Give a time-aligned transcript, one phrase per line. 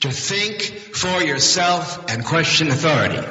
[0.00, 0.62] to think
[0.94, 3.22] for yourself and question authority.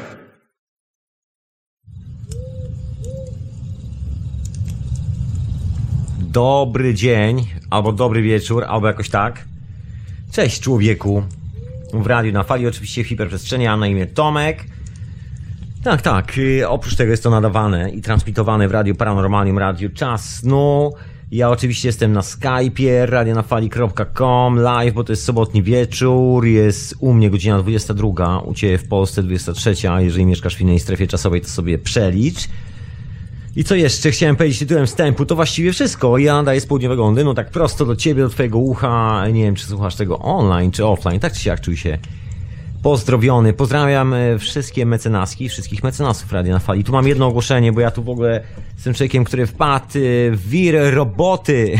[6.19, 9.45] Dobry dzień, albo dobry wieczór, albo jakoś tak.
[10.31, 11.23] Cześć człowieku.
[11.93, 14.63] W radiu na fali oczywiście w hiperprzestrzeni, a na imię Tomek.
[15.83, 16.37] Tak, tak.
[16.37, 20.93] y, Oprócz tego jest to nadawane i transmitowane w radiu paranormalnym, radiu czas snu.
[21.31, 27.29] Ja oczywiście jestem na Skype'ie, radionafali.com, live, bo to jest sobotni wieczór, jest u mnie
[27.29, 31.47] godzina 22, u Ciebie w Polsce 23, a jeżeli mieszkasz w innej strefie czasowej, to
[31.47, 32.47] sobie przelicz.
[33.55, 36.17] I co jeszcze chciałem powiedzieć tytułem wstępu, to właściwie wszystko.
[36.17, 39.27] Ja nadaję z południowego Londynu, tak prosto do ciebie, do twojego ucha.
[39.27, 41.97] Nie wiem, czy słuchasz tego online, czy offline, tak czy siak czuj się
[42.87, 43.53] pozdrowiony.
[43.53, 46.83] Pozdrawiam e, wszystkie mecenaski, wszystkich mecenasów Radia na Fali.
[46.83, 48.43] Tu mam jedno ogłoszenie, bo ja tu w ogóle
[48.75, 49.91] jestem człowiekiem, który wpadł e,
[50.31, 51.79] w wir roboty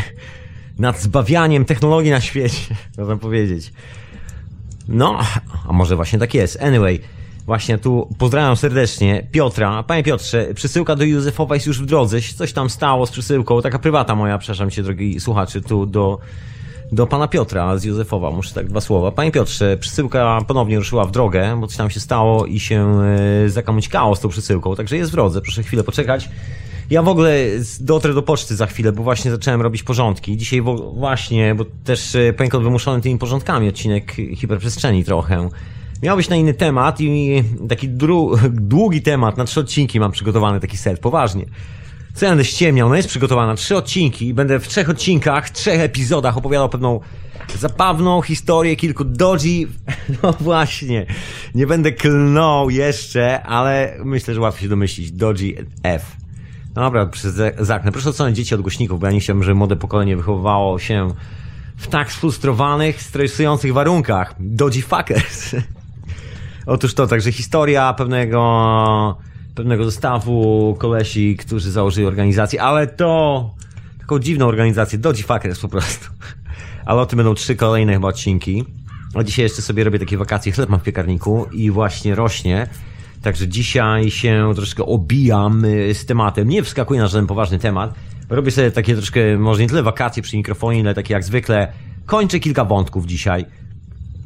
[0.79, 3.73] nad zbawianiem technologii na świecie, można powiedzieć.
[4.87, 5.19] No,
[5.67, 6.61] a może właśnie tak jest.
[6.61, 6.99] Anyway,
[7.45, 9.83] właśnie tu pozdrawiam serdecznie Piotra.
[9.83, 12.21] Panie Piotrze, przesyłka do Józefowa jest już w drodze.
[12.21, 13.61] Coś tam stało z przesyłką.
[13.61, 16.19] Taka prywata moja, przepraszam cię, drogi słuchaczy, tu do,
[16.91, 18.31] do pana Piotra z Józefowa.
[18.31, 19.11] Muszę tak dwa słowa.
[19.11, 23.01] Panie Piotrze, przesyłka ponownie ruszyła w drogę, bo coś tam się stało i się
[23.45, 24.75] e, zakamućkało z tą przesyłką.
[24.75, 25.41] Także jest w drodze.
[25.41, 26.29] Proszę chwilę poczekać.
[26.89, 27.35] Ja w ogóle
[27.79, 30.37] dotrę do poczty za chwilę, bo właśnie zacząłem robić porządki.
[30.37, 30.61] Dzisiaj
[30.93, 35.49] właśnie, bo też e, poniekąd wymuszony tymi porządkami odcinek hiperprzestrzeni trochę.
[36.03, 37.89] Miał być na inny temat i taki
[38.73, 41.45] długi temat, na trzy odcinki mam przygotowany taki set, poważnie.
[42.21, 42.89] Będę ściemniał?
[42.89, 46.99] No jest przygotowana trzy odcinki i będę w trzech odcinkach, trzech epizodach opowiadał pewną
[47.59, 49.67] zabawną historię kilku dodzi.
[50.23, 51.05] No właśnie,
[51.55, 55.11] nie będę klnął jeszcze, ale myślę, że łatwo się domyślić.
[55.11, 56.15] Dodzi F.
[56.75, 57.91] No dobra, przez zaknę.
[57.91, 61.13] Proszę odsunąć dzieci od głośników, bo ja nie chciałbym, żeby młode pokolenie wychowywało się
[61.77, 64.35] w tak sfrustrowanych, stresujących warunkach.
[64.39, 65.55] Dodgy fuckers.
[66.65, 69.17] Otóż to, także historia pewnego,
[69.57, 73.55] pewnego zestawu kolesi, którzy założyli organizację, ale to
[73.99, 76.07] taką dziwną organizację, Dodgy Fuckers po prostu.
[76.85, 78.65] Ale o tym będą trzy kolejne chyba odcinki.
[79.15, 82.67] A dzisiaj jeszcze sobie robię takie wakacje, chleb mam w piekarniku i właśnie rośnie.
[83.21, 86.49] Także dzisiaj się troszkę obijam y, z tematem.
[86.49, 87.93] Nie wskakuję na żaden poważny temat.
[88.29, 91.73] Robię sobie takie troszkę, może nie tyle wakacje przy mikrofonie, ale takie jak zwykle.
[92.05, 93.45] Kończę kilka wątków dzisiaj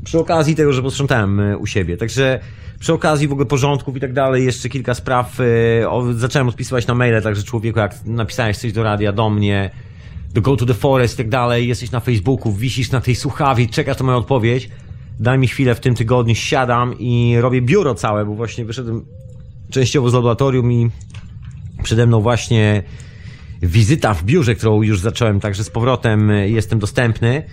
[0.03, 1.97] przy okazji tego, że posprzątałem y, u siebie.
[1.97, 2.39] Także
[2.79, 6.87] przy okazji w ogóle porządków i tak dalej, jeszcze kilka spraw y, o, zacząłem odpisywać
[6.87, 9.69] na maile, także człowieku, jak napisałeś coś do radia, do mnie,
[10.33, 13.67] do Go to the Forest i tak dalej, jesteś na Facebooku, wisisz na tej słuchawie,
[13.67, 14.69] czekasz na moją odpowiedź,
[15.19, 19.05] daj mi chwilę w tym tygodniu, siadam i robię biuro całe, bo właśnie wyszedłem
[19.69, 20.89] częściowo z laboratorium i
[21.83, 22.83] przede mną właśnie
[23.61, 27.43] wizyta w biurze, którą już zacząłem, także z powrotem y, jestem dostępny.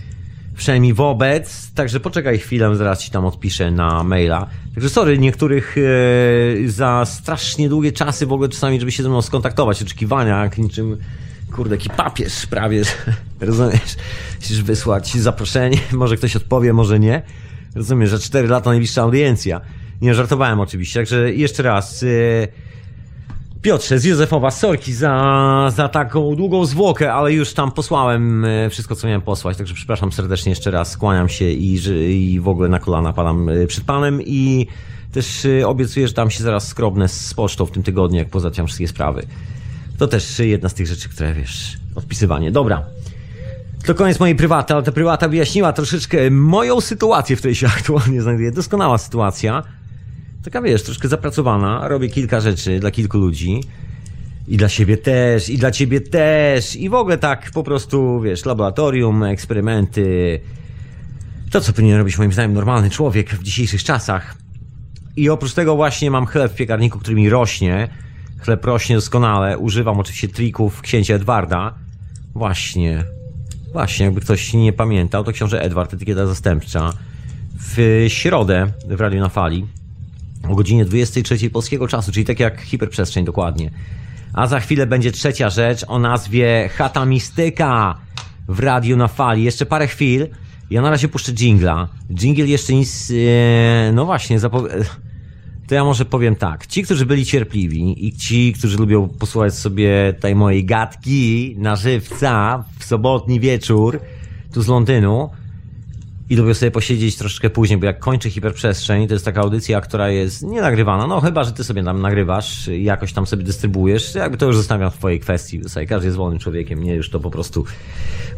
[0.59, 4.47] Przynajmniej wobec, także poczekaj chwilę, zaraz ci tam odpiszę na maila.
[4.75, 9.21] Także sorry, niektórych e, za strasznie długie czasy w ogóle czasami, żeby się ze mną
[9.21, 10.97] skontaktować, oczekiwania, jak niczym,
[11.51, 12.83] kurde, jaki papież prawie,
[13.41, 13.95] rozumiesz?
[14.39, 17.21] Musisz wysłać zaproszenie, może ktoś odpowie, może nie.
[17.75, 19.61] Rozumiesz, że 4 lata najbliższa audiencja.
[20.01, 22.03] Nie, żartowałem oczywiście, także jeszcze raz...
[22.03, 22.68] E,
[23.61, 28.95] Piotrze z Józefowa, sorki za, za taką długą zwłokę, ale już tam posłałem e, wszystko,
[28.95, 31.79] co miałem posłać, także przepraszam serdecznie jeszcze raz, skłaniam się i,
[32.33, 34.67] i w ogóle na kolana padam e, przed Panem i
[35.11, 38.67] też e, obiecuję, że tam się zaraz skrobnę z pocztą w tym tygodniu, jak pozatiam
[38.67, 39.27] wszystkie sprawy.
[39.97, 42.51] To też jedna z tych rzeczy, które wiesz, odpisywanie.
[42.51, 42.83] Dobra.
[43.85, 48.21] To koniec mojej prywaty, ale ta prywata wyjaśniła troszeczkę moją sytuację, w której się aktualnie
[48.21, 48.51] znajduję.
[48.51, 49.63] Doskonała sytuacja
[50.43, 53.63] taka wiesz, troszkę zapracowana, robię kilka rzeczy dla kilku ludzi.
[54.47, 58.45] I dla siebie też, i dla ciebie też, i w ogóle tak po prostu, wiesz,
[58.45, 60.39] laboratorium, eksperymenty.
[61.51, 64.35] To, co powinien robić moim zdaniem normalny człowiek w dzisiejszych czasach.
[65.15, 67.89] I oprócz tego właśnie mam chleb w piekarniku, który mi rośnie.
[68.39, 69.57] Chleb rośnie doskonale.
[69.57, 71.73] Używam oczywiście trików księcia Edwarda.
[72.33, 73.03] Właśnie.
[73.73, 76.93] Właśnie, jakby ktoś nie pamiętał, to książę Edward, etykieta zastępcza.
[77.59, 79.65] W środę w Radiu na Fali
[80.49, 83.71] o godzinie 23 polskiego czasu, czyli tak jak hiperprzestrzeń dokładnie.
[84.33, 87.97] A za chwilę będzie trzecia rzecz o nazwie Chata Mistyka
[88.47, 89.43] w radiu na fali.
[89.43, 90.27] Jeszcze parę chwil.
[90.69, 91.87] Ja na razie puszczę jingla.
[92.11, 93.11] Jingle jeszcze nic...
[93.11, 94.85] E, no właśnie, zapow-
[95.67, 96.67] to ja może powiem tak.
[96.67, 102.63] Ci, którzy byli cierpliwi i ci, którzy lubią posłuchać sobie tej mojej gadki na żywca
[102.79, 103.99] w sobotni wieczór
[104.53, 105.29] tu z Londynu,
[106.29, 110.09] i lubię sobie posiedzieć troszeczkę później, bo jak kończę hiperprzestrzeń, to jest taka audycja, która
[110.09, 114.15] jest nie nagrywana, no chyba, że ty sobie tam nagrywasz i jakoś tam sobie dystrybuujesz,
[114.15, 117.19] jakby to już zostawiam w twojej kwestii, sobie każdy jest wolnym człowiekiem, mnie już to
[117.19, 117.65] po prostu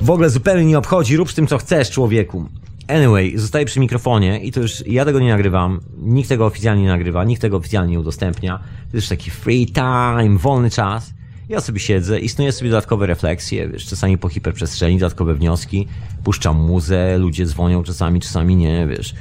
[0.02, 2.46] w ogóle zupełnie nie obchodzi, rób z tym co chcesz człowieku.
[2.88, 6.90] Anyway, zostaję przy mikrofonie i to już ja tego nie nagrywam, nikt tego oficjalnie nie
[6.90, 8.60] nagrywa, nikt tego oficjalnie nie udostępnia.
[8.92, 11.14] To jest taki free time, wolny czas.
[11.52, 15.88] Ja sobie siedzę i sobie dodatkowe refleksje, wiesz, czasami po hiperprzestrzeni, dodatkowe wnioski,
[16.24, 19.16] puszczam muzę, ludzie dzwonią czasami, czasami nie, wiesz.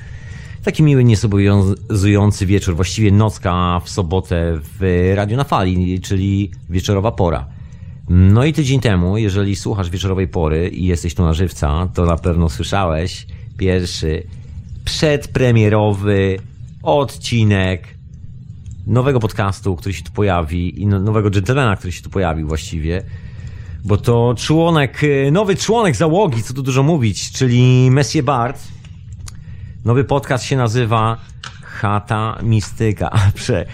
[0.65, 7.47] Taki miły, niezobowiązujący wieczór, właściwie nocka w sobotę w Radiu na Fali, czyli wieczorowa pora.
[8.09, 12.17] No i tydzień temu, jeżeli słuchasz wieczorowej pory i jesteś tu na żywca, to na
[12.17, 13.27] pewno słyszałeś
[13.59, 14.23] pierwszy
[14.85, 16.39] przedpremierowy
[16.83, 18.00] odcinek
[18.91, 23.03] nowego podcastu, który się tu pojawi i no, nowego gentlemana, który się tu pojawił właściwie.
[23.85, 25.01] Bo to członek,
[25.33, 28.63] nowy członek załogi, co tu dużo mówić, czyli Messie Bart.
[29.85, 31.17] Nowy podcast się nazywa
[31.63, 33.11] Chata Mistyka.
[33.35, 33.67] Prze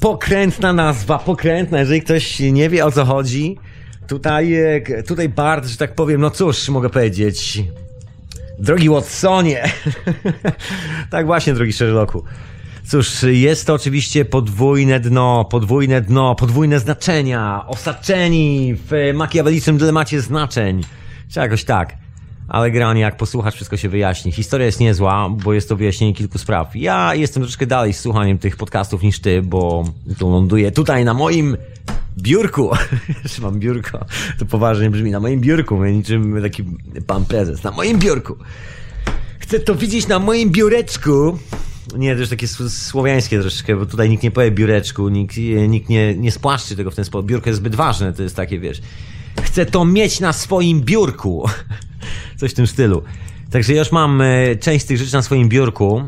[0.00, 3.58] pokrętna nazwa, pokrętna, jeżeli ktoś nie wie o co chodzi.
[4.08, 7.62] Tutaj, e, tutaj Bart, że tak powiem, no cóż, mogę powiedzieć.
[8.58, 9.64] Drogi Watsonie.
[11.10, 12.24] tak właśnie, drogi Sherlocku.
[12.88, 20.80] Cóż, jest to oczywiście podwójne dno, podwójne dno, podwójne znaczenia, osaczeni w makiawelicznym dylemacie znaczeń.
[21.28, 21.96] Czy jakoś tak.
[22.48, 24.32] Ale granie, jak posłuchasz, wszystko się wyjaśni.
[24.32, 26.76] Historia jest niezła, bo jest to wyjaśnienie kilku spraw.
[26.76, 29.84] Ja jestem troszeczkę dalej z słuchaniem tych podcastów niż ty, bo
[30.18, 31.56] to ląduje tutaj na moim
[32.18, 32.70] biurku.
[33.24, 34.04] Jeszcze mam biurko.
[34.38, 35.10] To poważnie brzmi.
[35.10, 35.84] Na moim biurku.
[35.84, 36.64] Niczym taki
[37.06, 37.62] pan prezes.
[37.62, 38.36] Na moim biurku.
[39.38, 41.38] Chcę to widzieć na moim biureczku.
[41.98, 45.36] Nie, to już takie słowiańskie troszeczkę, bo tutaj nikt nie powie biureczku, nikt,
[45.68, 47.26] nikt nie, nie spłaszczy tego w ten sposób.
[47.26, 48.80] Biurko jest zbyt ważne, to jest takie, wiesz.
[49.42, 51.48] Chcę to mieć na swoim biurku.
[52.40, 53.02] Coś w tym stylu.
[53.50, 56.02] Także ja już mam e, część z tych rzeczy na swoim biurku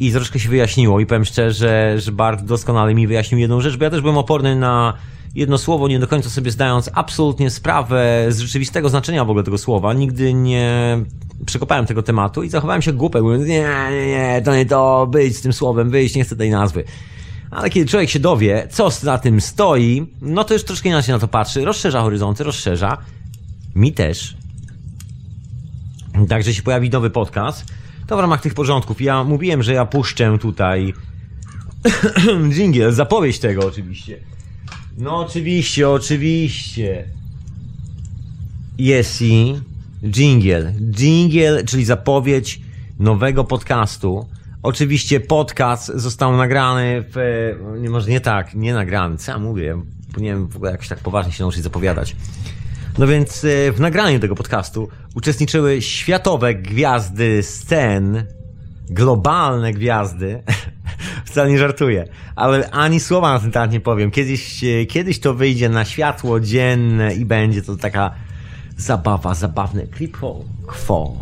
[0.00, 3.84] i troszkę się wyjaśniło i powiem szczerze, że Bart doskonale mi wyjaśnił jedną rzecz, bo
[3.84, 4.94] ja też byłem oporny na
[5.34, 9.58] jedno słowo, nie do końca sobie zdając absolutnie sprawę z rzeczywistego znaczenia w ogóle tego
[9.58, 9.94] słowa.
[9.94, 10.98] Nigdy nie
[11.46, 15.36] przekopałem tego tematu i zachowałem się głupek, mówiąc, nie, nie, nie, to nie to, być
[15.36, 16.84] z tym słowem, wyjść, nie chcę tej nazwy.
[17.50, 21.18] Ale kiedy człowiek się dowie, co za tym stoi, no to już troszkę inaczej na
[21.18, 22.98] to patrzy, rozszerza horyzonty, rozszerza.
[23.74, 24.36] Mi też.
[26.28, 27.64] Także się pojawi nowy podcast.
[28.06, 29.00] To w ramach tych porządków.
[29.00, 30.94] Ja mówiłem, że ja puszczę tutaj
[32.52, 34.18] jingle, zapowiedź tego oczywiście.
[34.98, 37.04] No oczywiście, oczywiście.
[38.78, 39.54] Jest i
[40.04, 40.72] jingle.
[40.98, 42.60] Jingle, czyli zapowiedź
[42.98, 44.26] nowego podcastu.
[44.62, 47.16] Oczywiście podcast został nagrany w...
[47.80, 49.82] Nie, może nie tak, nie nagrany, co ja mówię?
[50.12, 52.16] Powinienem w ogóle jakoś tak poważnie się nauczyć zapowiadać.
[52.98, 58.26] No więc e, w nagraniu tego podcastu uczestniczyły światowe gwiazdy scen,
[58.90, 60.42] globalne gwiazdy.
[61.32, 64.10] Wcale nie żartuję, ale ani słowa na ten temat nie powiem.
[64.10, 68.10] Kiedyś, e, kiedyś to wyjdzie na światło dzienne i będzie to taka
[68.76, 69.82] zabawa, zabawne
[70.18, 71.16] quo quo.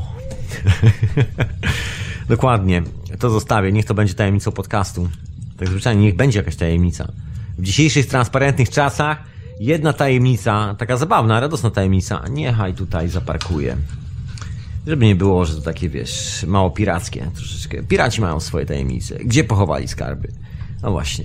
[2.28, 2.82] Dokładnie.
[3.18, 3.72] To zostawię.
[3.72, 5.08] Niech to będzie tajemnicą podcastu.
[5.56, 7.12] Tak zwyczajnie, niech będzie jakaś tajemnica.
[7.58, 9.18] W dzisiejszych transparentnych czasach
[9.60, 13.76] jedna tajemnica, taka zabawna, radosna tajemnica, niechaj tutaj zaparkuje.
[14.86, 17.82] Żeby nie było, że to takie, wiesz, mało pirackie troszeczkę.
[17.82, 19.18] Piraci mają swoje tajemnice.
[19.24, 20.28] Gdzie pochowali skarby?
[20.82, 21.24] No właśnie.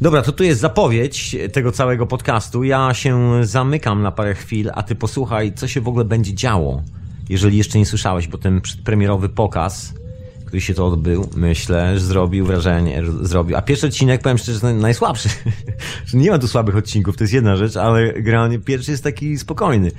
[0.00, 2.64] Dobra, to tu jest zapowiedź tego całego podcastu.
[2.64, 6.82] Ja się zamykam na parę chwil, a ty posłuchaj, co się w ogóle będzie działo.
[7.28, 9.94] Jeżeli jeszcze nie słyszałeś, bo ten przedpremierowy pokaz
[10.54, 13.56] który się to odbył, myślę, że zrobił wrażenie, że zrobił.
[13.56, 15.28] A pierwszy odcinek, powiem szczerze, jest najsłabszy.
[16.14, 19.90] nie ma tu słabych odcinków, to jest jedna rzecz, ale granie pierwszy jest taki spokojny.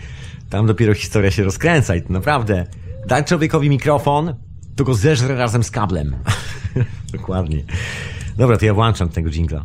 [0.50, 2.66] Tam dopiero historia się rozkręca i to naprawdę
[3.08, 4.34] daj człowiekowi mikrofon,
[4.76, 6.16] to go zeżre razem z kablem.
[7.14, 7.64] Dokładnie.
[8.38, 9.64] Dobra, to ja włączam tego jingla.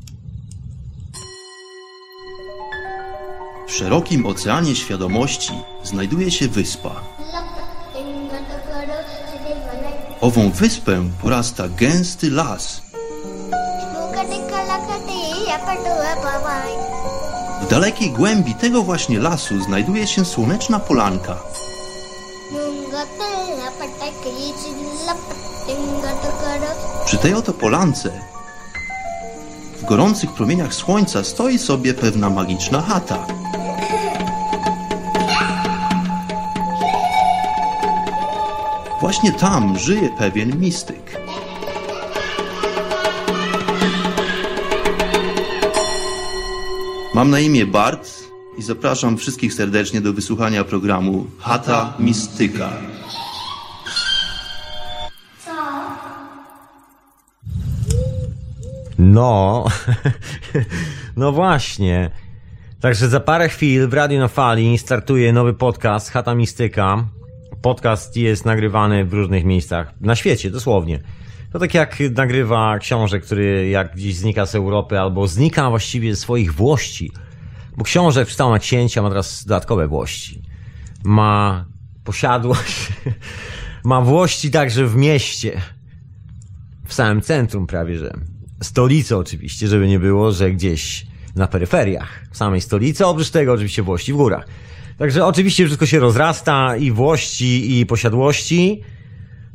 [3.69, 7.01] W szerokim oceanie świadomości znajduje się wyspa.
[10.21, 12.83] Ową wyspę porasta gęsty las.
[17.63, 21.37] W dalekiej głębi tego właśnie lasu znajduje się słoneczna polanka.
[27.05, 28.21] Przy tej oto polance
[29.77, 33.27] w gorących promieniach słońca stoi sobie pewna magiczna chata.
[39.01, 41.21] Właśnie tam żyje pewien mistyk.
[47.15, 48.20] Mam na imię Bart
[48.59, 52.71] i zapraszam wszystkich serdecznie do wysłuchania programu Hata Mistyka.
[58.99, 59.65] No,
[61.17, 62.11] no właśnie.
[62.81, 67.05] Także za parę chwil w Radio na Fali startuje nowy podcast Hata Mistyka
[67.63, 71.01] Podcast jest nagrywany w różnych miejscach na świecie, dosłownie.
[71.53, 76.21] To tak jak nagrywa książę, który jak gdzieś znika z Europy albo znika właściwie ze
[76.21, 77.13] swoich włości.
[77.81, 80.43] Bo książę wstał na księcia, ma teraz dodatkowe włości.
[81.05, 81.65] Ma
[82.05, 82.89] posiadłość,
[83.85, 85.61] ma włości także w mieście.
[86.87, 88.13] W samym centrum prawie, że.
[88.63, 91.07] Stolicy oczywiście, żeby nie było, że gdzieś
[91.37, 94.47] na peryferiach samej stolicy, oprócz tego oczywiście włości w górach.
[94.99, 98.83] Także oczywiście wszystko się rozrasta i włości i posiadłości.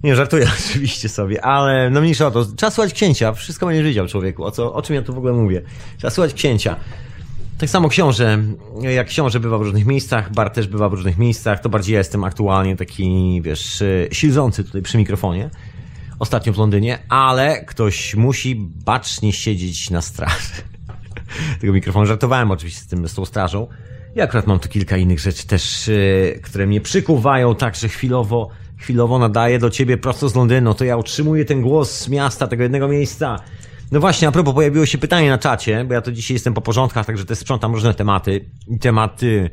[0.03, 2.45] Nie, żartuję oczywiście sobie, ale no mniejsza o to.
[2.45, 5.33] Trzeba słuchać księcia, wszystko będziesz wiedział człowieku, o, co, o czym ja tu w ogóle
[5.33, 5.61] mówię.
[5.97, 6.75] Trzeba słuchać księcia.
[7.57, 8.39] Tak samo książę,
[8.81, 11.99] jak książę bywa w różnych miejscach, Bar też bywa w różnych miejscach, to bardziej ja
[11.99, 15.49] jestem aktualnie taki, wiesz, silzący tutaj przy mikrofonie.
[16.19, 20.53] Ostatnio w Londynie, ale ktoś musi bacznie siedzieć na straży.
[21.61, 23.67] Tego mikrofonu żartowałem oczywiście z tym, z tą strażą.
[24.15, 29.19] Ja akurat mam tu kilka innych rzeczy też, yy, które mnie przykuwają, także chwilowo, chwilowo
[29.19, 30.73] nadaję do ciebie prosto z Londynu.
[30.73, 33.39] To ja utrzymuję ten głos z miasta, tego jednego miejsca.
[33.91, 36.61] No właśnie, a propos, pojawiło się pytanie na czacie, bo ja to dzisiaj jestem po
[36.61, 38.45] porządkach, także też sprzątam różne tematy.
[38.67, 39.49] I tematy,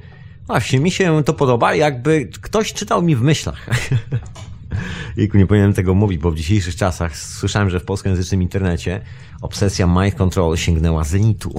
[0.47, 3.67] właśnie, mi się to podoba, jakby ktoś czytał mi w myślach.
[5.17, 9.01] I nie powinienem tego mówić, bo w dzisiejszych czasach słyszałem, że w polskojęzycznym internecie
[9.41, 11.55] obsesja mind control sięgnęła zenitu.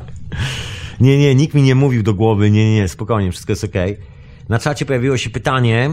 [1.00, 3.92] nie, nie, nikt mi nie mówił do głowy, nie, nie, spokojnie, wszystko jest okej.
[3.92, 4.04] Okay.
[4.48, 5.90] Na czacie pojawiło się pytanie,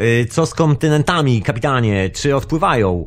[0.00, 3.06] y, co z kontynentami, kapitanie, czy odpływają?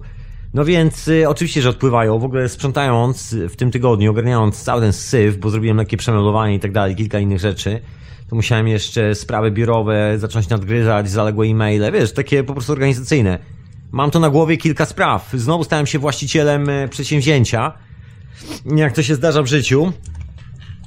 [0.55, 2.19] No więc y, oczywiście, że odpływają.
[2.19, 6.59] W ogóle sprzątając w tym tygodniu, ogarniając cały ten syf, bo zrobiłem lekkie przemeblowanie i
[6.59, 7.81] tak dalej, kilka innych rzeczy,
[8.29, 13.39] to musiałem jeszcze sprawy biurowe zacząć nadgryzać, zaległe e-maile, wiesz, takie po prostu organizacyjne.
[13.91, 15.29] Mam to na głowie kilka spraw.
[15.33, 17.74] Znowu stałem się właścicielem e, przedsięwzięcia,
[18.75, 19.91] jak to się zdarza w życiu.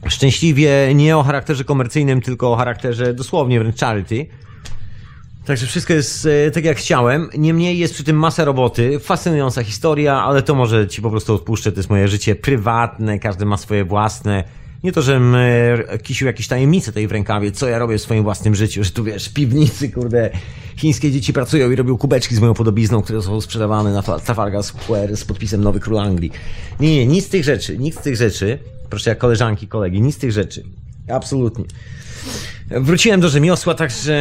[0.08, 4.26] Szczęśliwie nie o charakterze komercyjnym, tylko o charakterze dosłownie wręcz charity.
[5.49, 7.28] Także wszystko jest e, tak jak chciałem.
[7.38, 11.73] Niemniej jest przy tym masa roboty, fascynująca historia, ale to może ci po prostu odpuszczę.
[11.73, 14.45] To jest moje życie prywatne, każdy ma swoje własne.
[14.85, 18.23] Nie to, żebym e, kisił jakieś tajemnice tej w rękawie, co ja robię w swoim
[18.23, 20.31] własnym życiu, że tu wiesz, piwnicy, kurde,
[20.76, 25.17] chińskie dzieci pracują i robią kubeczki z moją podobizną, które są sprzedawane na Trafalgar Square
[25.17, 26.33] z podpisem Nowy Król Anglii.
[26.81, 28.59] Nie, nie, nic z tych rzeczy, nic z tych rzeczy.
[28.90, 30.64] Proszę, jak koleżanki, kolegi, nic z tych rzeczy.
[31.09, 31.64] Absolutnie.
[32.70, 34.14] Wróciłem do rzemiosła, także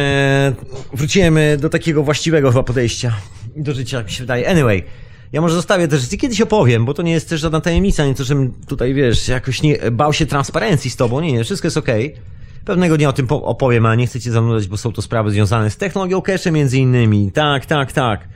[0.92, 3.12] wróciłem do takiego właściwego chyba podejścia
[3.56, 4.48] do życia, mi się wydaje.
[4.50, 4.84] Anyway,
[5.32, 8.24] ja może zostawię też, kiedyś opowiem, bo to nie jest też żadna tajemnica, nie to,
[8.24, 12.12] żebym tutaj, wiesz, jakoś nie bał się transparencji z tobą, nie, nie, wszystko jest okej.
[12.12, 12.22] Okay.
[12.64, 15.70] Pewnego dnia o tym opowiem, ale nie chcę cię zanudzać, bo są to sprawy związane
[15.70, 17.32] z technologią cache między innymi.
[17.32, 18.28] Tak, tak, tak.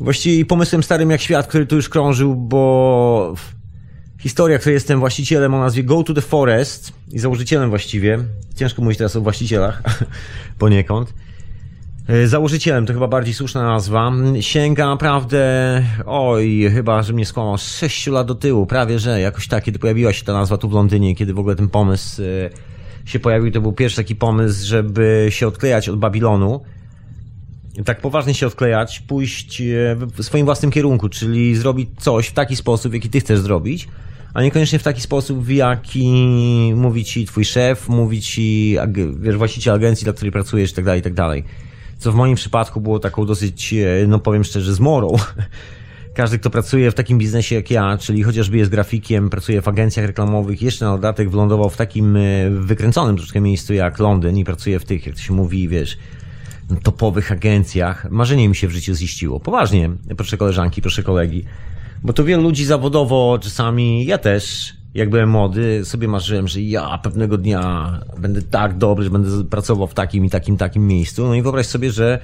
[0.00, 3.34] Właściwie pomysłem starym jak świat, który tu już krążył, bo
[4.24, 8.18] historia, której jestem właścicielem o nazwie Go to the Forest i założycielem właściwie.
[8.56, 9.82] Ciężko mówić teraz o właścicielach
[10.58, 11.14] poniekąd.
[12.08, 15.42] E, założycielem, to chyba bardziej słuszna nazwa, sięga naprawdę,
[16.06, 20.12] oj, chyba, że mnie skłamał, 6 lat do tyłu, prawie że, jakoś tak, kiedy pojawiła
[20.12, 22.26] się ta nazwa tu w Londynie, kiedy w ogóle ten pomysł e,
[23.04, 26.60] się pojawił, to był pierwszy taki pomysł, żeby się odklejać od Babilonu,
[27.84, 29.64] tak poważnie się odklejać, pójść e,
[29.96, 33.88] w swoim własnym kierunku, czyli zrobić coś w taki sposób, jaki ty chcesz zrobić,
[34.34, 36.12] a niekoniecznie w taki sposób, w jaki
[36.76, 38.76] mówi ci twój szef, mówi ci
[39.20, 41.44] wiesz, właściciel agencji, dla której pracujesz, i tak dalej, i tak dalej
[41.98, 45.16] co w moim przypadku było taką dosyć, e, no powiem szczerze, zmorą.
[46.14, 50.06] Każdy, kto pracuje w takim biznesie jak ja, czyli chociażby jest grafikiem, pracuje w agencjach
[50.06, 54.80] reklamowych, jeszcze na dodatek wylądował w takim e, wykręconym troszkę miejscu jak Londyn i pracuje
[54.80, 55.98] w tych, jak to się mówi, wiesz,
[56.82, 58.10] topowych agencjach.
[58.10, 59.40] Marzenie mi się w życiu ziściło.
[59.40, 61.44] Poważnie, proszę koleżanki, proszę kolegi.
[62.04, 66.98] Bo to wielu ludzi zawodowo, czasami ja też, jak byłem młody, sobie marzyłem, że ja
[66.98, 71.26] pewnego dnia będę tak dobry, że będę pracował w takim i takim, takim miejscu.
[71.26, 72.18] No i wyobraź sobie, że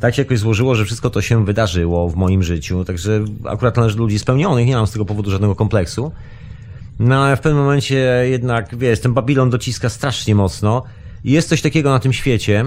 [0.00, 2.84] tak się jakoś złożyło, że wszystko to się wydarzyło w moim życiu.
[2.84, 6.12] Także akurat należy do ludzi spełnionych, nie mam z tego powodu żadnego kompleksu.
[6.98, 7.96] No ale w pewnym momencie
[8.30, 10.82] jednak, wiesz, ten Babilon dociska strasznie mocno.
[11.24, 12.64] I jest coś takiego na tym świecie.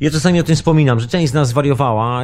[0.00, 2.22] Ja czasami o tym wspominam, że część z nas zwariowała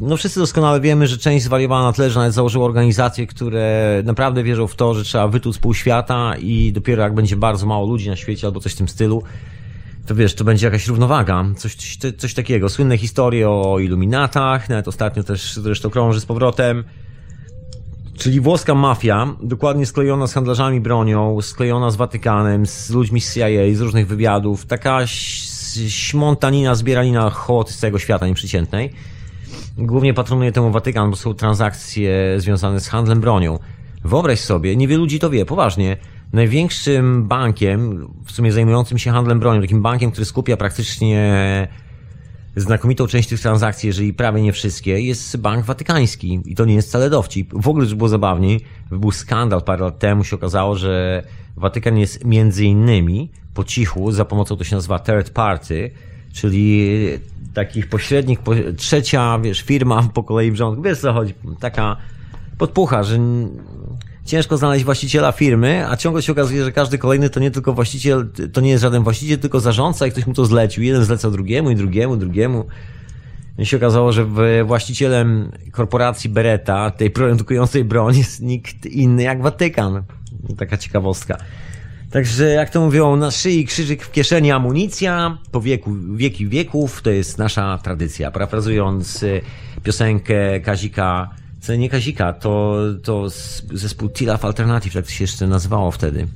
[0.00, 4.42] no wszyscy doskonale wiemy, że część zwariowała na tyle, że nawet założyło organizacje, które naprawdę
[4.42, 8.08] wierzą w to, że trzeba wytuc pół świata i dopiero jak będzie bardzo mało ludzi
[8.08, 9.22] na świecie albo coś w tym stylu,
[10.06, 12.68] to wiesz, to będzie jakaś równowaga, coś, coś, coś takiego.
[12.68, 16.84] Słynne historie o iluminatach, nawet ostatnio też zresztą krąży z powrotem.
[18.18, 23.74] Czyli włoska mafia, dokładnie sklejona z handlarzami bronią, sklejona z Watykanem, z ludźmi z CIA,
[23.74, 25.00] z różnych wywiadów, taka
[25.88, 28.92] śmontanina, zbieralina hołot z całego świata nieprzeciętnej
[29.78, 33.58] Głównie patronuje temu Watykan, bo są transakcje związane z handlem bronią.
[34.04, 35.96] Wyobraź sobie, niewielu ludzi to wie, poważnie.
[36.32, 41.68] Największym bankiem, w sumie zajmującym się handlem bronią, takim bankiem, który skupia praktycznie
[42.56, 46.40] znakomitą część tych transakcji, jeżeli prawie nie wszystkie, jest Bank Watykański.
[46.44, 47.54] I to nie jest wcale dowcip.
[47.54, 51.22] W ogóle, żeby było zabawniej, był skandal parę lat temu, się okazało, że
[51.56, 55.90] Watykan jest między innymi po cichu, za pomocą to się nazywa third party,
[56.32, 56.88] czyli
[57.54, 58.38] takich pośrednich,
[58.76, 60.84] trzecia, wiesz, firma po kolei w rząd.
[60.84, 61.34] Wiesz co chodzi?
[61.60, 61.96] Taka
[62.58, 63.18] podpucha, że
[64.24, 68.28] ciężko znaleźć właściciela firmy, a ciągle się okazuje, że każdy kolejny to nie tylko właściciel,
[68.52, 70.82] to nie jest żaden właściciel, tylko zarządca i ktoś mu to zlecił.
[70.82, 72.64] Jeden zlecał drugiemu i drugiemu, drugiemu.
[73.58, 74.26] I się okazało, że
[74.64, 80.02] właścicielem korporacji Beretta, tej produkującej broń, jest nikt inny jak Watykan.
[80.58, 81.36] Taka ciekawostka.
[82.14, 87.10] Także jak to mówią, na szyi krzyżyk w kieszeni amunicja, po wieku, wieki wieków, to
[87.10, 88.30] jest nasza tradycja.
[88.30, 89.40] Parafrazując y,
[89.82, 91.30] piosenkę Kazika
[91.60, 93.30] co nie Kazika, to, to
[93.72, 96.26] zespół Tilaf Alternative, tak się jeszcze nazywało wtedy.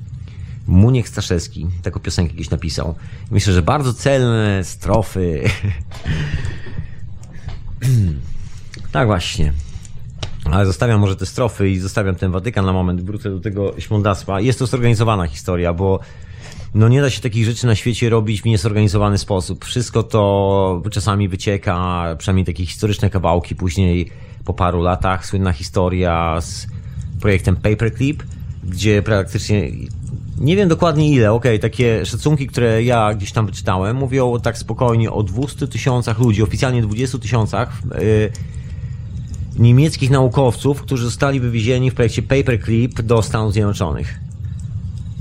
[0.67, 2.95] Muniek Staszewski taką piosenkę gdzieś napisał.
[3.31, 5.43] Myślę, że bardzo celne strofy.
[8.91, 9.53] tak właśnie.
[10.51, 14.41] Ale zostawiam może te strofy i zostawiam ten Watykan na moment, wrócę do tego śmądactwa.
[14.41, 15.99] Jest to zorganizowana historia, bo
[16.73, 19.65] no nie da się takich rzeczy na świecie robić w niezorganizowany sposób.
[19.65, 24.11] Wszystko to czasami wycieka, przynajmniej takie historyczne kawałki, później
[24.45, 26.67] po paru latach słynna historia z
[27.21, 28.23] projektem Paperclip,
[28.63, 29.71] gdzie praktycznie
[30.39, 34.57] nie wiem dokładnie ile, okej, okay, takie szacunki, które ja gdzieś tam wyczytałem, mówią tak
[34.57, 38.31] spokojnie o 200 tysiącach ludzi, oficjalnie 20 tysiącach yy,
[39.59, 44.19] niemieckich naukowców, którzy zostali wywiezieni w projekcie Paperclip do Stanów Zjednoczonych.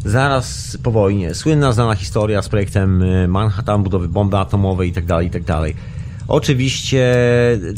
[0.04, 1.35] Zaraz po wojnie.
[1.35, 5.45] Słynna, znana historia z projektem y, Manhattan, budowy bomby atomowej itd., tak itd.
[5.45, 5.73] Tak
[6.28, 7.04] Oczywiście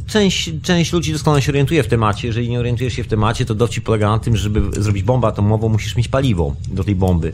[0.07, 2.29] część, część ludzi doskonale się orientuje w temacie.
[2.29, 5.69] Jeżeli nie orientujesz się w temacie, to dowcip polega na tym, żeby zrobić bombę atomową,
[5.69, 7.33] musisz mieć paliwo do tej bomby.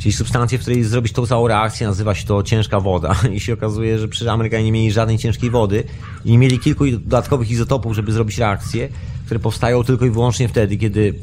[0.00, 3.16] Czyli substancję, w której zrobić tą całą reakcję, nazywa się to ciężka woda.
[3.34, 5.84] I się okazuje, że przy Amerykanie nie mieli żadnej ciężkiej wody
[6.24, 8.88] i nie mieli kilku dodatkowych izotopów, żeby zrobić reakcje,
[9.24, 11.14] które powstają tylko i wyłącznie wtedy, kiedy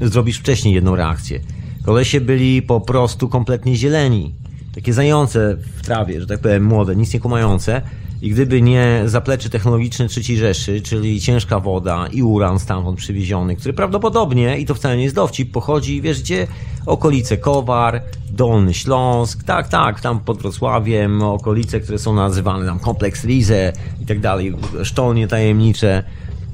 [0.00, 1.40] zrobisz wcześniej jedną reakcję.
[1.84, 4.34] Kolesie byli po prostu kompletnie zieleni.
[4.74, 7.82] Takie zające w trawie, że tak powiem, młode, nic nie kumające
[8.22, 13.74] i gdyby nie zaplecze technologiczne III Rzeszy, czyli ciężka woda i uran stamtąd przywieziony, który
[13.74, 16.46] prawdopodobnie, i to wcale nie jest dowcip, pochodzi, wiesz gdzie?
[16.86, 23.24] Okolice Kowar, Dolny Śląsk, tak, tak, tam pod Wrocławiem, okolice, które są nazywane tam kompleks
[23.24, 26.04] Rize i tak dalej, sztolnie tajemnicze.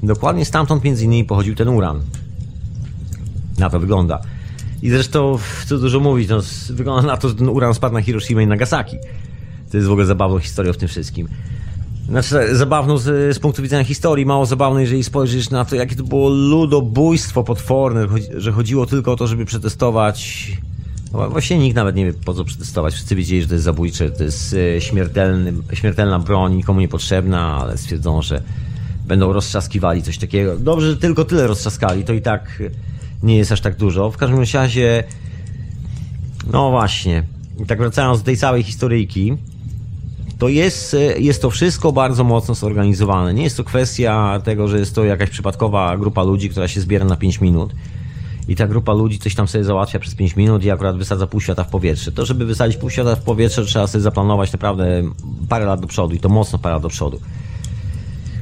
[0.03, 2.01] Dokładnie stamtąd między innymi pochodził ten uran.
[3.57, 4.21] Na to wygląda.
[4.81, 8.41] I zresztą, co dużo mówić, no, wygląda na to, że ten uran spadł na Hiroshima
[8.41, 8.97] i Nagasaki.
[9.71, 11.27] To jest w ogóle zabawną historią w tym wszystkim.
[12.09, 16.03] Znaczy, zabawną z, z punktu widzenia historii, mało zabawną, jeżeli spojrzysz na to, jakie to
[16.03, 20.51] było ludobójstwo potworne, że chodziło tylko o to, żeby przetestować.
[21.13, 22.93] No, właśnie nikt nawet nie wie po co przetestować.
[22.93, 27.77] Wszyscy wiedzieli, że to jest zabójcze, to jest e, śmiertelny, śmiertelna broń, nikomu niepotrzebna, ale
[27.77, 28.41] stwierdzono, że
[29.07, 30.57] będą roztrzaskiwali coś takiego.
[30.57, 32.63] Dobrze, że tylko tyle roztrzaskali, to i tak
[33.23, 34.11] nie jest aż tak dużo.
[34.11, 35.03] W każdym razie,
[36.53, 37.23] no właśnie.
[37.63, 39.37] I tak wracając do tej całej historyjki,
[40.39, 43.33] to jest, e, jest to wszystko bardzo mocno zorganizowane.
[43.33, 47.05] Nie jest to kwestia tego, że jest to jakaś przypadkowa grupa ludzi, która się zbiera
[47.05, 47.73] na 5 minut
[48.47, 51.41] i ta grupa ludzi coś tam sobie załatwia przez 5 minut i akurat wysadza pół
[51.41, 52.11] świata w powietrze.
[52.11, 55.03] To, żeby wysadzić pół świata w powietrze, trzeba sobie zaplanować naprawdę
[55.49, 57.19] parę lat do przodu i to mocno parę lat do przodu.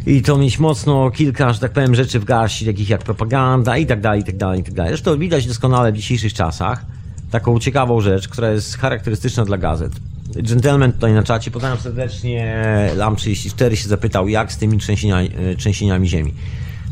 [0.06, 3.86] I to mieć mocno kilka, że tak powiem, rzeczy w garści, takich jak propaganda i
[3.86, 4.90] tak dalej, i tak dalej, i tak dalej.
[4.90, 6.86] Zresztą widać doskonale w dzisiejszych czasach
[7.32, 9.92] taką ciekawą rzecz, która jest charakterystyczna dla gazet.
[10.36, 12.56] Gentleman tutaj na czacie, pozdrawiam serdecznie,
[12.96, 16.34] Lam34 się zapytał, jak z tymi trzęsieniami, e, trzęsieniami ziemi.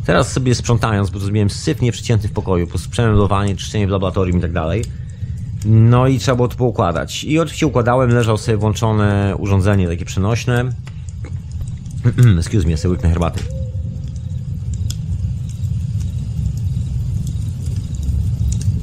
[0.05, 4.51] Teraz sobie sprzątając, bo zrobiłem syf nieprzycięty w pokoju, przemeblowanie, czyszczenie w laboratorium i tak
[4.51, 4.85] dalej.
[5.65, 7.23] No i trzeba było to poukładać.
[7.23, 10.71] I oczywiście układałem, leżał sobie włączone urządzenie takie przenośne.
[12.39, 13.43] Excuse me, ja sobie łyknę herbaty.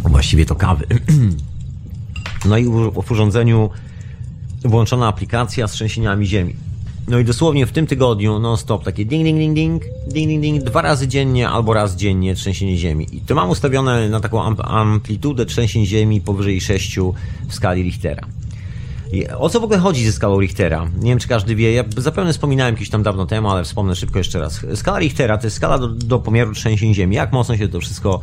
[0.05, 0.87] Właściwie to kawy.
[2.49, 3.71] no i w urządzeniu
[4.65, 6.55] włączona aplikacja z trzęsieniami ziemi.
[7.09, 10.65] No i dosłownie w tym tygodniu non-stop takie ding, ding, ding, ding, ding, ding, ding,
[10.65, 13.07] dwa razy dziennie albo raz dziennie trzęsienie ziemi.
[13.13, 16.99] I to mam ustawione na taką amplitudę trzęsień ziemi powyżej 6
[17.49, 18.27] w skali Richtera.
[19.13, 20.89] I o co w ogóle chodzi ze skalą Richtera?
[20.99, 21.73] Nie wiem, czy każdy wie.
[21.73, 24.61] Ja zapewne wspominałem kiedyś tam dawno temu, ale wspomnę szybko jeszcze raz.
[24.75, 27.17] Skala Richtera to jest skala do, do pomiaru trzęsień ziemi.
[27.17, 28.21] Jak mocno się to wszystko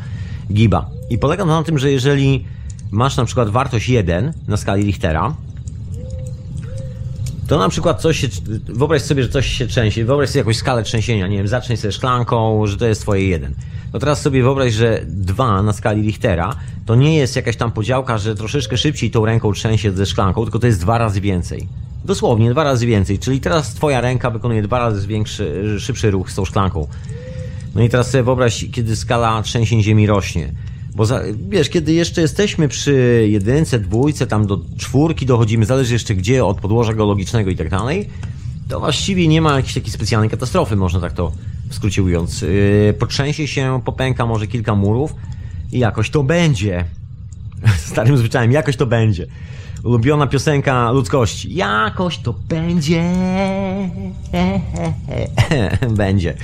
[0.54, 0.89] giba.
[1.10, 2.45] I polega to na tym, że jeżeli
[2.91, 5.36] masz na przykład wartość 1 na skali Richtera,
[7.47, 8.27] to na przykład coś się,
[8.65, 11.91] wyobraź sobie, że coś się trzęsie, wyobraź sobie jakąś skalę trzęsienia, nie wiem, zacznij sobie
[11.91, 13.53] szklanką, że to jest twoje jeden.
[13.91, 16.55] To teraz sobie wyobraź, że dwa na skali Richtera
[16.86, 20.60] to nie jest jakaś tam podziałka, że troszeczkę szybciej tą ręką trzęsie ze szklanką, tylko
[20.60, 21.67] to jest dwa razy więcej.
[22.05, 23.19] Dosłownie, dwa razy więcej.
[23.19, 26.88] Czyli teraz twoja ręka wykonuje dwa razy większy, szybszy ruch z tą szklanką.
[27.75, 30.51] No i teraz sobie wyobraź, kiedy skala trzęsień ziemi rośnie.
[30.95, 36.15] Bo za, wiesz, kiedy jeszcze jesteśmy przy jedynce, dwójce, tam do czwórki dochodzimy, zależy jeszcze
[36.15, 38.10] gdzie, od podłoża geologicznego i tak dalej,
[38.67, 41.31] to właściwie nie ma jakiejś takiej specjalnej katastrofy, można tak to
[41.69, 42.41] w skrócie mówiąc.
[42.41, 45.15] Yy, potrzęsie się, popęka może kilka murów
[45.71, 46.86] i jakoś to będzie.
[47.77, 49.27] Starym zwyczajem, jakoś to będzie.
[49.84, 51.55] Ulubiona piosenka ludzkości.
[51.55, 53.03] Jakoś to będzie.
[55.97, 56.36] będzie.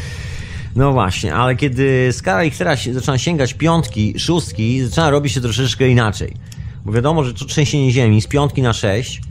[0.76, 5.90] No właśnie, ale kiedy skala ich teraz zaczyna sięgać piątki, szóstki, zaczyna robić się troszeczkę
[5.90, 6.34] inaczej.
[6.86, 9.22] Bo wiadomo, że to trzęsienie ziemi z piątki na sześć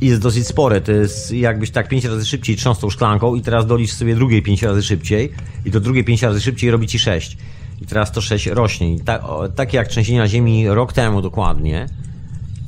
[0.00, 0.80] jest dosyć spore.
[0.80, 4.62] To jest jakbyś tak pięć razy szybciej trząsł szklanką i teraz dolicz sobie drugie pięć
[4.62, 5.32] razy szybciej
[5.64, 7.36] i to drugie pięć razy szybciej robi ci sześć.
[7.82, 8.94] I teraz to sześć rośnie.
[8.94, 9.22] I tak,
[9.56, 11.86] takie jak trzęsienia ziemi rok temu dokładnie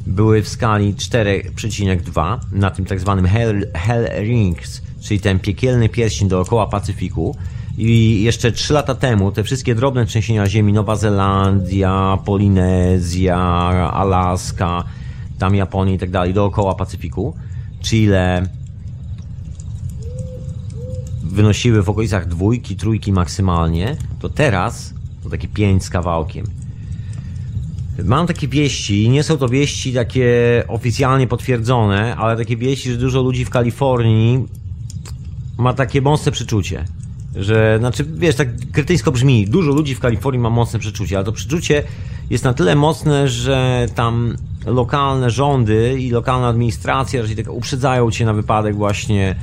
[0.06, 6.28] były w skali 4,2 na tym tak zwanym Hell, Hell Rings czyli ten piekielny pierścień
[6.28, 7.36] dookoła Pacyfiku.
[7.78, 13.36] I jeszcze 3 lata temu te wszystkie drobne trzęsienia ziemi, Nowa Zelandia, Polinezja,
[13.92, 14.84] Alaska,
[15.38, 17.34] tam Japonia i tak dalej, dookoła Pacyfiku,
[17.82, 18.48] Chile,
[21.22, 26.46] wynosiły w okolicach dwójki, trójki maksymalnie, to teraz to takie pięć z kawałkiem.
[28.04, 33.22] Mam takie wieści, nie są to wieści takie oficjalnie potwierdzone, ale takie wieści, że dużo
[33.22, 34.44] ludzi w Kalifornii
[35.56, 36.84] ma takie mocne przeczucie.
[37.36, 41.32] Że, znaczy, wiesz, tak krytyjsko brzmi, dużo ludzi w Kalifornii ma mocne przeczucie, ale to
[41.32, 41.82] przeczucie
[42.30, 48.24] jest na tyle mocne, że tam lokalne rządy i lokalna administracja raczej tak uprzedzają cię
[48.24, 49.36] na wypadek właśnie,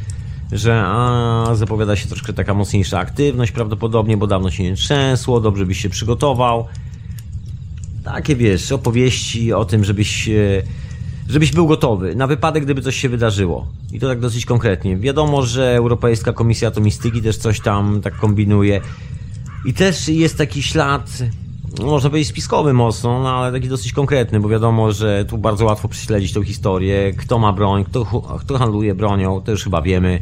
[0.51, 5.65] że a, zapowiada się troszkę taka mocniejsza aktywność prawdopodobnie, bo dawno się nie trzęsło, dobrze
[5.65, 6.65] byś się przygotował.
[8.03, 10.29] Takie, wiesz, opowieści o tym, żebyś
[11.29, 13.67] żebyś był gotowy na wypadek, gdyby coś się wydarzyło.
[13.91, 14.97] I to tak dosyć konkretnie.
[14.97, 18.81] Wiadomo, że Europejska Komisja Atomistyki też coś tam tak kombinuje.
[19.65, 21.23] I też jest taki ślad,
[21.79, 25.65] no, można powiedzieć spiskowy mocno, no ale taki dosyć konkretny, bo wiadomo, że tu bardzo
[25.65, 28.05] łatwo prześledzić tą historię, kto ma broń, kto,
[28.39, 30.19] kto handluje bronią, to już chyba wiemy.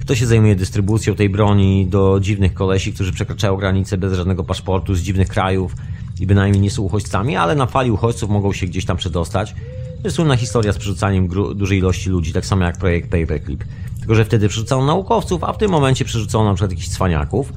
[0.00, 4.94] Kto się zajmuje dystrybucją tej broni do dziwnych kolesi, którzy przekraczają granice bez żadnego paszportu
[4.94, 5.74] z dziwnych krajów
[6.20, 9.54] i bynajmniej nie są uchodźcami, ale na fali uchodźców mogą się gdzieś tam przedostać.
[10.02, 13.64] To jest słynna historia z przerzucaniem dużej ilości ludzi, tak samo jak projekt Paperclip.
[13.98, 17.52] Tylko, że wtedy przerzucano naukowców, a w tym momencie przerzucono na przykład jakichś cwaniaków.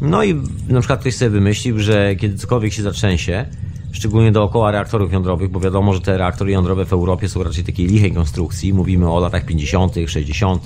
[0.00, 0.34] No i
[0.68, 3.46] na przykład ktoś sobie wymyślił, że kiedy cokolwiek się zatrzęsie,
[3.92, 7.86] szczególnie dookoła reaktorów jądrowych, bo wiadomo, że te reaktory jądrowe w Europie są raczej takiej
[7.86, 10.64] lichej konstrukcji, mówimy o latach 50., 60.,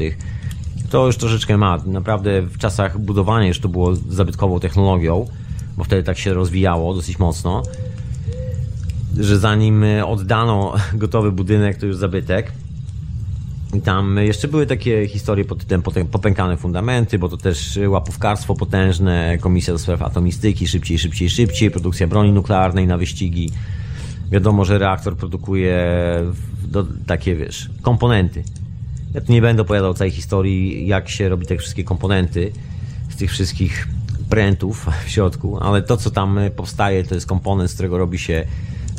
[0.91, 1.79] to już troszeczkę ma.
[1.87, 5.27] Naprawdę w czasach budowania już to było zabytkową technologią,
[5.77, 7.63] bo wtedy tak się rozwijało dosyć mocno
[9.21, 12.53] że zanim e, oddano gotowy budynek, to już zabytek.
[13.75, 19.39] I tam jeszcze były takie historie pod tytułem popękane fundamenty, bo to też łapówkarstwo potężne,
[19.41, 23.51] komisja do spraw atomistyki, szybciej, szybciej, szybciej, produkcja broni nuklearnej na wyścigi.
[24.31, 25.87] Wiadomo, że reaktor produkuje
[26.65, 28.45] do, takie, wiesz, komponenty.
[29.15, 32.53] Ja tu nie będę opowiadał całej historii, jak się robi te wszystkie komponenty
[33.09, 33.89] z tych wszystkich
[34.29, 38.47] prętów w środku, ale to, co tam powstaje, to jest komponent, z którego robi się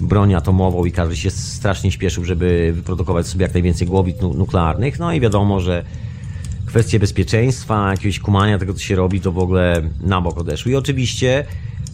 [0.02, 5.00] broń atomową i każdy się strasznie śpieszył, żeby wyprodukować sobie jak najwięcej głowic nuklearnych.
[5.00, 5.84] No i wiadomo, że
[6.66, 10.72] kwestie bezpieczeństwa, jakiegoś kumania tego, co się robi, to w ogóle na bok odeszły.
[10.72, 11.46] I oczywiście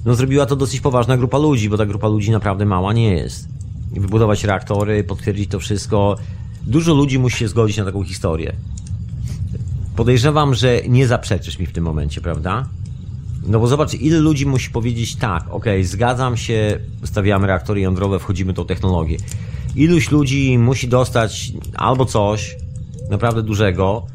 [0.06, 3.48] no, zrobiła to dosyć poważna grupa ludzi, bo ta grupa ludzi naprawdę mała nie jest.
[3.92, 6.18] Wybudować reaktory, potwierdzić to wszystko.
[6.64, 8.54] Dużo ludzi musi się zgodzić na taką historię.
[9.96, 12.66] Podejrzewam, że nie zaprzeczysz mi w tym momencie, prawda?
[13.48, 18.54] No bo zobacz, ile ludzi musi powiedzieć tak, ok, zgadzam się, stawiamy reaktory jądrowe, wchodzimy
[18.54, 19.18] tą technologię.
[19.76, 22.56] Iluś ludzi musi dostać albo coś
[23.10, 24.06] naprawdę dużego,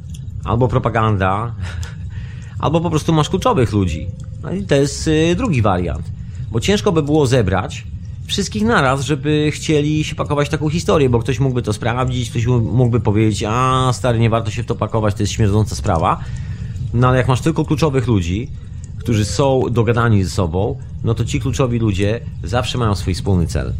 [0.44, 1.54] albo propaganda,
[2.58, 4.06] albo po prostu masz kluczowych ludzi.
[4.42, 6.06] No i to jest y, drugi wariant.
[6.50, 7.84] Bo ciężko by było zebrać
[8.26, 13.00] wszystkich naraz, żeby chcieli się pakować taką historię, bo ktoś mógłby to sprawdzić, ktoś mógłby
[13.00, 16.20] powiedzieć, a stary, nie warto się w to pakować, to jest śmierdząca sprawa.
[16.94, 18.50] No ale jak masz tylko kluczowych ludzi,
[19.07, 23.73] którzy są dogadani ze sobą, no to ci kluczowi ludzie zawsze mają swój wspólny cel.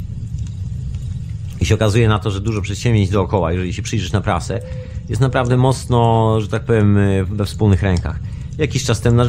[1.61, 4.61] I się okazuje na to, że dużo przedsięwzięć dookoła, jeżeli się przyjrzysz na prasę,
[5.09, 8.21] jest naprawdę mocno, że tak powiem, we wspólnych rękach.
[8.59, 9.23] Jakiś czas temu,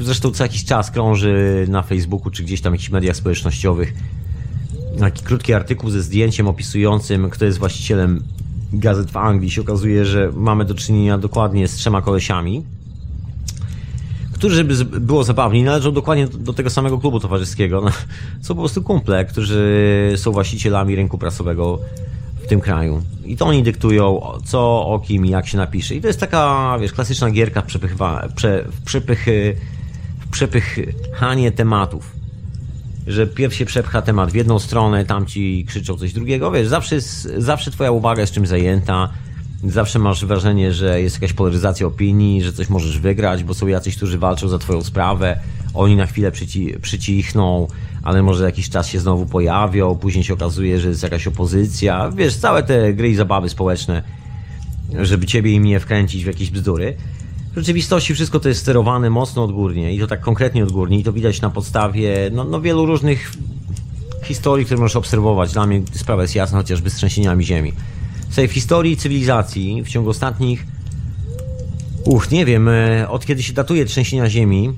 [0.00, 3.94] zresztą co jakiś czas krąży na Facebooku czy gdzieś tam w jakichś mediach społecznościowych
[4.98, 8.22] taki krótki artykuł ze zdjęciem opisującym, kto jest właścicielem
[8.72, 9.50] gazet w Anglii.
[9.50, 12.64] Się okazuje, że mamy do czynienia dokładnie z trzema kolesiami,
[14.44, 17.80] którzy, żeby było zabawniej, należą dokładnie do, tego samego klubu towarzyskiego.
[17.80, 17.90] No,
[18.42, 21.78] są po prostu kumple, którzy są właścicielami rynku prasowego
[22.42, 23.02] w tym kraju.
[23.24, 25.94] I to oni dyktują, co, o kim i jak się napisze.
[25.94, 29.56] I to jest taka, wiesz, klasyczna gierka w, przepychwa, prze, w, przepychy,
[30.20, 32.12] w przepychanie tematów.
[33.06, 36.50] Że pierw się przepcha temat w jedną stronę, tam ci krzyczą coś drugiego.
[36.50, 37.00] Wiesz, zawsze,
[37.38, 39.08] zawsze twoja uwaga jest czymś zajęta.
[39.68, 43.96] Zawsze masz wrażenie, że jest jakaś polaryzacja opinii, że coś możesz wygrać, bo są jacyś,
[43.96, 45.40] którzy walczą za twoją sprawę.
[45.74, 47.68] Oni na chwilę przyci przycichną,
[48.02, 52.10] ale może jakiś czas się znowu pojawią, później się okazuje, że jest jakaś opozycja.
[52.10, 54.02] Wiesz, całe te gry i zabawy społeczne,
[54.98, 56.96] żeby ciebie i mnie wkręcić w jakieś bzdury.
[57.52, 61.12] W rzeczywistości wszystko to jest sterowane mocno odgórnie i to tak konkretnie odgórnie i to
[61.12, 63.32] widać na podstawie no, no wielu różnych
[64.24, 65.52] historii, które możesz obserwować.
[65.52, 67.72] Dla mnie sprawa jest jasna, chociażby z trzęsieniami ziemi.
[68.34, 70.66] Słuchaj, w historii cywilizacji w ciągu ostatnich
[72.04, 74.72] uch, nie wiem, e, od kiedy się datuje trzęsienia ziemi,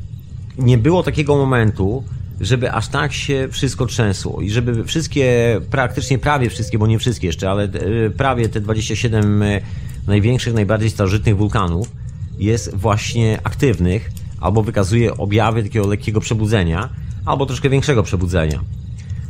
[0.58, 2.04] nie było takiego momentu,
[2.40, 7.26] żeby aż tak się wszystko trzęsło i żeby wszystkie, praktycznie prawie wszystkie, bo nie wszystkie
[7.26, 9.60] jeszcze, ale e, prawie te 27 e,
[10.06, 11.92] największych, najbardziej starożytnych wulkanów
[12.38, 16.88] jest właśnie aktywnych albo wykazuje objawy takiego lekkiego przebudzenia,
[17.24, 18.60] albo troszkę większego przebudzenia.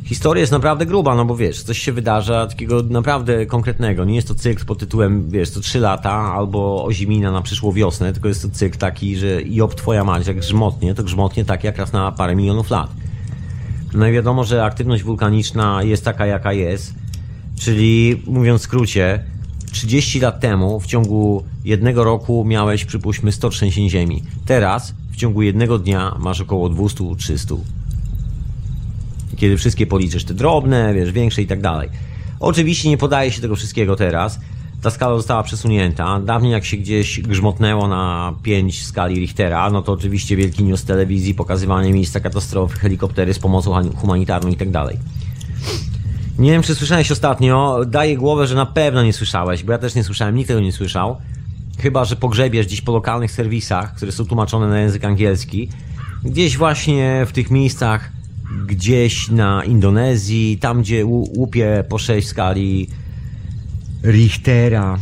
[0.07, 4.05] Historia jest naprawdę gruba, no bo wiesz, coś się wydarza takiego naprawdę konkretnego.
[4.05, 8.13] Nie jest to cykl pod tytułem, wiesz, co 3 lata albo ozimina na przyszłą wiosnę,
[8.13, 11.79] tylko jest to cykl taki, że Job twoja mać, jak grzmotnie, to grzmotnie tak jak
[11.79, 12.91] raz na parę milionów lat.
[13.95, 16.95] No i wiadomo, że aktywność wulkaniczna jest taka, jaka jest,
[17.61, 19.25] czyli mówiąc w skrócie,
[19.73, 24.23] 30 lat temu w ciągu jednego roku miałeś, przypuśćmy, 100 trzęsień ziemi.
[24.45, 27.57] Teraz w ciągu jednego dnia masz około 200-300
[29.37, 31.89] kiedy wszystkie policzysz, te drobne, wiesz, większe i tak dalej.
[32.41, 34.41] Oczywiście nie podaje się tego wszystkiego teraz.
[34.83, 36.21] Ta skala została przesunięta.
[36.21, 41.35] Dawniej jak się gdzieś grzmotnęło na 5 skali Richtera, no to oczywiście wielki news telewizji,
[41.35, 44.99] pokazywanie miejsca katastrofy, helikoptery z pomocą humanitarną i tak dalej.
[46.39, 49.95] Nie wiem, czy słyszałeś ostatnio, daję głowę, że na pewno nie słyszałeś, bo ja też
[49.95, 51.17] nie słyszałem, nikt tego nie słyszał.
[51.79, 55.69] Chyba, że pogrzebiesz gdzieś po lokalnych serwisach, które są tłumaczone na język angielski.
[56.25, 58.13] Gdzieś właśnie w tych miejscach
[58.67, 62.89] gdzieś na Indonezji, tam gdzie łupie po 6 skali
[64.05, 64.99] Richtera,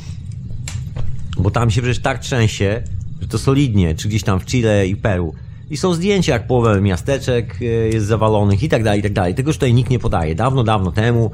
[1.39, 2.83] bo tam się przecież tak trzęsie,
[3.21, 5.35] że to solidnie, czy gdzieś tam w Chile i Peru.
[5.71, 9.35] I są zdjęcia, jak połowę miasteczek e, jest zawalonych i tak dalej, i tak dalej.
[9.35, 10.35] Tutaj nikt nie podaje.
[10.35, 11.31] Dawno, dawno temu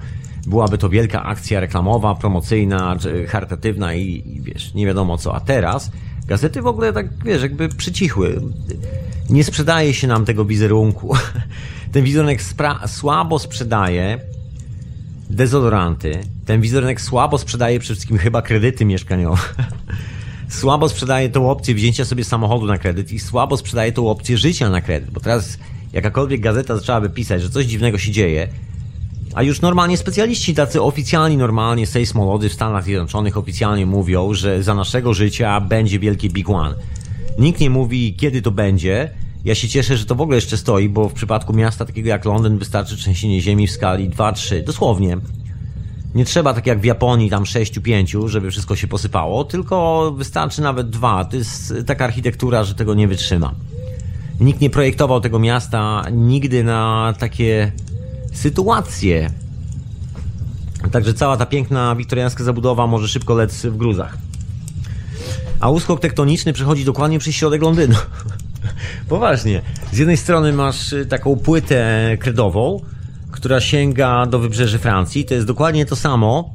[0.46, 2.96] byłaby to wielka akcja reklamowa, promocyjna,
[3.28, 5.34] charytatywna i, i wiesz, nie wiadomo co.
[5.34, 5.90] A teraz
[6.26, 8.40] gazety w ogóle tak, wiesz, jakby przycichły.
[9.30, 11.14] Nie sprzedaje się nam tego wizerunku.
[11.92, 12.42] Ten wizerunek
[12.86, 14.18] słabo sprzedaje
[15.30, 16.20] dezodoranty.
[16.44, 19.42] Ten wizerunek słabo sprzedaje przede wszystkim chyba kredyty mieszkaniowe.
[20.60, 24.70] słabo sprzedaje tą opcję wzięcia sobie samochodu na kredyt i słabo sprzedaje tą opcję życia
[24.70, 25.58] na kredyt, bo teraz
[25.92, 28.48] jakakolwiek gazeta zaczęłaby pisać, że coś dziwnego się dzieje,
[29.34, 34.74] a już normalnie specjaliści, tacy oficjalni, normalnie sejsmolodzy w Stanach Zjednoczonych oficjalnie mówią, że za
[34.74, 36.74] naszego życia będzie wielkie Big One.
[37.38, 39.10] Nikt nie mówi, kiedy to będzie,
[39.44, 42.24] ja się cieszę, że to w ogóle jeszcze stoi, bo w przypadku miasta takiego jak
[42.24, 45.16] Londyn wystarczy trzęsienie ziemi w skali 2-3, dosłownie.
[46.14, 50.90] Nie trzeba tak jak w Japonii, tam 6-5, żeby wszystko się posypało, tylko wystarczy nawet
[50.90, 51.24] 2.
[51.24, 53.54] To jest taka architektura, że tego nie wytrzyma.
[54.40, 57.72] Nikt nie projektował tego miasta nigdy na takie
[58.32, 59.30] sytuacje.
[60.92, 64.18] Także cała ta piękna wiktoriańska zabudowa może szybko lec w gruzach.
[65.60, 67.96] A uskok tektoniczny przechodzi dokładnie przez środek Londynu.
[69.08, 69.62] Poważnie.
[69.92, 72.80] Z jednej strony masz y, taką płytę kredową,
[73.30, 75.24] która sięga do wybrzeży Francji.
[75.24, 76.50] To jest dokładnie to samo,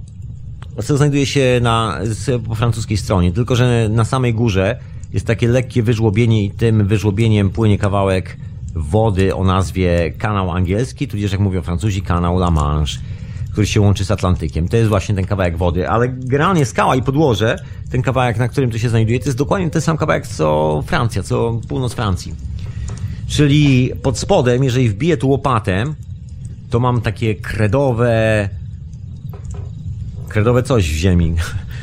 [0.83, 1.99] co znajduje się na,
[2.47, 4.79] po francuskiej stronie, tylko że na samej górze
[5.13, 8.37] jest takie lekkie wyżłobienie i tym wyżłobieniem płynie kawałek
[8.75, 12.99] wody o nazwie kanał angielski, tudzież jak mówią Francuzi, kanał La Manche
[13.55, 14.67] który się łączy z Atlantykiem.
[14.67, 17.55] To jest właśnie ten kawałek wody, ale generalnie skała i podłoże,
[17.91, 21.23] ten kawałek, na którym to się znajduje, to jest dokładnie ten sam kawałek co Francja,
[21.23, 22.33] co północ Francji.
[23.27, 25.83] Czyli pod spodem, jeżeli wbiję tu łopatę,
[26.69, 28.49] to mam takie kredowe
[30.27, 31.35] kredowe coś w ziemi.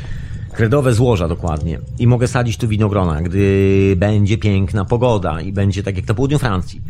[0.57, 1.79] Kredowe złoża dokładnie.
[1.99, 6.39] I mogę sadzić tu winogrona, gdy będzie piękna pogoda i będzie tak jak na południu
[6.39, 6.81] Francji.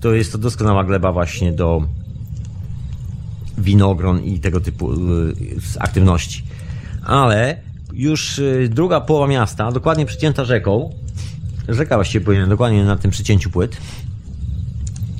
[0.00, 1.82] To jest to doskonała gleba właśnie do
[3.60, 4.96] winogron i tego typu y,
[5.78, 6.44] aktywności.
[7.02, 7.56] Ale
[7.92, 10.90] już y, druga połowa miasta, dokładnie przycięta rzeką,
[11.68, 13.76] rzeka właściwie powinna dokładnie na tym przycięciu płyt,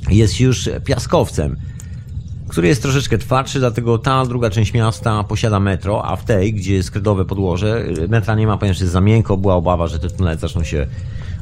[0.09, 1.55] jest już piaskowcem,
[2.47, 6.73] który jest troszeczkę twardszy, dlatego ta druga część miasta posiada metro, a w tej, gdzie
[6.73, 10.37] jest kredowe podłoże, metra nie ma, ponieważ jest za miękko, była obawa, że te tunele
[10.37, 10.87] zaczną się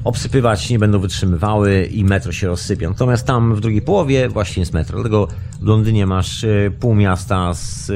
[0.03, 2.89] obsypywać, nie będą wytrzymywały i metro się rozsypie.
[2.89, 4.95] Natomiast tam w drugiej połowie właśnie jest metro.
[4.95, 5.27] Dlatego
[5.61, 7.91] w Londynie masz e, pół miasta z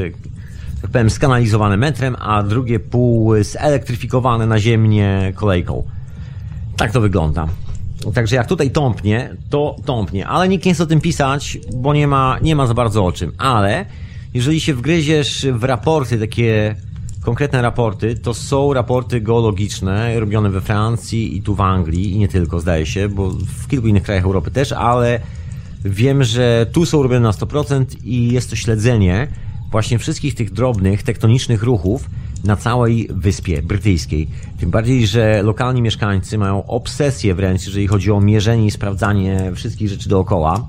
[0.84, 5.84] tak powiem, skanalizowane metrem, a drugie pół zelektryfikowane naziemnie kolejką.
[6.78, 7.48] Tak to wygląda.
[8.14, 12.08] Także jak tutaj tąpnie, to tąpnie, ale nikt nie chce o tym pisać, bo nie
[12.08, 13.32] ma, nie ma za bardzo o czym.
[13.38, 13.86] Ale
[14.34, 16.76] jeżeli się wgryziesz w raporty, takie
[17.24, 22.28] konkretne raporty, to są raporty geologiczne robione we Francji i tu w Anglii i nie
[22.28, 25.20] tylko, zdaje się, bo w kilku innych krajach Europy też, ale
[25.86, 29.28] wiem, że tu są robione na 100% i jest to śledzenie
[29.72, 32.10] właśnie wszystkich tych drobnych tektonicznych ruchów
[32.44, 34.28] na całej wyspie brytyjskiej.
[34.60, 39.90] Tym bardziej, że lokalni mieszkańcy mają obsesję wręcz, jeżeli chodzi o mierzenie i sprawdzanie wszystkich
[39.90, 40.68] rzeczy dookoła.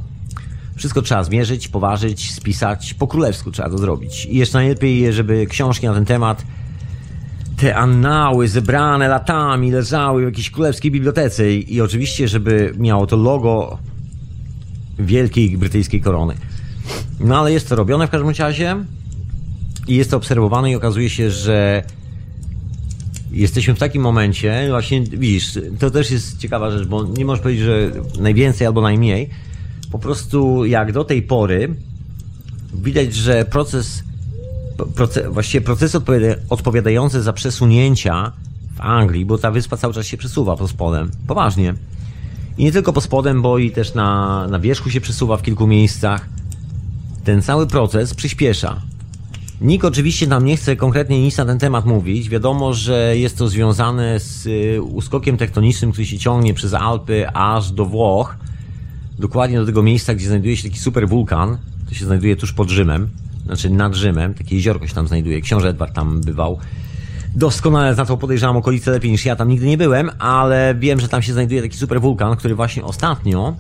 [0.77, 2.95] Wszystko trzeba zmierzyć, poważyć, spisać.
[2.95, 4.27] Po królewsku trzeba to zrobić.
[4.27, 6.45] I jeszcze najlepiej, żeby książki na ten temat,
[7.57, 13.79] te annały zebrane latami leżały w jakiejś królewskiej bibliotece i, oczywiście, żeby miało to logo
[14.99, 16.35] wielkiej brytyjskiej korony.
[17.21, 18.77] No ale jest to robione w każdym razie
[19.89, 21.83] i jest to obserwowane i okazuje się, że
[23.31, 27.65] jesteśmy w takim momencie, właśnie widzisz, to też jest ciekawa rzecz, bo nie możesz powiedzieć,
[27.65, 29.31] że najwięcej albo najmniej.
[29.95, 31.75] Po prostu jak do tej pory
[32.75, 34.05] widać, że proces,
[34.95, 35.99] proces właściwie procesy
[36.51, 38.33] odpowiadające za przesunięcia
[38.77, 41.75] w Anglii, bo ta wyspa cały czas się przesuwa pod spodem, poważnie.
[42.59, 45.67] I nie tylko pod spodem, bo i też na, na wierzchu się przesuwa w kilku
[45.67, 46.29] miejscach.
[47.25, 48.81] Ten cały proces przyspiesza.
[49.61, 52.29] Nikt oczywiście nam nie chce konkretnie nic na ten temat mówić.
[52.29, 57.73] Wiadomo, że jest to związane z y, uskokiem tektonicznym, który się ciągnie przez Alpy aż
[57.73, 58.37] do Włoch.
[59.19, 61.59] Dokładnie do tego miejsca, gdzie znajduje się taki super wulkan.
[61.89, 63.09] To się znajduje tuż pod Rzymem.
[63.47, 64.35] Znaczy nad Rzymem.
[64.35, 65.41] Takie jeziorko się tam znajduje.
[65.41, 66.59] Książę Edward tam bywał.
[67.35, 69.37] Doskonale na to podejrzewam okolice lepiej niż ja.
[69.37, 72.85] Tam nigdy nie byłem, ale wiem, że tam się znajduje taki super wulkan, który właśnie
[72.85, 73.57] ostatnio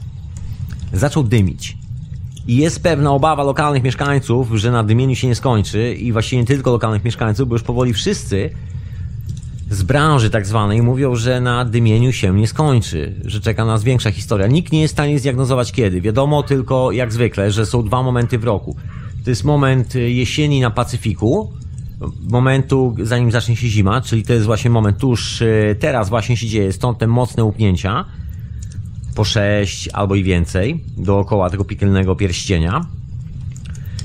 [0.92, 1.78] zaczął dymić.
[2.46, 6.46] I jest pewna obawa lokalnych mieszkańców, że na dymieniu się nie skończy i właściwie nie
[6.46, 8.50] tylko lokalnych mieszkańców, bo już powoli wszyscy
[9.70, 14.11] z branży tak zwanej mówią, że na dymieniu się nie skończy, że czeka nas większa
[14.11, 14.46] historia.
[14.46, 16.00] Nikt nie jest w stanie zdiagnozować kiedy.
[16.00, 18.77] Wiadomo tylko, jak zwykle, że są dwa momenty w roku.
[19.24, 21.53] To jest moment jesieni na Pacyfiku,
[22.31, 26.46] momentu zanim zacznie się zima, czyli to jest właśnie moment tuż e, teraz właśnie się
[26.46, 28.05] dzieje, stąd te mocne upnięcia
[29.14, 32.87] po 6 albo i więcej dookoła tego piekielnego pierścienia.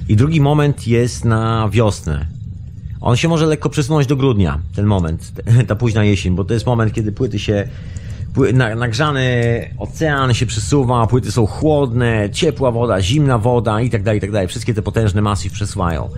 [0.10, 2.39] I drugi moment jest na wiosnę.
[3.02, 5.32] On się może lekko przesunąć do grudnia, ten moment,
[5.68, 7.68] ta późna jesień, bo to jest moment, kiedy płyty się
[8.76, 9.24] nagrzany
[9.78, 14.32] ocean się przesuwa, płyty są chłodne, ciepła woda, zimna woda i tak dalej, i tak
[14.32, 14.48] dalej.
[14.48, 16.10] Wszystkie te potężne masy przesuwają.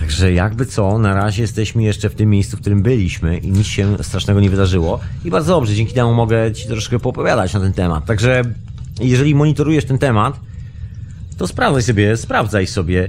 [0.00, 3.66] Także jakby co, na razie jesteśmy jeszcze w tym miejscu, w którym byliśmy i nic
[3.66, 5.00] się strasznego nie wydarzyło.
[5.24, 8.04] I bardzo dobrze, dzięki temu mogę Ci troszkę poopowiadać na ten temat.
[8.04, 8.42] Także
[9.00, 10.40] jeżeli monitorujesz ten temat,
[11.38, 13.08] to sprawdzaj sobie, sprawdzaj sobie.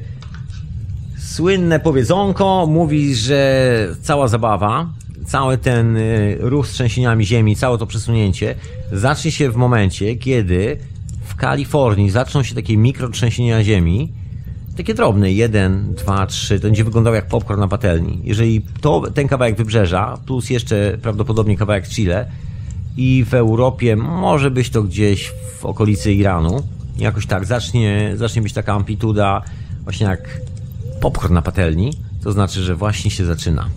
[1.33, 4.89] Słynne powiedzonko mówi, że cała zabawa,
[5.25, 8.55] cały ten y, ruch z trzęsieniami ziemi, całe to przesunięcie
[8.91, 10.77] zacznie się w momencie, kiedy
[11.23, 14.11] w Kalifornii zaczną się takie mikrotrzęsienia ziemi,
[14.77, 18.21] takie drobne, jeden, dwa, trzy, to będzie wyglądało jak popcorn na patelni.
[18.23, 22.25] Jeżeli to, ten kawałek wybrzeża, plus jeszcze prawdopodobnie kawałek Chile
[22.97, 26.63] i w Europie może być to gdzieś w okolicy Iranu,
[26.97, 29.41] jakoś tak, zacznie, zacznie być taka amplituda
[29.85, 30.41] właśnie jak
[31.03, 33.69] popcorn na patelni, to znaczy, że właśnie się zaczyna.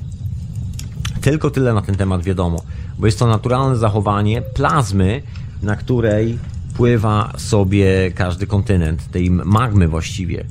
[1.21, 2.63] Tylko tyle na ten temat wiadomo,
[2.99, 5.23] bo jest to naturalne zachowanie plazmy,
[5.63, 6.39] na której
[6.77, 10.45] pływa sobie każdy kontynent, tej magmy właściwie.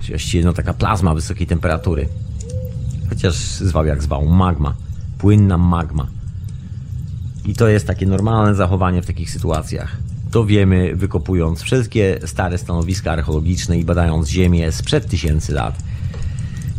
[0.00, 2.08] Czyli właściwie no, taka plazma wysokiej temperatury.
[3.08, 4.74] Chociaż zwał jak zwał, magma.
[5.18, 6.06] Płynna magma.
[7.44, 9.96] I to jest takie normalne zachowanie w takich sytuacjach.
[10.30, 15.91] To wiemy wykopując wszystkie stare stanowiska archeologiczne i badając ziemię sprzed tysięcy lat.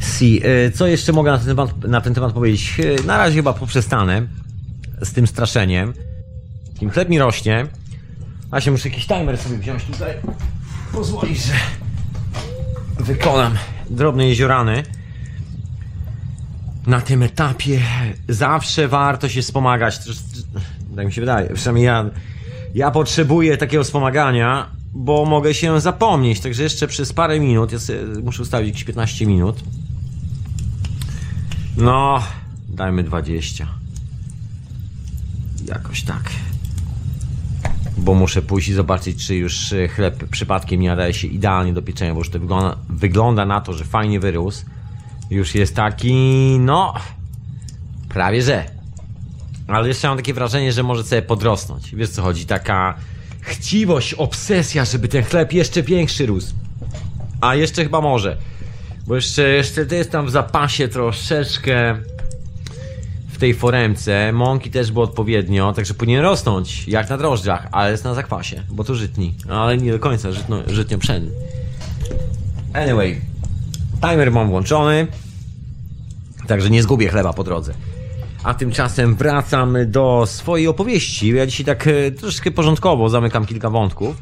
[0.04, 2.80] Si, y, co jeszcze mogę na ten, temat, na ten temat powiedzieć?
[2.80, 4.28] Y, na razie chyba poprzestanę
[5.02, 5.94] z tym straszeniem.
[6.80, 7.68] Kim chleb mi rośnie.
[8.50, 10.14] Właśnie muszę jakiś timer sobie wziąć tutaj.
[10.94, 11.54] Pozwolisz, że
[13.00, 13.54] wykonam
[13.90, 14.84] drobne jeziorany.
[16.88, 17.80] Na tym etapie
[18.30, 20.00] zawsze warto się wspomagać.
[20.96, 21.50] Tak mi się wydaje.
[21.50, 22.10] Przynajmniej ja,
[22.76, 26.40] ja potrzebuję takiego wspomagania, bo mogę się zapomnieć.
[26.40, 27.78] Także jeszcze przez parę minut, ja
[28.24, 29.64] muszę ustawić jakieś 15 minut.
[31.78, 32.24] No,
[32.70, 33.68] dajmy 20.
[35.68, 36.32] Jakoś tak
[38.04, 41.82] bo muszę pójść i zobaczyć, czy już e, chleb przypadkiem nie nadaje się idealnie do
[41.82, 44.66] pieczenia, bo już to wygląda, wygląda na to, że fajnie wyrósł.
[45.30, 46.14] Już jest taki,
[46.60, 46.94] no,
[48.10, 48.66] prawie że.
[49.68, 51.96] Ale jeszcze mam takie wrażenie, że może sobie podrosnąć.
[51.96, 52.46] Wiesz co chodzi?
[52.46, 52.96] Taka
[53.42, 56.54] chciwość, obsesja, żeby ten chleb jeszcze większy rósł.
[57.42, 58.38] A jeszcze chyba może.
[59.08, 61.98] Bo jeszcze, jeszcze to jest tam w zapasie troszeczkę
[63.28, 64.32] w tej foremce.
[64.34, 68.84] Mąki też było odpowiednio, także powinien rosnąć jak na drożdżach, ale jest na zakwasie, bo
[68.84, 69.34] to żytni.
[69.50, 71.32] Ale nie do końca żytno, żytnio pszenny.
[72.74, 73.22] Anyway,
[74.02, 75.08] timer mam włączony,
[76.48, 77.74] także nie zgubię chleba po drodze.
[78.44, 81.28] A tymczasem wracam do swojej opowieści.
[81.28, 84.16] Ja dzisiaj tak e, troszeczkę porządkowo zamykam kilka wątków.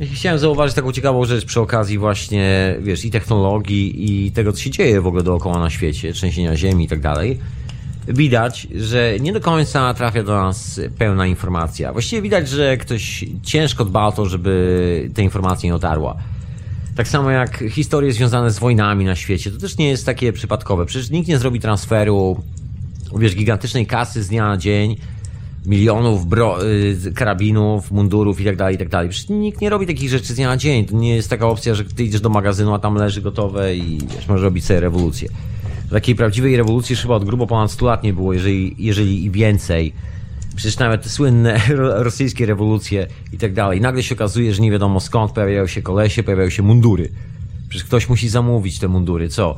[0.00, 4.70] Chciałem zauważyć taką ciekawą rzecz przy okazji właśnie, wiesz, i technologii, i tego, co się
[4.70, 7.38] dzieje w ogóle dookoła na świecie, trzęsienia ziemi i tak dalej.
[8.08, 11.92] Widać, że nie do końca trafia do nas pełna informacja.
[11.92, 16.16] Właściwie widać, że ktoś ciężko dba o to, żeby te informacje nie dotarła.
[16.96, 20.86] Tak samo jak historie związane z wojnami na świecie, to też nie jest takie przypadkowe.
[20.86, 22.42] Przecież nikt nie zrobi transferu,
[23.16, 24.96] wiesz, gigantycznej kasy z dnia na dzień,
[25.66, 26.58] milionów bro,
[27.06, 29.08] y, karabinów, mundurów i tak dalej, i tak dalej.
[29.08, 30.84] Przecież nikt nie robi takich rzeczy z dnia na dzień.
[30.84, 33.98] To nie jest taka opcja, że ty idziesz do magazynu, a tam leży gotowe i
[34.14, 35.28] wiesz, możesz robić sobie rewolucję.
[35.90, 39.92] Takiej prawdziwej rewolucji chyba od grubo ponad 100 lat nie było, jeżeli, jeżeli i więcej.
[40.56, 41.60] Przecież nawet słynne
[42.08, 43.80] rosyjskie rewolucje i tak dalej.
[43.80, 47.08] Nagle się okazuje, że nie wiadomo skąd pojawiają się kolesie, pojawiają się mundury.
[47.68, 49.56] Przecież ktoś musi zamówić te mundury, co?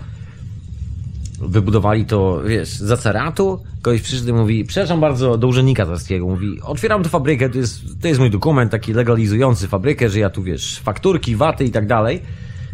[1.41, 3.63] Wybudowali to, wiesz, za caratu?
[3.83, 8.09] Kogoś przyszedł mówi, przepraszam bardzo, do urzędnika carskiego, mówi, otwieram tu fabrykę, to jest, to
[8.09, 12.23] jest mój dokument taki legalizujący fabrykę, że ja tu, wiesz, fakturki, waty i tak dalej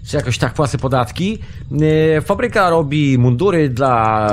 [0.06, 1.38] czy jakoś tak płacę podatki.
[2.16, 4.28] E, fabryka robi mundury dla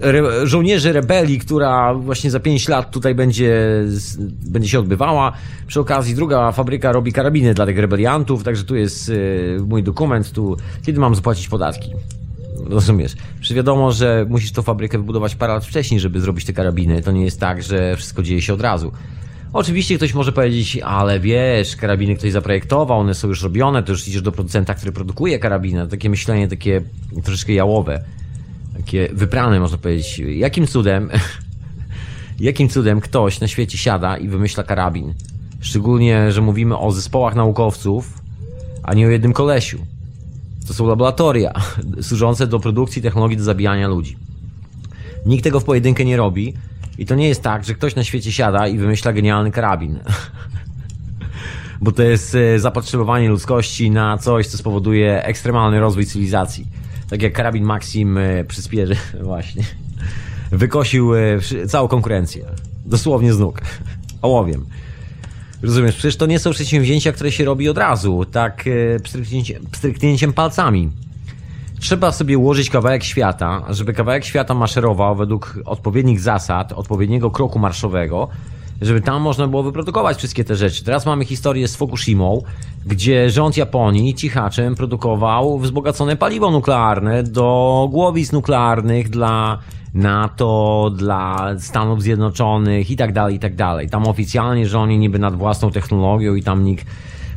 [0.00, 3.84] re żołnierzy rebelii, która właśnie za 5 lat tutaj będzie,
[4.46, 5.32] będzie się odbywała.
[5.66, 9.12] Przy okazji druga fabryka robi karabiny dla tych rebeliantów, także tu jest e,
[9.62, 10.56] mój dokument, tu
[10.86, 11.90] kiedy mam zapłacić podatki.
[12.68, 13.14] Rozumiesz?
[13.40, 17.02] Przecież wiadomo, że musisz tą fabrykę wybudować parę lat wcześniej, żeby zrobić te karabiny.
[17.02, 18.92] To nie jest tak, że wszystko dzieje się od razu.
[19.52, 24.08] Oczywiście ktoś może powiedzieć, ale wiesz, karabiny ktoś zaprojektował, one są już robione, to już
[24.08, 25.88] idziesz do producenta, który produkuje karabiny.
[25.88, 26.82] Takie myślenie, takie
[27.24, 28.04] troszeczkę jałowe,
[28.76, 30.18] takie wyprane można powiedzieć.
[30.18, 31.10] Jakim cudem,
[32.40, 35.14] jakim cudem ktoś na świecie siada i wymyśla karabin?
[35.60, 38.22] Szczególnie, że mówimy o zespołach naukowców,
[38.82, 39.86] a nie o jednym kolesiu.
[40.66, 41.52] To są laboratoria
[42.08, 44.16] służące do produkcji technologii do zabijania ludzi.
[45.26, 46.54] Nikt tego w pojedynkę nie robi,
[46.98, 49.98] i to nie jest tak, że ktoś na świecie siada i wymyśla genialny karabin.
[51.80, 56.66] Bo to jest e, zapotrzebowanie ludzkości na coś, co spowoduje ekstremalny rozwój cywilizacji.
[57.10, 59.62] Tak jak karabin Maxim e, przyspierzy, właśnie.
[60.52, 62.44] Wykosił e, całą konkurencję.
[62.86, 63.60] Dosłownie z nóg.
[64.22, 64.66] Ołowiem.
[65.64, 68.64] Rozumiesz, przecież to nie są przedsięwzięcia, które się robi od razu, tak
[69.70, 70.90] pstryknięciem palcami.
[71.80, 78.28] Trzeba sobie ułożyć kawałek świata, żeby kawałek świata maszerował według odpowiednich zasad, odpowiedniego kroku marszowego,
[78.82, 80.84] żeby tam można było wyprodukować wszystkie te rzeczy.
[80.84, 82.42] Teraz mamy historię z Fukushimą,
[82.86, 89.58] gdzie rząd Japonii cichaczem produkował wzbogacone paliwo nuklearne do głowic nuklearnych dla
[89.94, 93.90] NATO, dla Stanów Zjednoczonych i tak dalej, i tak dalej.
[93.90, 96.86] Tam oficjalnie, że oni niby nad własną technologią i tam nikt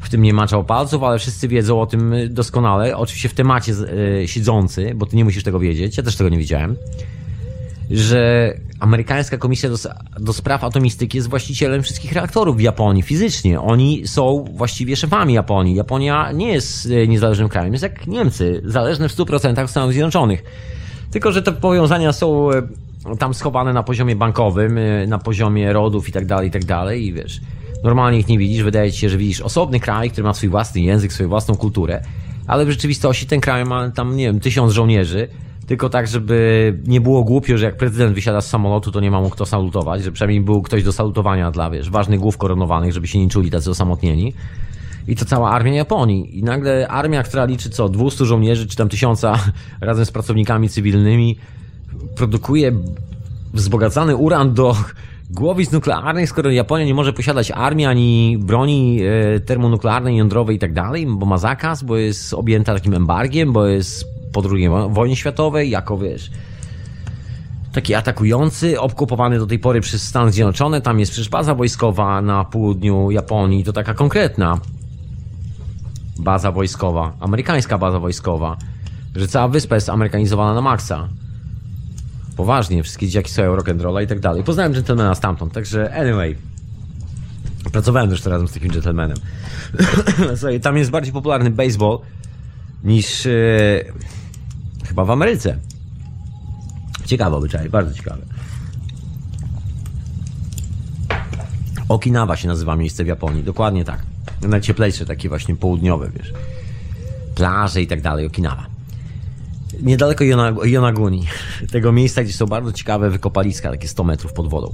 [0.01, 2.97] w tym nie maczał palców, ale wszyscy wiedzą o tym doskonale.
[2.97, 6.37] Oczywiście w temacie yy, siedzący, bo ty nie musisz tego wiedzieć, ja też tego nie
[6.37, 6.75] wiedziałem,
[7.91, 9.75] że amerykańska komisja do,
[10.19, 13.61] do spraw atomistyki jest właścicielem wszystkich reaktorów w Japonii fizycznie.
[13.61, 15.75] Oni są właściwie szefami Japonii.
[15.75, 20.43] Japonia nie jest e, niezależnym krajem, jest jak Niemcy, zależne w 100% od Stanów Zjednoczonych.
[21.17, 22.61] Tylko, że te powiązania są e,
[23.19, 27.13] tam schowane na poziomie bankowym, na poziomie rodów i tak dalej, i tak dalej i
[27.13, 27.41] wiesz
[27.83, 30.81] normalnie ich nie widzisz, wydaje ci się, że widzisz osobny kraj, który ma swój własny
[30.81, 32.01] język, swoją własną kulturę,
[32.47, 35.27] ale w rzeczywistości ten kraj ma tam, nie wiem, tysiąc żołnierzy,
[35.67, 39.21] tylko tak, żeby nie było głupio, że jak prezydent wysiada z samolotu, to nie ma
[39.21, 43.07] mu kto salutować, że przynajmniej był ktoś do salutowania dla, wiesz, ważnych głów koronowanych, żeby
[43.07, 44.33] się nie czuli tacy osamotnieni.
[45.07, 46.39] I to cała armia Japonii.
[46.39, 49.39] I nagle armia, która liczy co, 200 żołnierzy, czy tam tysiąca
[49.81, 51.37] razem z pracownikami cywilnymi,
[52.15, 52.71] produkuje
[53.53, 54.75] wzbogacany uran do
[55.29, 60.73] głowic nuklearnych, skoro Japonia nie może posiadać armii ani broni e, termonuklearnej, jądrowej i tak
[60.73, 65.69] dalej, bo ma zakaz, bo jest objęta takim embargiem, bo jest po II wojnie światowej,
[65.69, 66.31] jako wiesz,
[67.73, 72.45] taki atakujący, okupowany do tej pory przez Stany Zjednoczone, tam jest przecież baza wojskowa na
[72.45, 74.59] południu Japonii, to taka konkretna
[76.19, 78.57] baza wojskowa, amerykańska baza wojskowa,
[79.15, 81.09] że cała wyspa jest amerykanizowana na maksa
[82.37, 84.43] poważnie, wszystkie dzieciaki są rock'n'rolla i tak dalej.
[84.43, 86.35] Poznałem gentlemana stamtąd, także anyway.
[87.71, 89.17] Pracowałem też razem z takim gentlemanem.
[90.37, 91.99] Słuchaj, tam jest bardziej popularny baseball
[92.83, 93.29] niż e,
[94.85, 95.57] chyba w Ameryce.
[97.05, 98.21] Ciekawe obyczaje, bardzo ciekawe.
[101.89, 103.99] Okinawa się nazywa miejsce w Japonii, dokładnie tak.
[104.41, 106.33] Najcieplejsze, takie właśnie południowe, wiesz.
[107.35, 108.65] Plaże i tak dalej, Okinawa.
[109.81, 110.23] niedaleko
[110.63, 111.25] Yonaguni,
[111.71, 114.73] tego miejsca, gdzie są bardzo ciekawe wykopaliska, takie 100 metrów pod wodą.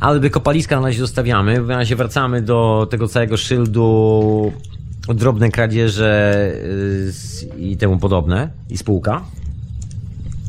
[0.00, 4.52] Ale wykopaliska na razie zostawiamy, w razie wracamy do tego całego szyldu,
[5.08, 6.52] drobne kradzieże
[7.52, 9.24] y, i temu podobne, i spółka.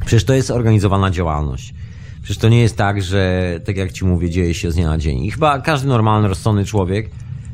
[0.06, 1.74] Przecież to jest organizowana działalność.
[2.22, 4.98] Przecież to nie jest tak, że tak jak ci mówię, dzieje się z dnia na
[4.98, 5.24] dzień.
[5.24, 7.10] I chyba każdy normalny, rozsądny człowiek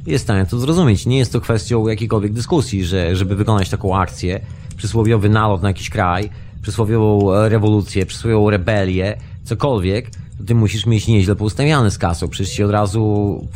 [0.06, 1.06] jest w stanie to zrozumieć.
[1.06, 4.40] Nie jest to kwestią jakiejkolwiek dyskusji, że żeby wykonać taką akcję,
[4.78, 6.30] przysłowiowy nalot na jakiś kraj,
[6.62, 12.28] przysłowiową rewolucję, przysłowiową rebelię, cokolwiek, to ty musisz mieć nieźle poustawiane z kasą.
[12.28, 13.48] Przecież ci od razu,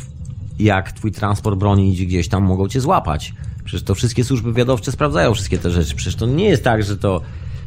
[0.60, 3.34] jak twój transport broni idzie gdzieś tam, mogą cię złapać.
[3.66, 5.96] Przecież to wszystkie służby wywiadowcze sprawdzają wszystkie te rzeczy.
[5.96, 7.22] Przecież to nie jest tak, że to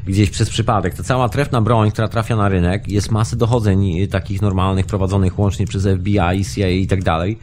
[0.07, 0.95] gdzieś przez przypadek.
[0.95, 5.67] Ta cała trefna broń, która trafia na rynek, jest masy dochodzeń takich normalnych, prowadzonych łącznie
[5.67, 7.39] przez FBI, CIA i tak dalej,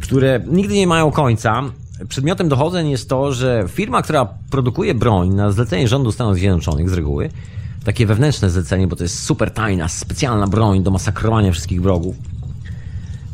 [0.00, 1.62] które nigdy nie mają końca.
[2.08, 6.92] Przedmiotem dochodzeń jest to, że firma, która produkuje broń na zlecenie rządu Stanów Zjednoczonych z
[6.92, 7.30] reguły,
[7.84, 12.16] takie wewnętrzne zlecenie, bo to jest super tajna, specjalna broń do masakrowania wszystkich wrogów,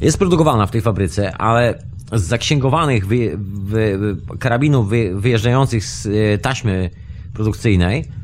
[0.01, 1.79] jest produkowana w tej fabryce, ale
[2.13, 3.99] z zaksięgowanych wy, wy,
[4.39, 6.91] karabinów wy, wyjeżdżających z e, taśmy
[7.35, 8.20] produkcyjnej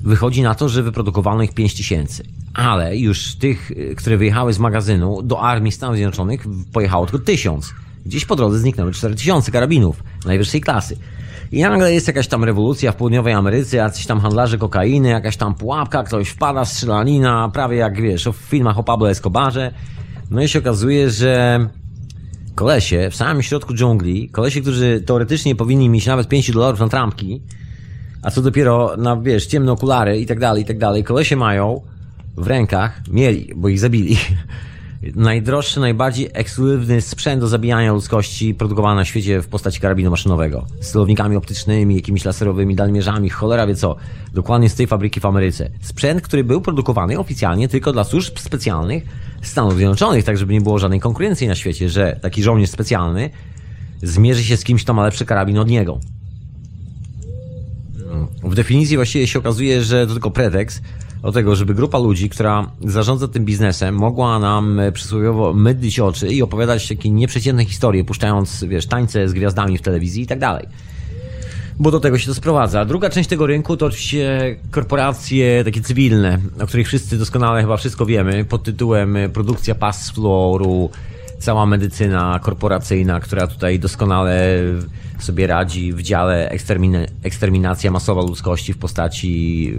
[0.00, 2.24] wychodzi na to, że wyprodukowano ich 5 tysięcy.
[2.54, 7.74] Ale już tych, y, które wyjechały z magazynu do armii Stanów Zjednoczonych pojechało tylko 1000.
[8.06, 10.96] Gdzieś po drodze zniknęły 4000 karabinów najwyższej klasy.
[11.52, 15.54] I nagle jest jakaś tam rewolucja w południowej Ameryce, jacyś tam handlarze kokainy, jakaś tam
[15.54, 19.74] pułapka, ktoś wpada, strzelanina, prawie jak wiesz, w filmach o Pablo Escobarze.
[20.30, 21.60] No i się okazuje, że
[22.54, 27.42] kolesie w samym środku dżungli, kolesie, którzy teoretycznie powinni mieć nawet 5 dolarów na trampki,
[28.22, 31.04] a co dopiero na, wiesz, ciemne okulary i tak dalej, i tak dalej.
[31.04, 31.80] Kolesie mają
[32.36, 34.16] w rękach, mieli, bo ich zabili,
[35.14, 40.66] najdroższy, najbardziej ekskluzywny sprzęt do zabijania ludzkości produkowany na świecie w postaci karabinu maszynowego.
[40.80, 43.96] Z celownikami optycznymi, jakimiś laserowymi dalmierzami, cholera wie co.
[44.34, 45.70] Dokładnie z tej fabryki w Ameryce.
[45.80, 49.04] Sprzęt, który był produkowany oficjalnie tylko dla służb specjalnych
[49.42, 53.30] Stanów Zjednoczonych, tak żeby nie było żadnej konkurencji na świecie, że taki żołnierz specjalny
[54.02, 56.00] zmierzy się z kimś, kto ma lepszy karabin od niego.
[58.42, 60.82] W definicji właściwie się okazuje, że to tylko pretekst
[61.22, 66.42] do tego, żeby grupa ludzi, która zarządza tym biznesem, mogła nam przysłowiowo mydlić oczy i
[66.42, 70.66] opowiadać takie nieprzeciętne historie, puszczając, wiesz, tańce z gwiazdami w telewizji i tak dalej.
[71.78, 72.84] Bo do tego się to sprowadza.
[72.84, 78.06] Druga część tego rynku to oczywiście korporacje takie cywilne, o których wszyscy doskonale chyba wszystko
[78.06, 80.90] wiemy, pod tytułem produkcja pas fluoru,
[81.40, 84.58] cała medycyna korporacyjna, która tutaj doskonale
[85.18, 89.74] sobie radzi w dziale ekstermin eksterminacja masowa ludzkości w postaci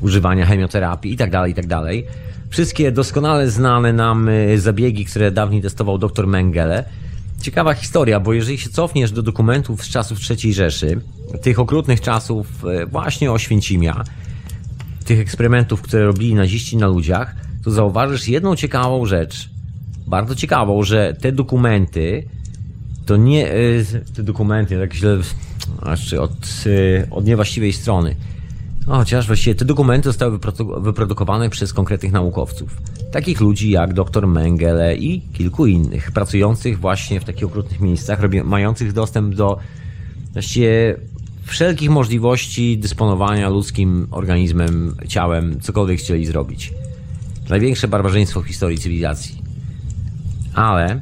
[0.00, 1.68] używania chemioterapii itd., tak itd.
[1.68, 6.84] Tak Wszystkie doskonale znane nam y, zabiegi, które dawniej testował dr Mengele.
[7.42, 11.00] Ciekawa historia, bo jeżeli się cofniesz do dokumentów z czasów III Rzeszy,
[11.42, 14.04] tych okrutnych czasów y, właśnie Oświęcimia,
[15.04, 19.50] tych eksperymentów, które robili naziści na ludziach, to zauważysz jedną ciekawą rzecz,
[20.08, 22.24] bardzo ciekawą, że te dokumenty
[23.06, 23.84] to nie y,
[24.16, 25.18] te dokumenty, tak źle,
[25.82, 26.32] znaczy od,
[26.66, 28.16] y, od niewłaściwej strony.
[28.86, 30.38] Chociaż właściwie te dokumenty zostały
[30.80, 32.76] wyprodukowane przez konkretnych naukowców.
[33.12, 38.92] Takich ludzi jak dr Mengele i kilku innych, pracujących właśnie w takich okrutnych miejscach, mających
[38.92, 39.58] dostęp do
[40.32, 40.96] właściwie
[41.42, 46.72] wszelkich możliwości dysponowania ludzkim organizmem, ciałem, cokolwiek chcieli zrobić.
[47.48, 49.47] Największe barbarzyństwo w historii cywilizacji.
[50.58, 51.00] Ale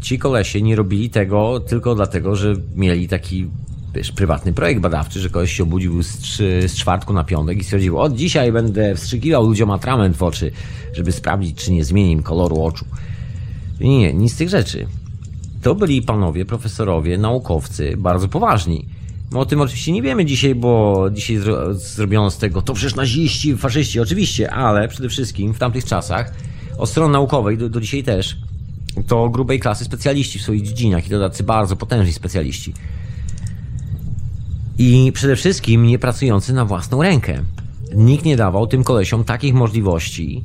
[0.00, 3.46] ci kolesie nie robili tego tylko dlatego, że mieli taki
[3.94, 7.98] wiesz, prywatny projekt badawczy, że koleś się obudził z, z czwartku na piątek i stwierdził,
[7.98, 10.50] od dzisiaj będę wstrzykiwał ludziom atrament w oczy,
[10.92, 12.84] żeby sprawdzić, czy nie zmieni im koloru oczu.
[13.80, 14.86] Nie, nie, nic z tych rzeczy.
[15.62, 18.86] To byli panowie, profesorowie, naukowcy, bardzo poważni.
[19.32, 22.94] My o tym oczywiście nie wiemy dzisiaj, bo dzisiaj zro zrobiono z tego, to przecież
[22.94, 26.34] naziści, faszyści, oczywiście, ale przede wszystkim w tamtych czasach,
[26.78, 28.36] od strony naukowej, do, do dzisiaj też,
[29.06, 32.74] to grubej klasy specjaliści w swoich dziedzinach i to tacy bardzo potężni specjaliści.
[34.78, 37.42] I przede wszystkim nie pracujący na własną rękę.
[37.94, 40.44] Nikt nie dawał tym kolesiom takich możliwości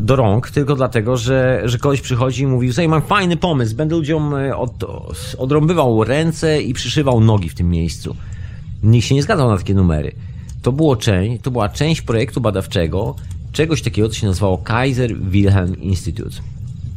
[0.00, 3.94] do rąk, tylko dlatego, że, że koleś przychodzi i mówi, sobie mam fajny pomysł, będę
[3.94, 4.84] ludziom e, od,
[5.38, 8.16] odrąbywał ręce i przyszywał nogi w tym miejscu.
[8.82, 10.12] Nikt się nie zgadzał na takie numery.
[10.62, 13.14] To, było część, to była część projektu badawczego,
[13.52, 16.53] czegoś takiego, co się nazywało Kaiser Wilhelm Institute.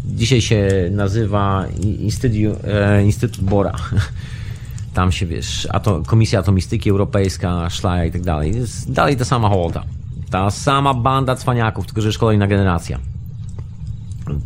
[0.08, 1.66] Dzisiaj się nazywa
[2.00, 3.76] Instytut, e, Instytut Bora.
[4.94, 8.56] Tam się wiesz, ato, Komisja Atomistyki Europejska, Szlaja i tak dalej.
[8.56, 9.84] Jest dalej ta sama hołota.
[10.30, 13.00] Ta sama banda cwaniaków, tylko że już kolejna generacja.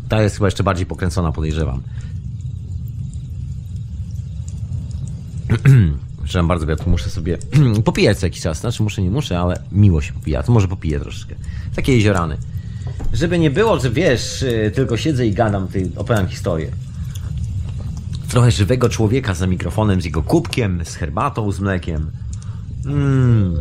[0.10, 1.82] Ta jest chyba jeszcze bardziej pokręcona, podejrzewam.
[6.24, 7.38] Przepraszam bardzo, ja tu muszę sobie
[7.86, 8.60] popijać co jakiś czas.
[8.60, 10.44] Znaczy muszę, nie muszę, ale miło się popija.
[10.44, 11.36] To może popiję troszeczkę.
[11.76, 12.38] Takie jeziorany.
[13.14, 16.72] Żeby nie było, że wiesz, y, tylko siedzę i gadam, ty opowiadam historię.
[18.30, 22.12] Trochę żywego człowieka za mikrofonem, z jego kubkiem, z herbatą, z mlekiem.
[22.86, 23.58] Mmm.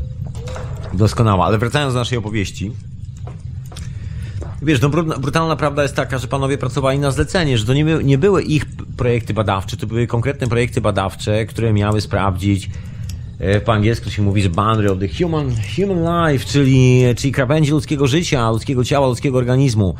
[0.94, 1.46] Doskonała.
[1.46, 2.72] Ale wracając do naszej opowieści.
[4.62, 4.88] Wiesz, no
[5.18, 8.66] brutalna prawda jest taka, że panowie pracowali na zlecenie, że to nie, nie były ich
[8.96, 12.70] projekty badawcze, to były konkretne projekty badawcze, które miały sprawdzić,
[13.64, 18.06] po angielsku się mówi, że boundary of the human, human life, czyli, czyli krawędzi ludzkiego
[18.06, 19.94] życia, ludzkiego ciała, ludzkiego organizmu.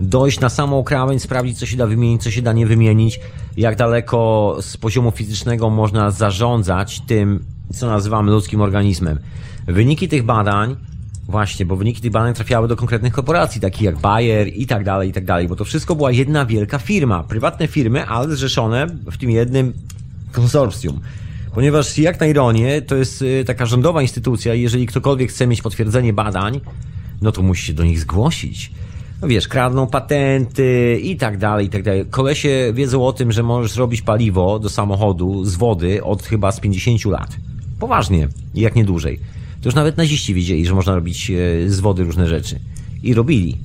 [0.00, 3.20] Dojść na samą krawędź, sprawdzić, co się da wymienić, co się da nie wymienić,
[3.56, 9.18] jak daleko z poziomu fizycznego można zarządzać tym, co nazywamy ludzkim organizmem.
[9.66, 10.76] Wyniki tych badań
[11.28, 15.08] Właśnie, bo wyniki tych badań trafiały do konkretnych korporacji, takich jak Bayer i tak dalej,
[15.08, 19.16] i tak dalej, bo to wszystko była jedna wielka firma, prywatne firmy, ale zrzeszone w
[19.16, 19.72] tym jednym
[20.32, 21.00] konsorcjum.
[21.54, 25.62] Ponieważ jak na ironię, to jest y, taka rządowa instytucja i jeżeli ktokolwiek chce mieć
[25.62, 26.60] potwierdzenie badań,
[27.22, 28.72] no to musi się do nich zgłosić.
[29.22, 32.06] No wiesz, kradną patenty i tak dalej, i tak dalej.
[32.10, 36.60] Kolesie wiedzą o tym, że możesz robić paliwo do samochodu z wody od chyba z
[36.60, 37.36] 50 lat.
[37.80, 39.20] Poważnie, jak nie dłużej.
[39.60, 41.34] To już nawet naziści widzieli, że można robić e,
[41.70, 42.60] z wody różne rzeczy.
[43.02, 43.58] I robili.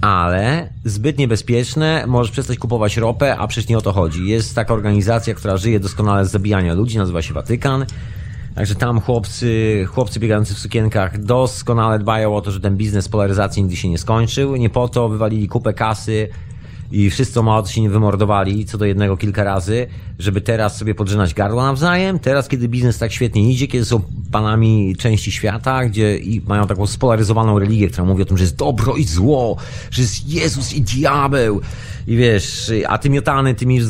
[0.00, 4.28] Ale zbyt niebezpieczne, możesz przestać kupować ropę, a przecież nie o to chodzi.
[4.28, 7.86] Jest taka organizacja, która żyje doskonale z zabijania ludzi, nazywa się Watykan.
[8.54, 13.62] Także tam chłopcy, chłopcy biegający w sukienkach doskonale dbają o to, że ten biznes polaryzacji
[13.62, 14.56] nigdy się nie skończył.
[14.56, 16.28] Nie po to wywalili kupę kasy,
[16.92, 19.86] i wszyscy o się nie wymordowali co do jednego kilka razy,
[20.18, 22.18] żeby teraz sobie podrzynać gardło nawzajem.
[22.18, 24.00] Teraz, kiedy biznes tak świetnie idzie, kiedy są
[24.32, 28.56] panami części świata, gdzie i mają taką spolaryzowaną religię, która mówi o tym, że jest
[28.56, 29.56] dobro i zło,
[29.90, 31.60] że jest Jezus i diabeł.
[32.06, 33.80] I wiesz, a ty miotany tymi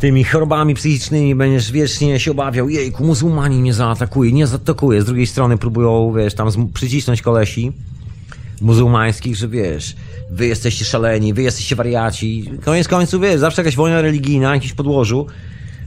[0.00, 5.02] tymi chorobami psychicznymi będziesz wiecznie się obawiał, jejku, muzułmani mnie zaatakuje, nie zaatakuje.
[5.02, 7.72] Z drugiej strony próbują, wiesz, tam przycisnąć kolesi
[8.60, 9.96] muzułmańskich, że wiesz,
[10.30, 12.50] wy jesteście szaleni, wy jesteście wariaci.
[12.64, 15.26] Koniec końców, wiesz, zawsze jakaś wojna religijna, jakiś podłożu,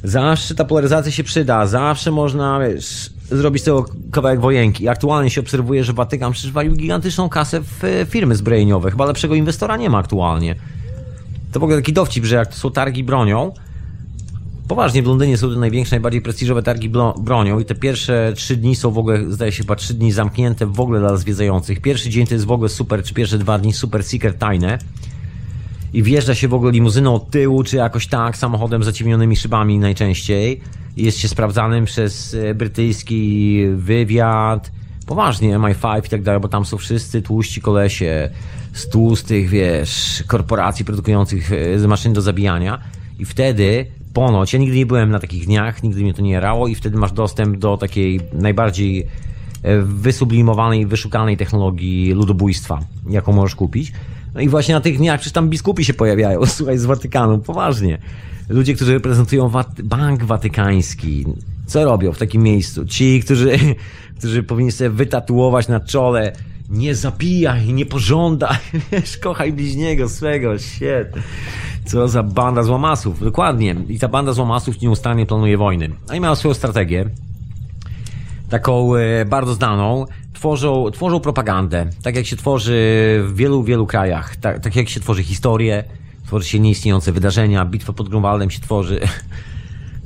[0.04, 4.88] zawsze ta polaryzacja się przyda, zawsze można, wiesz, zrobić tego kawałek wojenki.
[4.88, 8.92] Aktualnie się obserwuje, że Watykan przecież gigantyczną kasę w firmy zbrojeniowe.
[8.92, 10.56] Chyba lepszego inwestora nie ma aktualnie.
[11.52, 13.52] To w ogóle taki dowcip, że jak to są targi bronią,
[14.70, 16.90] Poważnie, w Londynie są to największe, najbardziej prestiżowe targi
[17.20, 20.66] bronią i te pierwsze trzy dni są w ogóle, zdaje się, chyba trzy dni zamknięte
[20.66, 21.82] w ogóle dla zwiedzających.
[21.82, 24.80] Pierwszy dzień to jest w ogóle super, czy pierwsze dwa dni super secret tajne.
[25.94, 29.80] I wjeżdża się w ogóle limuzyną od tyłu, czy jakoś tak, samochodem z zaciemnionymi szybami
[29.80, 30.62] najczęściej.
[30.98, 34.72] Jest się sprawdzanym przez e, brytyjski wywiad.
[35.06, 38.30] Poważnie, MI5 i tak dalej, bo tam są wszyscy tłuści kolesie
[38.74, 41.52] z tłustych, wiesz, korporacji produkujących
[41.84, 42.80] e, maszyn do zabijania.
[43.20, 46.68] I wtedy ponoć, ja nigdy nie byłem na takich dniach, nigdy mnie to nie jarało
[46.68, 49.08] i wtedy masz dostęp do takiej najbardziej
[49.64, 52.80] e, wysublimowanej, wyszukanej technologii ludobójstwa,
[53.10, 53.92] jaką możesz kupić.
[54.36, 57.98] No i właśnie na tych dniach przecież tam biskupi się pojawiają, słuchaj, z Watykanu, poważnie.
[58.50, 61.26] Ludzie, którzy reprezentują Wat Bank Watykański.
[61.66, 62.86] Co robią w takim miejscu?
[62.86, 63.58] Ci, którzy,
[64.18, 66.34] którzy powinni sobie wytatuować na czole
[66.70, 68.58] nie zabijaj, nie pożądaj,
[68.92, 71.24] wiesz, kochaj bliźniego swego, shit.
[71.86, 73.76] Co za banda złamasów, dokładnie.
[73.88, 75.90] I ta banda złamasów nieustannie planuje wojny.
[76.10, 77.10] Oni mają swoją strategię,
[78.50, 80.06] taką e, bardzo znaną.
[80.34, 82.74] Tworzą, tworzą propagandę, tak jak się tworzy
[83.24, 84.36] w wielu, wielu krajach.
[84.36, 85.84] Tak, tak jak się tworzy historię,
[86.26, 89.00] tworzy się nieistniejące wydarzenia, bitwa pod Grunwaldem się tworzy.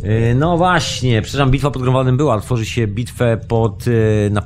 [0.03, 3.85] E, no właśnie, przepraszam, bitwa pod Grunwaldem była, ale tworzy się bitwę pod...
[3.87, 4.41] E, na,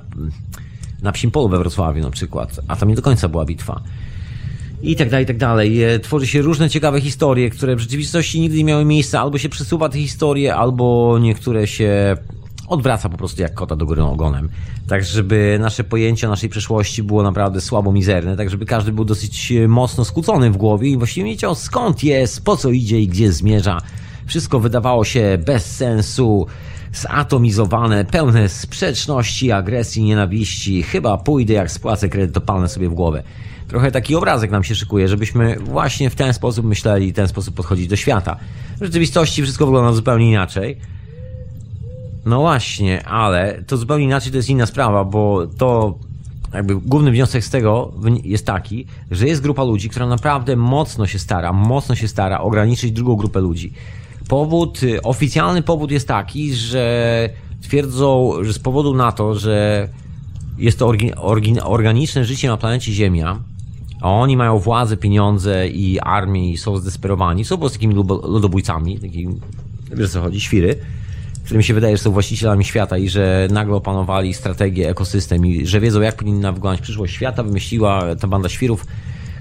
[1.02, 3.82] na Psim Polu we Wrocławiu na przykład, a tam nie do końca była bitwa.
[4.82, 5.84] I tak dalej, i tak dalej.
[5.84, 9.50] E, tworzy się różne ciekawe historie, które w rzeczywistości nigdy nie miały miejsca, albo się
[9.50, 12.18] przesuwa te historie, albo niektóre się
[12.68, 14.50] odwraca po prostu jak kota do góry ogonem.
[14.88, 19.06] Tak, żeby nasze pojęcie o naszej przeszłości było naprawdę słabo mizerne, tak żeby każdy był
[19.06, 23.08] dosyć e, mocno skłócony w głowie i właściwie wiedział skąd jest, po co idzie i
[23.08, 23.82] gdzie zmierza.
[24.26, 26.48] Wszystko wydawało się bez sensu,
[27.02, 30.84] zatomizowane, pełne sprzeczności, agresji, nienawiści.
[30.84, 33.24] Chyba pójdę jak spłacę kredyt, to sobie w głowę.
[33.68, 37.56] Trochę taki obrazek nam się szykuje, żebyśmy właśnie w ten sposób myśleli w ten sposób
[37.56, 38.38] podchodzić do świata.
[38.80, 40.78] W rzeczywistości wszystko wygląda zupełnie inaczej.
[42.26, 46.00] No właśnie, ale to zupełnie inaczej to jest inna sprawa, bo to
[46.54, 47.94] jakby główny wniosek z tego
[48.24, 52.92] jest taki, że jest grupa ludzi, która naprawdę mocno się stara, mocno się stara ograniczyć
[52.92, 53.74] drugą grupę ludzi.
[54.28, 57.30] Powód, y, oficjalny powód jest taki, że
[57.62, 59.90] twierdzą, że z powodu na to, że
[60.58, 60.94] jest to
[61.64, 63.40] organiczne życie na planecie Ziemia,
[64.02, 69.00] a oni mają władzę, pieniądze i armię i są zdesperowani, są po prostu takimi ludobójcami,
[69.00, 69.40] takimi,
[69.92, 70.76] wiesz co chodzi, świry,
[71.48, 75.80] którym się wydaje, że są właścicielami świata i że nagle opanowali strategię, ekosystem i że
[75.80, 78.86] wiedzą, jak powinna wyglądać przyszłość świata, wymyśliła ta banda świrów,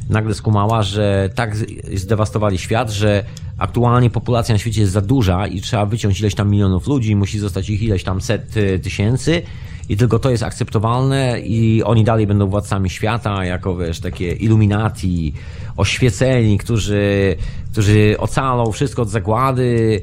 [0.09, 1.57] nagle skumała, że tak
[1.95, 3.25] zdewastowali świat, że
[3.59, 7.39] aktualnie populacja na świecie jest za duża i trzeba wyciąć ileś tam milionów ludzi, musi
[7.39, 9.43] zostać ich ileś tam set y, tysięcy
[9.89, 15.33] i tylko to jest akceptowalne i oni dalej będą władcami świata, jako wiesz, takie iluminati,
[15.77, 17.37] oświeceni, którzy,
[17.73, 20.01] którzy ocalą wszystko od zagłady,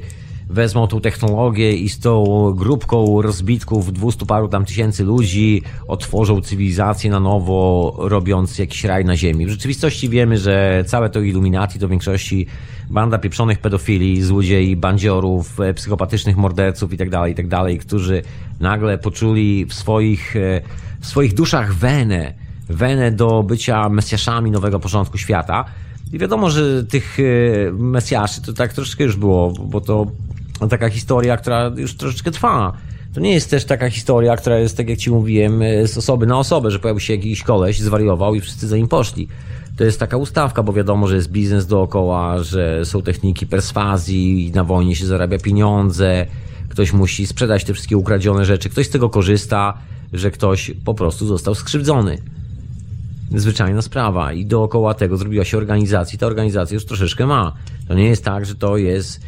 [0.50, 2.24] wezmą tą technologię i z tą
[2.56, 9.16] grupką rozbitków 200 paru tam tysięcy ludzi otworzą cywilizację na nowo, robiąc jakiś raj na
[9.16, 9.46] ziemi.
[9.46, 12.46] W rzeczywistości wiemy, że całe to Illuminati to w większości
[12.90, 18.22] banda pieprzonych pedofili, złodziei, bandziorów, e, psychopatycznych morderców itd., tak itd., tak którzy
[18.60, 20.60] nagle poczuli w swoich, e,
[21.00, 22.34] w swoich duszach wenę,
[22.68, 25.64] wenę do bycia mesjaszami nowego porządku świata.
[26.12, 27.22] I wiadomo, że tych e,
[27.72, 30.06] mesjaszy to tak troszeczkę już było, bo to
[30.68, 32.72] taka historia, która już troszeczkę trwa.
[33.14, 36.38] To nie jest też taka historia, która jest, tak jak ci mówiłem, z osoby na
[36.38, 39.28] osobę, że pojawił się jakiś koleś, zwariował i wszyscy za nim poszli.
[39.76, 44.64] To jest taka ustawka, bo wiadomo, że jest biznes dookoła, że są techniki perswazji, na
[44.64, 46.26] wojnie się zarabia pieniądze,
[46.68, 49.78] ktoś musi sprzedać te wszystkie ukradzione rzeczy, ktoś z tego korzysta,
[50.12, 52.18] że ktoś po prostu został skrzywdzony.
[53.34, 54.32] Zwyczajna sprawa.
[54.32, 56.18] I dookoła tego zrobiła się organizacja.
[56.18, 57.52] Ta organizacja już troszeczkę ma.
[57.88, 59.20] To nie jest tak, że to jest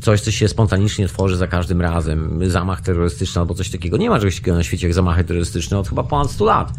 [0.00, 2.40] coś, co się spontanicznie tworzy za każdym razem.
[2.50, 3.96] Zamach terrorystyczny albo coś takiego.
[3.96, 6.72] Nie ma czegoś takiego na świecie jak zamachy terrorystyczne od chyba ponad 100 lat.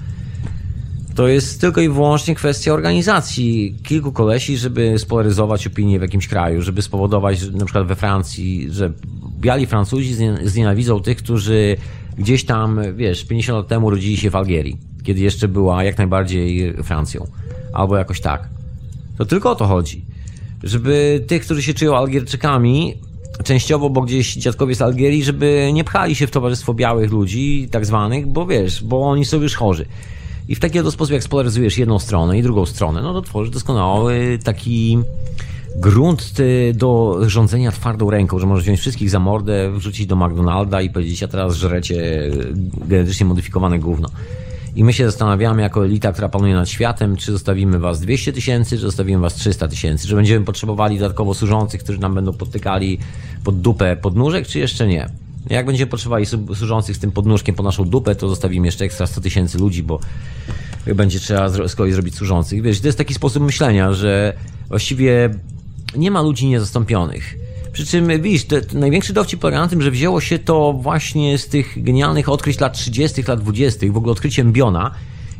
[1.15, 6.61] To jest tylko i wyłącznie kwestia organizacji kilku kolesi, żeby spolaryzować opinię w jakimś kraju,
[6.61, 8.91] żeby spowodować, że na przykład we Francji, że
[9.39, 11.77] biali Francuzi znienawidzą tych, którzy
[12.17, 16.73] gdzieś tam, wiesz, 50 lat temu rodzili się w Algierii, kiedy jeszcze była jak najbardziej
[16.83, 17.27] Francją.
[17.73, 18.49] Albo jakoś tak.
[19.17, 20.05] To tylko o to chodzi.
[20.63, 22.97] Żeby tych, którzy się czują Algierczykami,
[23.43, 27.85] częściowo, bo gdzieś dziadkowie z Algierii, żeby nie pchali się w towarzystwo białych ludzi, tak
[27.85, 29.85] zwanych, bo wiesz, bo oni są już chorzy.
[30.47, 33.53] I w taki oto sposób, jak spolaryzujesz jedną stronę i drugą stronę, no to tworzysz
[33.53, 34.97] doskonały taki
[35.75, 36.33] grunt
[36.73, 41.23] do rządzenia twardą ręką, że możesz wziąć wszystkich za mordę, wrzucić do McDonalda i powiedzieć,
[41.23, 42.31] a teraz żrecie
[42.87, 44.09] genetycznie modyfikowane gówno.
[44.77, 48.69] I my się zastanawiamy jako elita, która panuje nad światem, czy zostawimy was 200 tysięcy,
[48.69, 52.99] czy zostawimy was 300 tysięcy, czy będziemy potrzebowali dodatkowo służących, którzy nam będą podtykali
[53.43, 55.09] pod dupę podnóżek, czy jeszcze nie.
[55.49, 56.25] Jak będziemy potrzebowali
[56.55, 59.99] służących z tym podnóżkiem po naszą dupę, to zostawimy jeszcze ekstra 100 tysięcy ludzi, bo
[60.95, 62.61] będzie trzeba z kolei zrobić służących.
[62.61, 64.33] Wiesz, to jest taki sposób myślenia, że
[64.67, 65.29] właściwie
[65.95, 67.46] nie ma ludzi niezastąpionych.
[67.77, 71.83] Przy czym, widzisz, największy dowcip polega na tym, że wzięło się to właśnie z tych
[71.83, 74.91] genialnych odkryć lat 30., lat 20., w ogóle odkryciem Biona,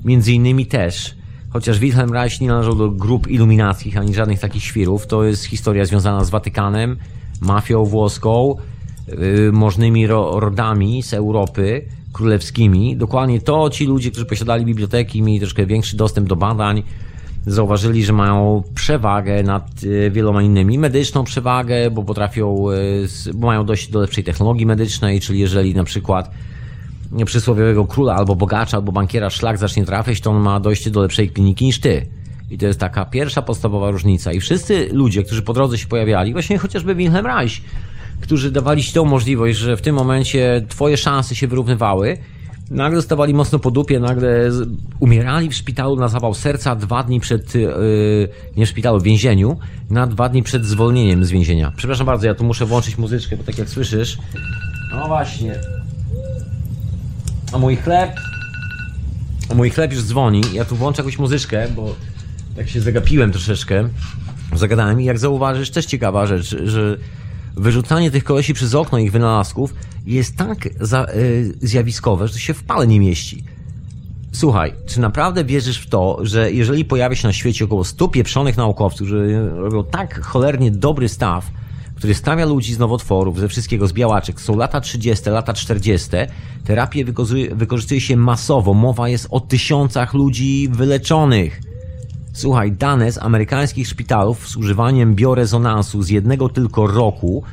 [0.05, 1.15] między innymi też.
[1.49, 5.85] Chociaż Wilhelm Reich nie należał do grup iluminackich ani żadnych takich świrów, to jest historia
[5.85, 6.97] związana z Watykanem,
[7.41, 8.55] mafią włoską,
[9.07, 12.97] yy, możnymi ro, rodami z Europy, królewskimi.
[12.97, 16.83] Dokładnie to ci ludzie, którzy posiadali biblioteki, mieli troszkę większy dostęp do badań,
[17.45, 19.71] zauważyli, że mają przewagę nad
[20.07, 22.75] e, wieloma innymi, medyczną przewagę, bo potrafią, e,
[23.33, 26.31] bo mają dość do lepszej technologii medycznej, czyli jeżeli na przykład
[27.25, 31.29] przysłowiowego króla albo bogacza, albo bankiera szlak zacznie trafiać, to on ma dojście do lepszej
[31.29, 32.05] kliniki niż ty.
[32.49, 34.31] I to jest taka pierwsza podstawowa różnica.
[34.33, 37.61] I wszyscy ludzie, którzy po drodze się pojawiali, właśnie chociażby Wilhelm Reich,
[38.21, 42.17] którzy dawali ci tą możliwość, że w tym momencie twoje szanse się wyrównywały,
[42.71, 44.49] nagle dostawali mocno po dupie, nagle
[44.99, 49.57] umierali w szpitalu na zawał serca dwa dni przed, yy, nie w szpitalu, w więzieniu,
[49.89, 51.71] na dwa dni przed zwolnieniem z więzienia.
[51.75, 54.17] Przepraszam bardzo, ja tu muszę włączyć muzyczkę, bo tak jak słyszysz,
[54.91, 55.55] no właśnie,
[57.53, 58.11] a mój chleb,
[59.51, 61.95] a mój chleb już dzwoni, ja tu włączę jakąś muzyczkę, bo
[62.55, 63.89] tak się zagapiłem troszeczkę,
[64.55, 66.97] zagadałem i jak zauważysz, też ciekawa rzecz, że
[67.57, 69.73] wyrzucanie tych kolesi przez okno ich wynalazków
[70.05, 73.43] jest tak za, y, zjawiskowe, że to się w pale nie mieści.
[74.31, 78.57] Słuchaj, czy naprawdę wierzysz w to, że jeżeli pojawia się na świecie około 100 pieprzonych
[78.57, 81.51] naukowców, którzy robią tak cholernie dobry staw,
[81.95, 86.09] który stawia ludzi z nowotworów, ze wszystkiego, z białaczek, są lata 30., lata 40.,
[86.63, 87.05] terapię
[87.51, 91.61] wykorzystuje się masowo, mowa jest o tysiącach ludzi wyleczonych.
[92.37, 97.43] Słuchaj, dane z amerykańskich szpitalów z używaniem biorezonansu z jednego tylko roku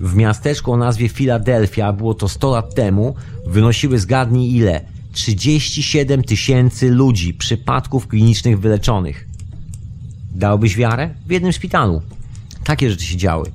[0.00, 3.14] w miasteczku o nazwie Filadelfia, było to 100 lat temu,
[3.46, 4.80] wynosiły zgadnij ile?
[5.12, 9.28] 37 tysięcy ludzi, przypadków klinicznych wyleczonych.
[10.34, 11.14] Dałbyś wiarę?
[11.26, 12.02] W jednym szpitalu.
[12.64, 13.50] Takie rzeczy się działy.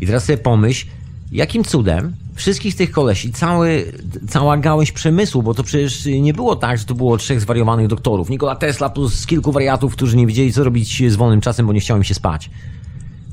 [0.00, 0.86] I teraz sobie pomyśl,
[1.32, 3.92] jakim cudem wszystkich tych kolesi, cały,
[4.28, 8.30] cała gałęź przemysłu, bo to przecież nie było tak, że to było trzech zwariowanych doktorów.
[8.30, 11.80] Nikola Tesla plus kilku wariatów, którzy nie wiedzieli, co robić z wolnym czasem, bo nie
[11.80, 12.50] chciało im się spać.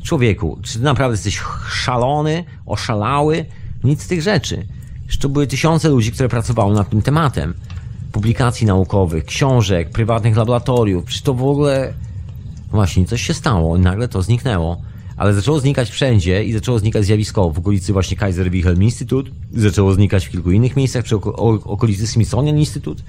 [0.03, 3.45] Człowieku, czy ty naprawdę jesteś szalony, oszalały?
[3.83, 4.67] Nic z tych rzeczy.
[5.05, 7.53] Jeszcze były tysiące ludzi, które pracowały nad tym tematem.
[8.11, 11.05] Publikacji naukowych, książek, prywatnych laboratoriów.
[11.05, 11.93] Przecież to w ogóle...
[12.71, 14.81] Właśnie, coś się stało i nagle to zniknęło.
[15.19, 17.49] Ale zaczęło znikać wszędzie i zaczęło znikać zjawiskowo.
[17.49, 19.31] W okolicy właśnie Kaiser Wilhelm Institute.
[19.53, 23.03] Zaczęło znikać w kilku innych miejscach, przy okolicy Smithsonian Institute.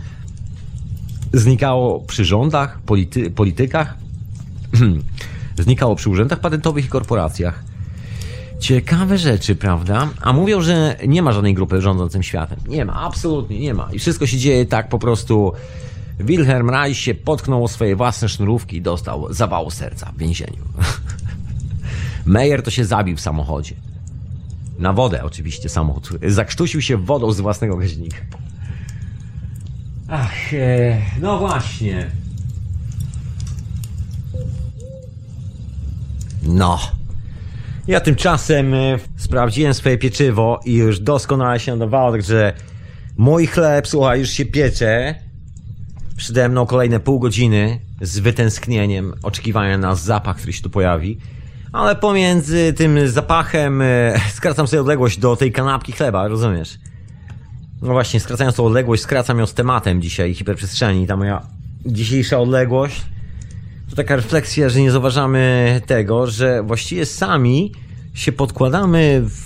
[1.32, 3.94] Znikało przy rządach, polity politykach.
[5.58, 7.64] Znikało przy urzędach patentowych i korporacjach.
[8.60, 10.08] Ciekawe rzeczy, prawda?
[10.20, 12.58] A mówią, że nie ma żadnej grupy rządzącym światem.
[12.68, 13.88] Nie ma, absolutnie nie ma.
[13.92, 15.52] I wszystko się dzieje tak po prostu.
[16.20, 20.62] Wilhelm Reich się potknął o swoje własne sznurówki i dostał zawału serca w więzieniu.
[22.26, 23.74] Meyer to się zabił w samochodzie.
[24.78, 26.08] Na wodę oczywiście samochód.
[26.26, 28.18] Zakrztusił się wodą z własnego gaźnika.
[30.08, 32.10] Ach, e, no właśnie.
[36.42, 36.78] No.
[37.86, 42.52] Ja tymczasem e, sprawdziłem swoje pieczywo i już doskonale się nadawało, także
[43.16, 45.14] mój chleb, słuchaj, już się piecze.
[46.16, 51.18] Przede mną kolejne pół godziny z wytęsknieniem, oczekiwania na zapach, który się tu pojawi.
[51.72, 56.78] Ale pomiędzy tym zapachem e, skracam sobie odległość do tej kanapki chleba, rozumiesz?
[57.82, 61.06] No właśnie, skracając tą odległość, skracam ją z tematem dzisiaj hiperprzestrzeni.
[61.06, 61.42] Ta moja
[61.86, 63.02] dzisiejsza odległość
[63.90, 67.72] to taka refleksja, że nie zauważamy tego, że właściwie sami
[68.14, 69.44] się podkładamy w,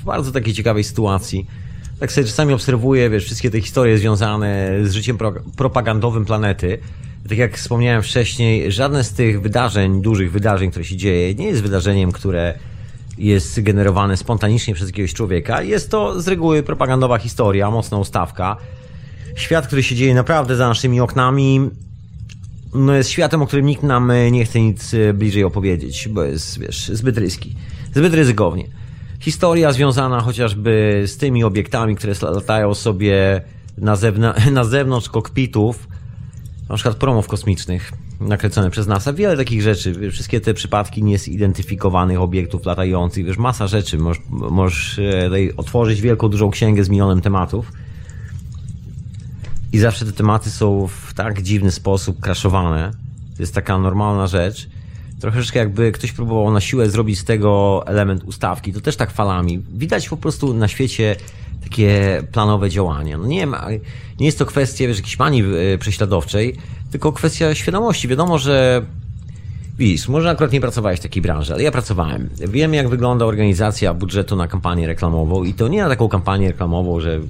[0.00, 1.46] w bardzo takiej ciekawej sytuacji.
[2.00, 6.78] Tak sobie czasami obserwuję, wiesz, wszystkie te historie związane z życiem pro, propagandowym planety.
[7.28, 11.62] Tak jak wspomniałem wcześniej, żadne z tych wydarzeń, dużych wydarzeń, które się dzieje, nie jest
[11.62, 12.54] wydarzeniem, które
[13.18, 15.62] jest generowane spontanicznie przez jakiegoś człowieka.
[15.62, 18.56] Jest to z reguły propagandowa historia, mocna ustawka.
[19.36, 21.70] Świat, który się dzieje naprawdę za naszymi oknami,
[22.74, 26.24] no jest światem, o którym nikt nam e, nie chce nic e, bliżej opowiedzieć, bo
[26.24, 27.54] jest, wiesz, zbyt ryski,
[27.94, 28.64] zbyt ryzykownie.
[29.20, 33.42] Historia związana chociażby z tymi obiektami, które latają sobie
[33.78, 35.88] na, zewna na zewnątrz kokpitów,
[36.68, 39.12] na przykład promów kosmicznych nakręcone przez NASA.
[39.12, 43.98] Wiele takich rzeczy, wszystkie te przypadki niezidentyfikowanych obiektów latających, wiesz, masa rzeczy.
[43.98, 47.72] Możesz, możesz e, otworzyć wielką, dużą księgę z milionem tematów
[49.72, 52.90] i zawsze te tematy są w tak dziwny sposób kraszowane.
[53.36, 54.68] To jest taka normalna rzecz.
[55.20, 58.72] Troszeczkę jakby ktoś próbował na siłę zrobić z tego element ustawki.
[58.72, 59.58] To też tak falami.
[59.58, 61.16] Widać po prostu na świecie
[61.64, 63.18] takie planowe działania.
[63.18, 63.66] No nie, ma,
[64.20, 66.56] nie jest to kwestia wiesz, jakiejś pani e, prześladowczej,
[66.90, 68.08] tylko kwestia świadomości.
[68.08, 68.82] Wiadomo, że
[69.78, 72.28] Widzisz, może akurat nie pracowałeś w takiej branży, ale ja pracowałem.
[72.48, 77.00] Wiem, jak wygląda organizacja budżetu na kampanię reklamową i to nie na taką kampanię reklamową,
[77.00, 77.20] że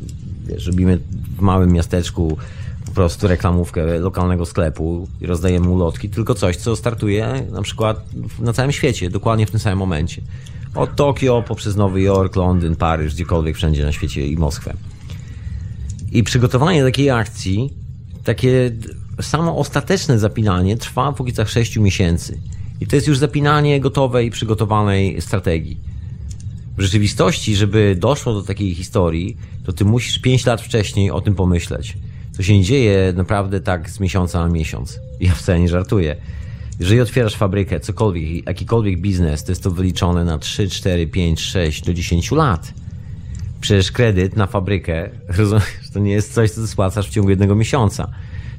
[0.46, 0.98] wiesz, robimy
[1.38, 2.38] w małym miasteczku
[2.86, 8.04] po prostu reklamówkę lokalnego sklepu i rozdajemy ulotki, tylko coś, co startuje na przykład
[8.38, 10.22] na całym świecie, dokładnie w tym samym momencie.
[10.74, 14.74] Od Tokio poprzez Nowy Jork, Londyn, Paryż, gdziekolwiek wszędzie na świecie i Moskwę.
[16.12, 17.72] I przygotowanie takiej akcji,
[18.24, 18.70] takie
[19.20, 22.38] samo ostateczne zapinanie trwa w okolicach 6 miesięcy.
[22.80, 25.78] I to jest już zapinanie gotowej, przygotowanej strategii.
[26.76, 31.34] W rzeczywistości, żeby doszło do takiej historii, to ty musisz 5 lat wcześniej o tym
[31.34, 31.96] pomyśleć.
[32.36, 35.00] To się nie dzieje naprawdę tak z miesiąca na miesiąc.
[35.20, 36.16] Ja wcale nie żartuję.
[36.80, 41.82] Jeżeli otwierasz fabrykę, cokolwiek, jakikolwiek biznes, to jest to wyliczone na 3, 4, 5, 6
[41.82, 42.74] do 10 lat.
[43.60, 48.10] Przecież kredyt na fabrykę, rozumiesz, to nie jest coś, co spłacasz w ciągu jednego miesiąca.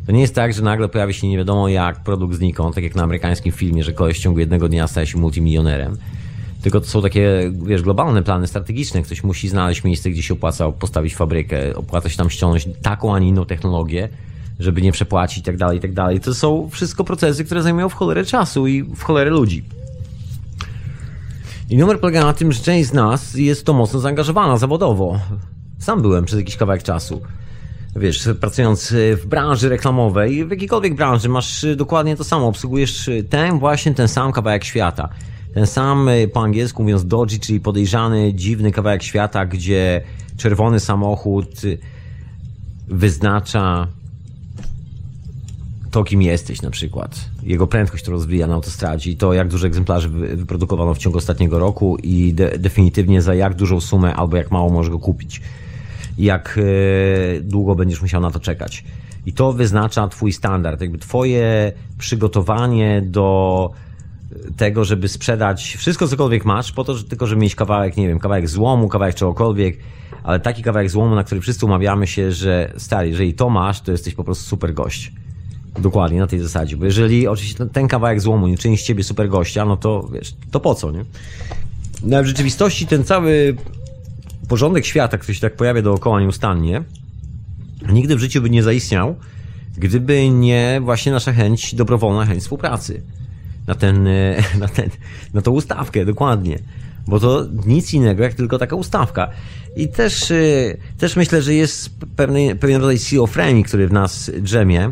[0.05, 2.95] To nie jest tak, że nagle pojawi się nie wiadomo jak produkt znikąd, tak jak
[2.95, 5.97] na amerykańskim filmie, że koleś w ciągu jednego dnia staje się multimilionerem.
[6.61, 9.01] Tylko to są takie, wiesz, globalne plany strategiczne.
[9.01, 13.20] Ktoś musi znaleźć miejsce, gdzie się opłaca postawić fabrykę, opłaca się tam ściągnąć taką, a
[13.20, 14.09] nie inną technologię,
[14.60, 16.20] żeby nie przepłacić i tak dalej, i tak dalej.
[16.20, 19.64] To są wszystko procesy, które zajmują w cholerę czasu i w cholerę ludzi.
[21.70, 25.20] I numer polega na tym, że część z nas jest to mocno zaangażowana zawodowo.
[25.80, 27.22] Sam byłem przez jakiś kawałek czasu
[27.95, 33.93] wiesz, pracując w branży reklamowej, w jakiejkolwiek branży, masz dokładnie to samo, obsługujesz ten właśnie,
[33.93, 35.10] ten sam kawałek świata.
[35.53, 40.01] Ten sam, po angielsku mówiąc dodgy, czyli podejrzany, dziwny kawałek świata, gdzie
[40.38, 41.62] czerwony samochód
[42.88, 43.88] wyznacza
[45.96, 47.30] to, kim jesteś na przykład.
[47.43, 51.60] Jego prędkość, którą rozwija na autostradzie i to, jak dużo egzemplarzy wyprodukowano w ciągu ostatniego
[51.60, 55.41] roku i de definitywnie za jak dużą sumę albo jak mało możesz go kupić
[56.18, 56.60] jak
[57.38, 58.84] e, długo będziesz musiał na to czekać.
[59.26, 63.72] I to wyznacza Twój standard, jakby Twoje przygotowanie do
[64.58, 68.20] tego, żeby sprzedać wszystko, cokolwiek masz, po to, że, tylko żeby mieć kawałek, nie wiem,
[68.20, 69.78] kawałek złomu, kawałek czegokolwiek,
[70.24, 73.91] ale taki kawałek złomu, na który wszyscy umawiamy się, że stary, jeżeli to masz, to
[73.91, 75.12] jesteś po prostu super gość.
[75.80, 76.78] Dokładnie, na tej zasadzie.
[76.78, 80.36] Bo jeżeli oczywiście ten, kawałek złomu nie czyni z ciebie super gościa, no to wiesz,
[80.52, 81.06] to po co, nie?
[82.04, 83.56] No w rzeczywistości ten cały
[84.48, 86.84] porządek świata, który się tak pojawia dookoła nieustannie,
[87.92, 89.16] nigdy w życiu by nie zaistniał,
[89.78, 93.02] gdyby nie właśnie nasza chęć, dobrowolna chęć współpracy.
[93.68, 94.04] Na ten,
[94.60, 94.90] na ten,
[95.34, 96.60] na tą ustawkę, dokładnie.
[97.08, 99.30] Bo to nic innego jak tylko taka ustawka.
[99.76, 100.36] I też, e,
[100.98, 104.92] też myślę, że jest pewien, pewien rodzaj schizofrenii, który w nas drzemie.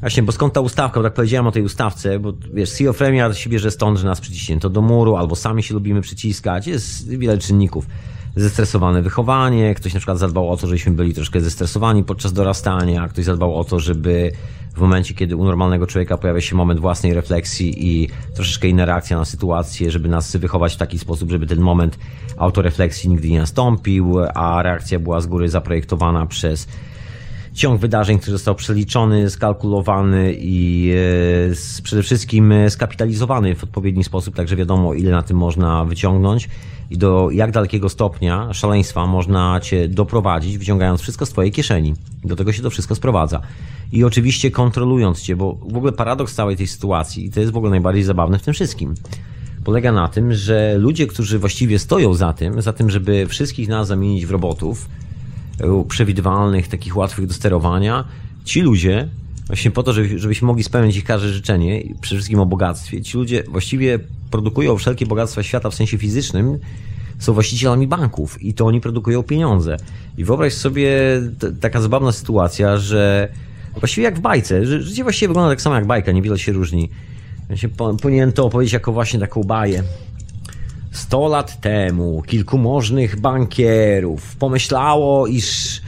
[0.00, 1.00] Właśnie, bo skąd ta ustawka?
[1.00, 4.70] Bo tak powiedziałem o tej ustawce, bo wiesz, schizofrenia się bierze stąd, że nas przyciśnięto
[4.70, 6.66] do muru, albo sami się lubimy przyciskać.
[6.66, 7.86] Jest wiele czynników
[8.36, 13.24] zestresowane wychowanie, ktoś na przykład zadbał o to, żebyśmy byli troszkę zestresowani podczas dorastania, ktoś
[13.24, 14.32] zadbał o to, żeby
[14.74, 19.18] w momencie, kiedy u normalnego człowieka pojawia się moment własnej refleksji i troszeczkę inna reakcja
[19.18, 21.98] na sytuację, żeby nas wychować w taki sposób, żeby ten moment
[22.36, 26.68] autorefleksji nigdy nie nastąpił, a reakcja była z góry zaprojektowana przez
[27.54, 30.92] ciąg wydarzeń, który został przeliczony, skalkulowany i
[31.80, 36.48] e, przede wszystkim skapitalizowany w odpowiedni sposób, także wiadomo, ile na tym można wyciągnąć
[36.90, 41.94] i do jak dalekiego stopnia szaleństwa można cię doprowadzić, wyciągając wszystko z twojej kieszeni.
[42.24, 43.40] Do tego się to wszystko sprowadza.
[43.92, 47.56] I oczywiście kontrolując cię, bo w ogóle paradoks całej tej sytuacji, i to jest w
[47.56, 48.94] ogóle najbardziej zabawne w tym wszystkim,
[49.64, 53.88] polega na tym, że ludzie, którzy właściwie stoją za tym, za tym, żeby wszystkich nas
[53.88, 55.07] zamienić w robotów, e,
[55.88, 58.04] przewidywalnych, takich łatwych do sterowania,
[58.44, 59.08] ci ludzie,
[59.46, 63.18] właśnie po to, żeby, żebyśmy mogli spełnić ich każde życzenie, przede wszystkim o bogactwie, ci
[63.18, 63.98] ludzie właściwie
[64.30, 66.58] produkują wszelkie bogactwa świata w sensie fizycznym,
[67.18, 69.76] są właścicielami banków i to oni produkują pieniądze.
[70.18, 70.92] I wyobraź sobie
[71.60, 73.28] taka zabawna sytuacja, że
[73.76, 76.90] właściwie jak w bajce, życie właściwie wygląda tak samo jak bajka, niewiele się różni.
[77.50, 77.68] Ja się
[78.02, 79.82] powinien to opowiedzieć jako właśnie taką baję.
[80.90, 85.80] Sto lat temu kilku możnych bankierów pomyślało, iż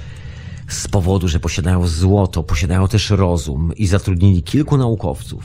[0.68, 5.44] z powodu, że posiadają złoto, posiadają też rozum i zatrudnili kilku naukowców,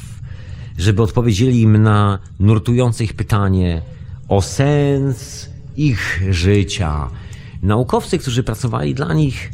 [0.77, 3.81] żeby odpowiedzieli im na nurtujące ich pytanie
[4.27, 7.09] o sens ich życia.
[7.63, 9.51] Naukowcy, którzy pracowali dla nich,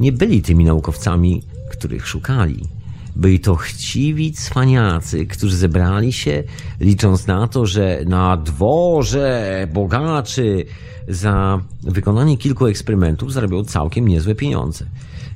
[0.00, 2.68] nie byli tymi naukowcami, których szukali.
[3.16, 6.44] Byli to chciwi cwaniacy, którzy zebrali się,
[6.80, 10.64] licząc na to, że na dworze bogaczy
[11.08, 14.86] za wykonanie kilku eksperymentów zarobią całkiem niezłe pieniądze.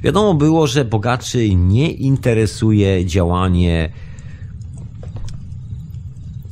[0.03, 3.93] Wiadomo było, że bogaczy nie interesuje działanie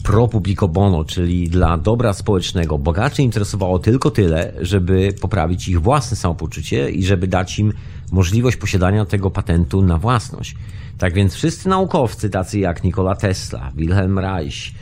[0.04, 2.78] pro publico bono, czyli dla dobra społecznego.
[2.78, 7.72] Bogaczy interesowało tylko tyle, żeby poprawić ich własne samopoczucie i żeby dać im
[8.12, 10.56] możliwość posiadania tego patentu na własność.
[10.98, 14.72] Tak więc wszyscy naukowcy, tacy jak Nikola Tesla, Wilhelm Reich,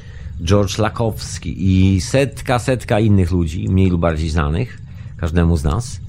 [0.44, 4.82] George Lakowski i setka, setka innych ludzi, mniej lub bardziej znanych,
[5.16, 6.00] każdemu z nas,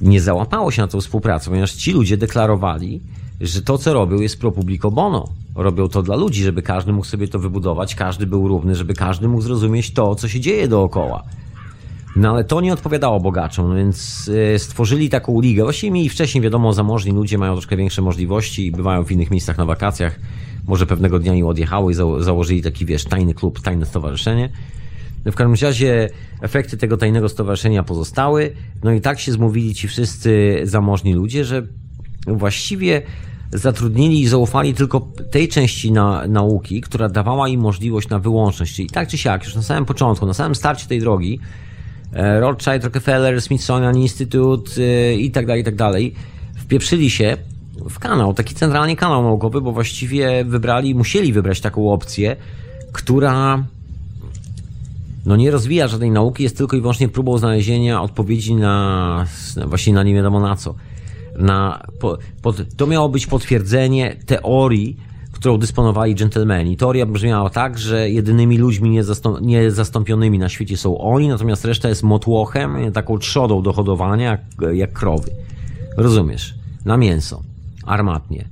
[0.00, 3.00] nie załapało się na tą współpracę, ponieważ ci ludzie deklarowali,
[3.40, 5.28] że to, co robią, jest pro publico bono.
[5.54, 9.28] Robią to dla ludzi, żeby każdy mógł sobie to wybudować, każdy był równy, żeby każdy
[9.28, 11.22] mógł zrozumieć to, co się dzieje dookoła.
[12.16, 15.62] No ale to nie odpowiadało bogaczom, więc e, stworzyli taką ligę.
[15.62, 19.58] Właściwie mieli wcześniej, wiadomo, zamożni ludzie mają troszkę większe możliwości i bywają w innych miejscach
[19.58, 20.20] na wakacjach.
[20.66, 24.48] Może pewnego dnia im odjechały i założyli taki, wiesz, tajny klub, tajne stowarzyszenie.
[25.26, 28.52] W każdym razie efekty tego tajnego stowarzyszenia pozostały.
[28.84, 31.62] No i tak się zmówili ci wszyscy zamożni ludzie, że
[32.26, 33.02] właściwie
[33.52, 38.74] zatrudnili i zaufali tylko tej części na, nauki, która dawała im możliwość na wyłączność.
[38.74, 41.40] Czyli tak czy siak, już na samym początku, na samym starcie tej drogi,
[42.12, 46.14] Rothschild, Rockefeller, Smithsonian Institute e, i tak dalej, i tak dalej,
[46.56, 47.36] wpieprzyli się
[47.90, 52.36] w kanał, taki centralny kanał naukowy, bo właściwie wybrali, musieli wybrać taką opcję,
[52.92, 53.64] która
[55.26, 59.26] no nie rozwija żadnej nauki, jest tylko i wyłącznie próbą znalezienia odpowiedzi na,
[59.66, 60.74] właśnie na nie wiadomo na co.
[61.36, 64.96] Na, po, pod, to miało być potwierdzenie teorii,
[65.40, 66.76] którą dysponowali dżentelmeni.
[66.76, 72.02] Teoria brzmiała tak, że jedynymi ludźmi niezastąp, niezastąpionymi na świecie są oni, natomiast reszta jest
[72.02, 74.40] motłochem, taką trzodą do hodowania, jak,
[74.72, 75.30] jak krowy.
[75.96, 76.54] Rozumiesz?
[76.84, 77.42] Na mięso.
[77.86, 78.48] Armatnie.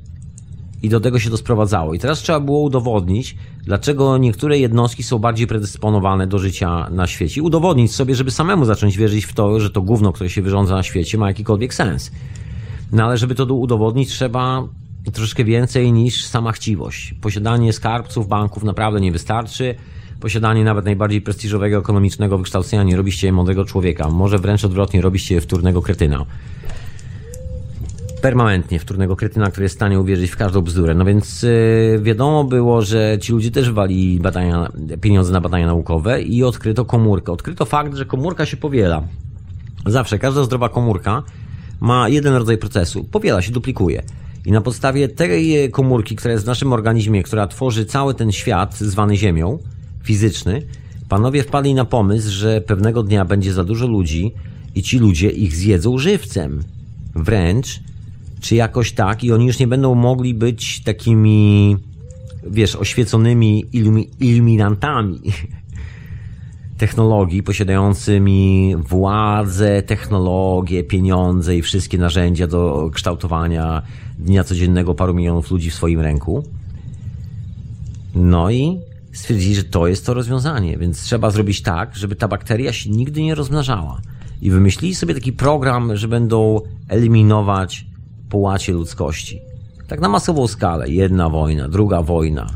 [0.83, 1.95] I do tego się to sprowadzało.
[1.95, 7.43] I teraz trzeba było udowodnić, dlaczego niektóre jednostki są bardziej predysponowane do życia na świecie.
[7.43, 10.83] Udowodnić sobie, żeby samemu zacząć wierzyć w to, że to gówno, które się wyrządza na
[10.83, 12.11] świecie, ma jakikolwiek sens.
[12.93, 14.69] No ale żeby to udowodnić, trzeba
[15.13, 17.15] troszeczkę więcej niż sama chciwość.
[17.21, 19.75] Posiadanie skarbców, banków naprawdę nie wystarczy.
[20.21, 24.09] Posiadanie nawet najbardziej prestiżowego ekonomicznego wykształcenia nie robi się mądrego człowieka.
[24.09, 26.27] Może wręcz odwrotnie, robi się wtórnego kretyna
[28.23, 30.95] permanentnie wtórnego kretyna, który jest w stanie uwierzyć w każdą bzdurę.
[30.95, 34.69] No więc yy, wiadomo było, że ci ludzie też wali badania,
[35.01, 37.33] pieniądze na badania naukowe i odkryto komórkę.
[37.33, 39.03] Odkryto fakt, że komórka się powiela.
[39.87, 41.23] Zawsze, każda zdrowa komórka
[41.81, 43.05] ma jeden rodzaj procesu.
[43.05, 44.03] Powiela się, duplikuje.
[44.47, 48.79] I na podstawie tej komórki, która jest w naszym organizmie, która tworzy cały ten świat
[48.79, 49.59] zwany Ziemią,
[50.03, 50.63] fizyczny,
[51.09, 54.33] Panowie wpadli na pomysł, że pewnego dnia będzie za dużo ludzi
[54.75, 56.63] i ci ludzie ich zjedzą żywcem.
[57.15, 57.81] Wręcz,
[58.41, 61.77] czy jakoś tak, i oni już nie będą mogli być takimi,
[62.47, 65.21] wiesz, oświeconymi ilumi, iluminantami
[66.79, 73.83] technologii, posiadającymi władzę, technologię, pieniądze i wszystkie narzędzia do kształtowania
[74.19, 76.45] dnia codziennego paru milionów ludzi w swoim ręku.
[78.15, 78.81] No i
[79.13, 83.23] stwierdzili, że to jest to rozwiązanie, więc trzeba zrobić tak, żeby ta bakteria się nigdy
[83.23, 84.01] nie rozmnażała.
[84.43, 87.87] I wymyślili sobie taki program, że będą eliminować
[88.31, 89.41] połacie ludzkości.
[89.89, 90.89] Tak na masową skalę.
[90.89, 92.47] Jedna wojna, druga wojna.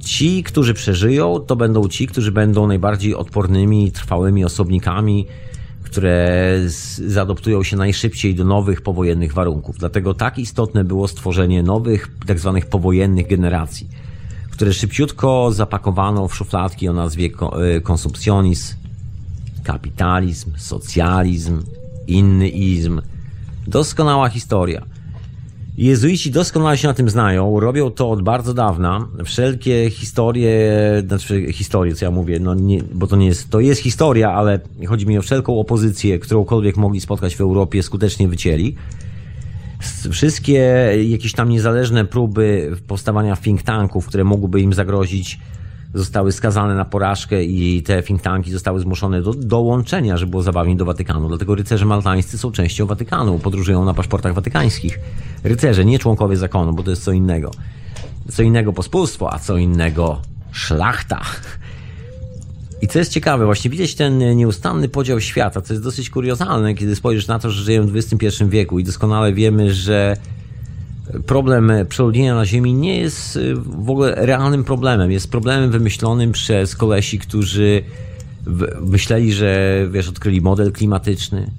[0.00, 5.26] Ci, którzy przeżyją, to będą ci, którzy będą najbardziej odpornymi, trwałymi osobnikami,
[5.82, 6.54] które
[7.06, 9.78] zaadoptują się najszybciej do nowych powojennych warunków.
[9.78, 13.88] Dlatego tak istotne było stworzenie nowych, tak zwanych powojennych generacji
[14.58, 17.30] które szybciutko zapakowano w szufladki o nazwie
[17.76, 18.74] y, konsumpcjonizm,
[19.64, 21.62] kapitalizm, socjalizm,
[22.06, 23.00] innyizm.
[23.66, 24.82] Doskonała historia.
[25.78, 29.08] Jezuici doskonale się na tym znają, robią to od bardzo dawna.
[29.24, 30.62] Wszelkie historie,
[31.06, 34.60] znaczy historie, co ja mówię, no nie, bo to nie jest, to jest historia, ale
[34.86, 38.74] chodzi mi o wszelką opozycję, którąkolwiek mogli spotkać w Europie, skutecznie wycięli
[40.10, 45.38] wszystkie jakieś tam niezależne próby powstawania think tanków, które mogłyby im zagrozić,
[45.94, 50.76] zostały skazane na porażkę i te think tanki zostały zmuszone do dołączenia, żeby było zabawnie
[50.76, 51.28] do Watykanu.
[51.28, 55.00] Dlatego rycerze maltańscy są częścią Watykanu, podróżują na paszportach watykańskich.
[55.44, 57.50] Rycerze, nie członkowie zakonu, bo to jest co innego.
[58.30, 60.22] Co innego pospólstwo, a co innego
[60.52, 61.20] szlachta.
[62.82, 66.96] I co jest ciekawe, właśnie widzieć ten nieustanny podział świata, co jest dosyć kuriozalne, kiedy
[66.96, 70.16] spojrzysz na to, że żyjemy w XXI wieku i doskonale wiemy, że
[71.26, 75.12] problem przeludnienia na Ziemi nie jest y, w ogóle realnym problemem.
[75.12, 77.82] Jest problemem wymyślonym przez kolesi, którzy
[78.80, 81.50] myśleli, że wiesz, odkryli model klimatyczny,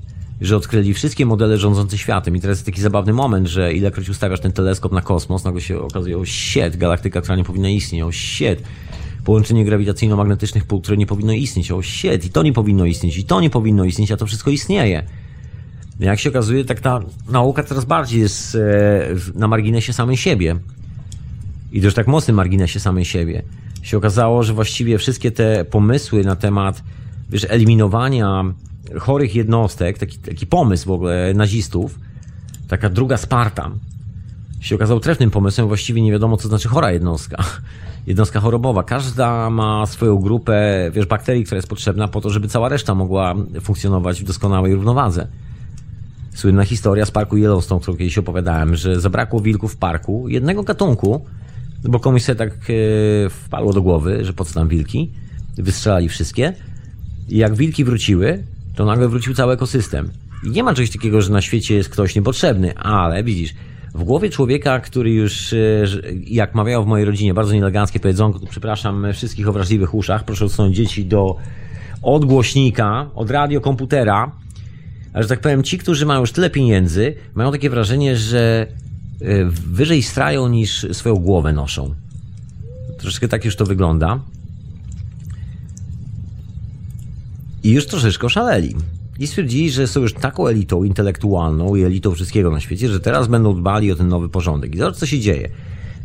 [0.42, 2.36] że odkryli wszystkie modele rządzące światem.
[2.36, 5.80] I teraz jest taki zabawny moment, że ilekroć ustawiasz ten teleskop na kosmos, nagle się
[5.80, 8.64] okazuje, o shit, galaktyka, która nie powinna istnieć, o shit,
[9.24, 11.72] połączenie grawitacyjno-magnetycznych pól, które nie powinno istnieć.
[11.72, 14.52] O shit, i to nie powinno istnieć, i to nie powinno istnieć, a to wszystko
[14.52, 15.04] istnieje.
[16.00, 18.60] Jak się okazuje, tak ta nauka coraz bardziej jest e,
[19.36, 20.56] na marginesie samej siebie.
[21.72, 23.44] I też tak mocnym marginesie samej siebie.
[23.82, 26.84] Się okazało, że właściwie wszystkie te pomysły na temat
[27.30, 28.44] wiesz, eliminowania
[29.00, 32.00] chorych jednostek, taki, taki pomysł w ogóle nazistów,
[32.68, 33.72] taka druga Sparta,
[34.60, 35.68] się okazał trefnym pomysłem.
[35.68, 37.44] Właściwie nie wiadomo, co znaczy chora jednostka
[38.08, 38.84] jednostka chorobowa.
[38.84, 43.36] Każda ma swoją grupę, wiesz, bakterii, która jest potrzebna po to, żeby cała reszta mogła
[43.62, 45.28] funkcjonować w doskonałej równowadze.
[46.40, 51.26] Słynna historia z parku Yellowstone, którą kiedyś opowiadałem, że zabrakło wilków w parku, jednego gatunku,
[51.84, 55.12] bo komuś sobie tak e, wpadło do głowy, że po co tam wilki,
[55.58, 56.54] wystrzelali wszystkie.
[57.30, 58.44] I jak wilki wróciły,
[58.76, 60.10] to nagle wrócił cały ekosystem.
[60.44, 63.54] I nie ma czegoś takiego, że na świecie jest ktoś niepotrzebny, ale widzisz,
[63.96, 65.58] w głowie człowieka, który już, e,
[66.28, 70.76] jak mawiają w mojej rodzinie, bardzo nieeleganckie powiedzonko, przepraszam wszystkich o wrażliwych uszach, proszę odsunąć
[70.76, 71.36] dzieci do
[72.02, 74.32] odgłośnika, od radiokomputera,
[75.14, 78.68] ale że tak powiem, ci, którzy mają już tyle pieniędzy, mają takie wrażenie, że
[79.22, 81.96] e, wyżej strają niż swoją głowę noszą.
[82.98, 84.20] Troszeczkę tak już to wygląda.
[87.64, 88.76] I już troszeczkę oszaleli
[89.20, 93.28] i stwierdzili, że są już taką elitą intelektualną i elitą wszystkiego na świecie, że teraz
[93.28, 94.76] będą dbali o ten nowy porządek.
[94.76, 95.50] I zobacz, co się dzieje.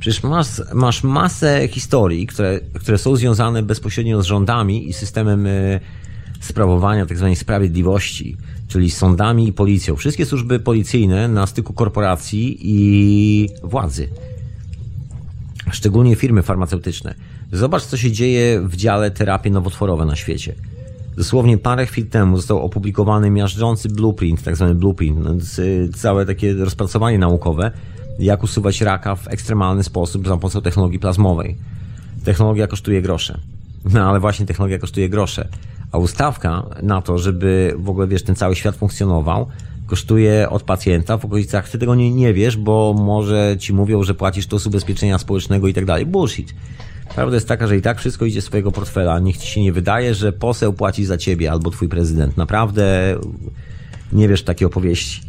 [0.01, 5.81] Przecież masz, masz masę historii, które, które są związane bezpośrednio z rządami i systemem y,
[6.41, 7.29] sprawowania tzw.
[7.29, 8.37] Tak sprawiedliwości,
[8.75, 9.97] czyli sądami i policją.
[9.97, 14.09] Wszystkie służby policyjne na styku korporacji i władzy.
[15.73, 17.15] Szczególnie firmy farmaceutyczne.
[17.53, 20.55] Zobacz, co się dzieje w dziale terapie nowotworowe na świecie.
[21.17, 25.31] Dosłownie parę chwil temu został opublikowany miażdżący blueprint, tak zwany blueprint, no,
[25.95, 27.71] całe takie rozpracowanie naukowe,
[28.19, 31.57] jak usuwać raka w ekstremalny sposób za pomocą technologii plazmowej.
[32.25, 33.39] Technologia kosztuje grosze.
[33.93, 35.49] No ale właśnie technologia kosztuje grosze.
[35.95, 39.47] A ustawka na to, żeby w ogóle, wiesz, ten cały świat funkcjonował,
[39.87, 44.15] kosztuje od pacjenta w okolicach, ty tego nie, nie wiesz, bo może ci mówią, że
[44.15, 46.07] płacisz to z ubezpieczenia społecznego i tak dalej.
[46.07, 46.55] Bullshit.
[47.15, 49.19] Prawda jest taka, że i tak wszystko idzie z swojego portfela.
[49.19, 52.37] Niech ci się nie wydaje, że poseł płaci za ciebie albo twój prezydent.
[52.37, 53.17] Naprawdę
[54.13, 55.21] nie wiesz takiej opowieści.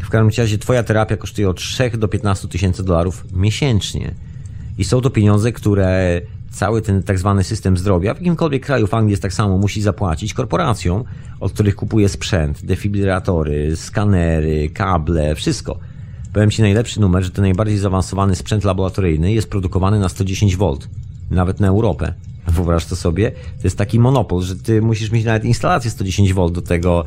[0.00, 4.14] W każdym razie twoja terapia kosztuje od 3 do 15 tysięcy dolarów miesięcznie.
[4.78, 6.20] I są to pieniądze, które
[6.52, 9.82] cały ten tak zwany system zdrowia, w jakimkolwiek kraju w Anglii jest tak samo, musi
[9.82, 11.04] zapłacić korporacjom,
[11.40, 15.78] od których kupuje sprzęt, defibrilatory, skanery, kable, wszystko.
[16.32, 20.76] Powiem Ci najlepszy numer, że ten najbardziej zaawansowany sprzęt laboratoryjny jest produkowany na 110 V
[21.30, 22.14] nawet na Europę.
[22.48, 26.50] Wyobraź to sobie, to jest taki monopol, że ty musisz mieć nawet instalację 110 V
[26.50, 27.04] do tego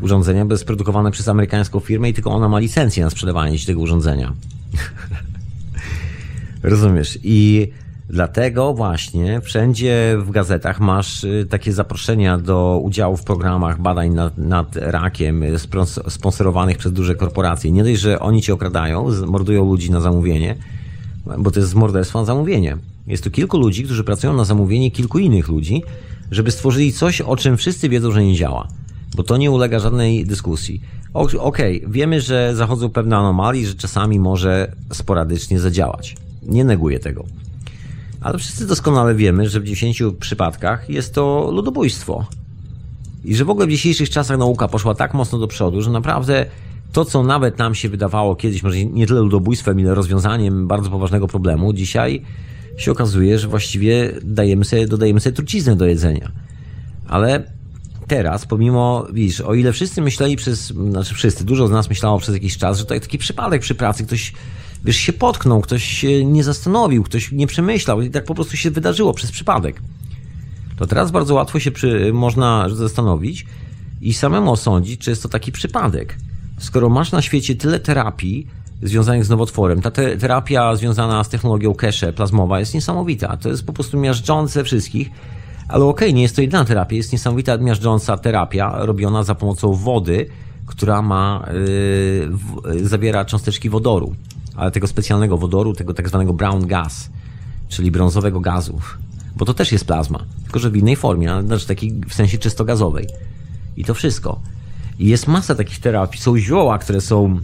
[0.00, 3.66] urządzenia, bo jest produkowane przez amerykańską firmę i tylko ona ma licencję na sprzedawanie ci
[3.66, 4.32] tego urządzenia.
[6.62, 7.18] Rozumiesz?
[7.22, 7.68] I
[8.08, 14.38] dlatego właśnie wszędzie w gazetach masz y, takie zaproszenia do udziału w programach badań nad,
[14.38, 15.58] nad rakiem y,
[16.08, 17.72] sponsorowanych przez duże korporacje.
[17.72, 20.56] Nie dość, że oni cię okradają, mordują ludzi na zamówienie,
[21.38, 22.76] bo to jest morderstwo na zamówienie.
[23.06, 25.82] Jest tu kilku ludzi, którzy pracują na zamówienie kilku innych ludzi,
[26.30, 28.68] żeby stworzyli coś, o czym wszyscy wiedzą, że nie działa.
[29.16, 30.80] Bo to nie ulega żadnej dyskusji.
[31.14, 36.16] Okej, okay, wiemy, że zachodzą pewne anomalie, że czasami może sporadycznie zadziałać.
[36.42, 37.24] Nie neguję tego.
[38.20, 42.26] Ale wszyscy doskonale wiemy, że w 10 przypadkach jest to ludobójstwo.
[43.24, 46.46] I że w ogóle w dzisiejszych czasach nauka poszła tak mocno do przodu, że naprawdę
[46.92, 51.28] to, co nawet nam się wydawało kiedyś, może nie tyle ludobójstwem, ile rozwiązaniem bardzo poważnego
[51.28, 52.22] problemu, dzisiaj
[52.76, 56.32] się okazuje, że właściwie dajemy sobie, dodajemy sobie truciznę do jedzenia.
[57.08, 57.52] Ale
[58.06, 62.34] teraz, pomimo, widzisz, o ile wszyscy myśleli przez, znaczy wszyscy, dużo z nas myślało przez
[62.34, 64.32] jakiś czas, że to taki przypadek przy pracy, ktoś,
[64.84, 68.70] wiesz, się potknął, ktoś się nie zastanowił, ktoś nie przemyślał i tak po prostu się
[68.70, 69.82] wydarzyło przez przypadek.
[70.76, 73.46] To teraz bardzo łatwo się przy, można zastanowić
[74.00, 76.16] i samemu osądzić, czy jest to taki przypadek.
[76.58, 78.46] Skoro masz na świecie tyle terapii
[78.82, 83.36] związanych z nowotworem, ta te terapia związana z technologią cache plazmowa jest niesamowita.
[83.36, 85.10] To jest po prostu miażdżące wszystkich,
[85.68, 89.72] ale okej, okay, nie jest to jedyna terapia, jest niesamowita miażdżąca terapia robiona za pomocą
[89.72, 90.26] wody,
[90.66, 91.48] która ma,
[92.72, 94.14] yy, zawiera cząsteczki wodoru,
[94.58, 97.10] ale tego specjalnego wodoru, tego tak zwanego brown gas,
[97.68, 98.80] czyli brązowego gazu,
[99.36, 102.64] bo to też jest plazma, tylko że w innej formie, znaczy takiej w sensie czysto
[102.64, 103.06] gazowej.
[103.76, 104.40] I to wszystko.
[104.98, 106.20] I jest masa takich terapii.
[106.20, 107.40] Są zioła, które są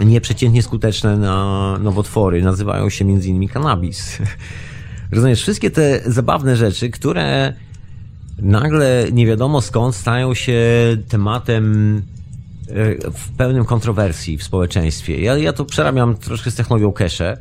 [0.00, 2.42] nieprzeciętnie skuteczne na nowotwory.
[2.42, 4.18] Nazywają się między innymi cannabis.
[5.12, 7.54] Rozumiesz, wszystkie te zabawne rzeczy, które
[8.38, 10.62] nagle nie wiadomo skąd stają się
[11.08, 12.02] tematem
[13.14, 15.20] w pełnym kontrowersji w społeczeństwie.
[15.20, 17.36] Ja, ja to przerabiam troszkę z technologią cache,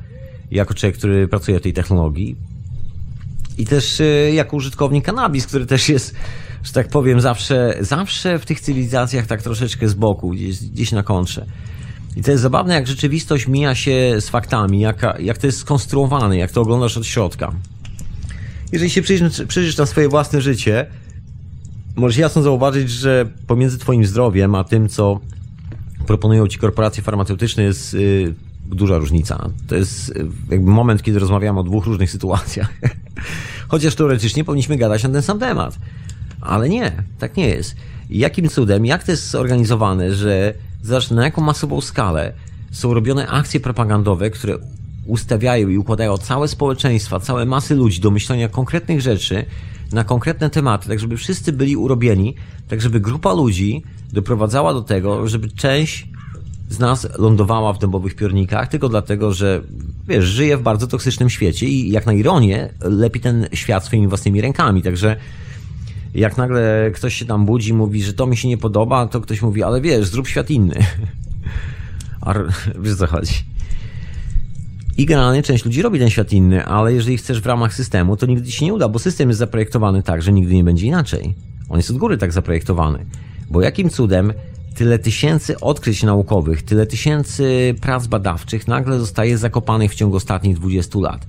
[0.52, 2.36] jako człowiek, który pracuje w tej technologii.
[3.58, 6.16] I też e, jako użytkownik cannabis, który też jest
[6.64, 11.04] że tak powiem, zawsze, zawsze w tych cywilizacjach tak troszeczkę z boku, gdzieś, gdzieś na
[11.04, 11.46] kontrze.
[12.16, 16.38] I to jest zabawne, jak rzeczywistość mija się z faktami, jak, jak to jest skonstruowane,
[16.38, 17.52] jak to oglądasz od środka.
[18.72, 19.02] Jeżeli się
[19.48, 20.86] przyjrzysz na swoje własne życie,
[22.00, 25.20] możesz jasno zauważyć, że pomiędzy twoim zdrowiem, a tym, co
[26.08, 28.34] proponują ci korporacje farmaceutyczne, jest yy,
[28.66, 29.50] duża różnica.
[29.68, 32.74] To jest y, jakby moment, kiedy rozmawiamy o dwóch różnych sytuacjach.
[33.68, 35.80] Chociaż teoretycznie powinniśmy gadać na ten sam temat.
[36.42, 37.76] Ale nie, tak nie jest.
[38.10, 40.54] Jakim cudem, jak to jest zorganizowane, że
[40.84, 42.34] zobacz na jaką masową skalę
[42.72, 44.58] są robione akcje propagandowe, które
[45.06, 49.46] ustawiają i układają całe społeczeństwa, całe masy ludzi do myślenia konkretnych rzeczy
[49.92, 52.36] na konkretne tematy, tak żeby wszyscy byli urobieni,
[52.68, 53.84] tak żeby grupa ludzi
[54.14, 56.08] doprowadzała do tego, żeby część
[56.70, 59.62] z nas lądowała w dębowych piornikach, tylko dlatego, że
[60.08, 64.42] wiesz, żyje w bardzo toksycznym świecie i jak na ironię lepi ten świat swoimi własnymi
[64.42, 65.16] rękami, także
[66.16, 69.42] jak nagle ktoś się tam budzi, mówi, że to mi się nie podoba, to ktoś
[69.42, 70.76] mówi, ale wiesz, zrób świat inny.
[72.22, 72.34] A
[72.80, 73.34] wiesz co chodzi.
[75.00, 78.26] I generalnie część ludzi robi ten świat inny, ale jeżeli chcesz w ramach systemu, to
[78.26, 81.36] nigdy ci się nie uda, bo system jest zaprojektowany tak, że nigdy nie będzie inaczej.
[81.70, 83.06] On jest od góry tak zaprojektowany.
[83.50, 84.34] Bo jakim cudem
[84.76, 91.00] tyle tysięcy odkryć naukowych, tyle tysięcy prac badawczych nagle zostaje zakopanych w ciągu ostatnich 20
[91.00, 91.26] lat?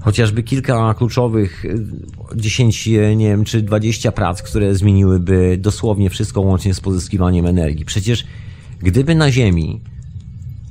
[0.00, 1.64] chociażby kilka kluczowych,
[2.36, 7.84] 10, y, nie wiem, czy 20 prac, które zmieniłyby dosłownie wszystko łącznie z pozyskiwaniem energii.
[7.84, 8.26] Przecież
[8.80, 9.80] gdyby na Ziemi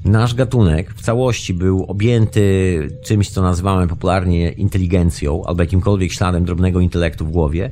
[0.05, 6.80] nasz gatunek w całości był objęty czymś, co nazywamy popularnie inteligencją, albo jakimkolwiek śladem drobnego
[6.80, 7.69] intelektu w głowie,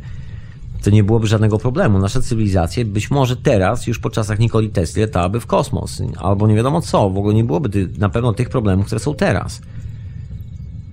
[0.84, 2.00] to nie byłoby żadnego problemu.
[2.00, 6.56] Nasza cywilizacja być może teraz, już po czasach Nikoli Tesla, latałaby w kosmos, albo nie
[6.56, 9.62] wiadomo co, w ogóle nie byłoby na pewno tych problemów, które są teraz.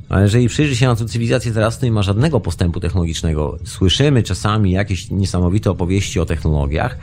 [0.09, 3.59] Ale jeżeli przyjrzy się na tę cywilizację teraz, to nie ma żadnego postępu technologicznego.
[3.65, 6.99] Słyszymy czasami jakieś niesamowite opowieści o technologiach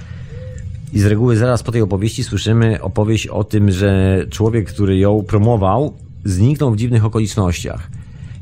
[0.93, 5.23] i z reguły zaraz po tej opowieści słyszymy opowieść o tym, że człowiek, który ją
[5.23, 5.93] promował,
[6.25, 7.89] zniknął w dziwnych okolicznościach.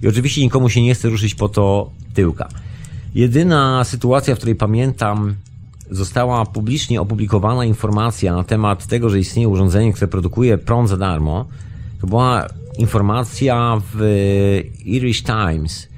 [0.01, 2.49] I oczywiście nikomu się nie chce ruszyć po to tyłka.
[3.15, 5.35] Jedyna sytuacja, w której pamiętam,
[5.91, 11.45] została publicznie opublikowana informacja na temat tego, że istnieje urządzenie, które produkuje prąd za darmo.
[12.01, 12.47] To była
[12.77, 14.01] informacja w
[14.85, 15.92] Irish Times.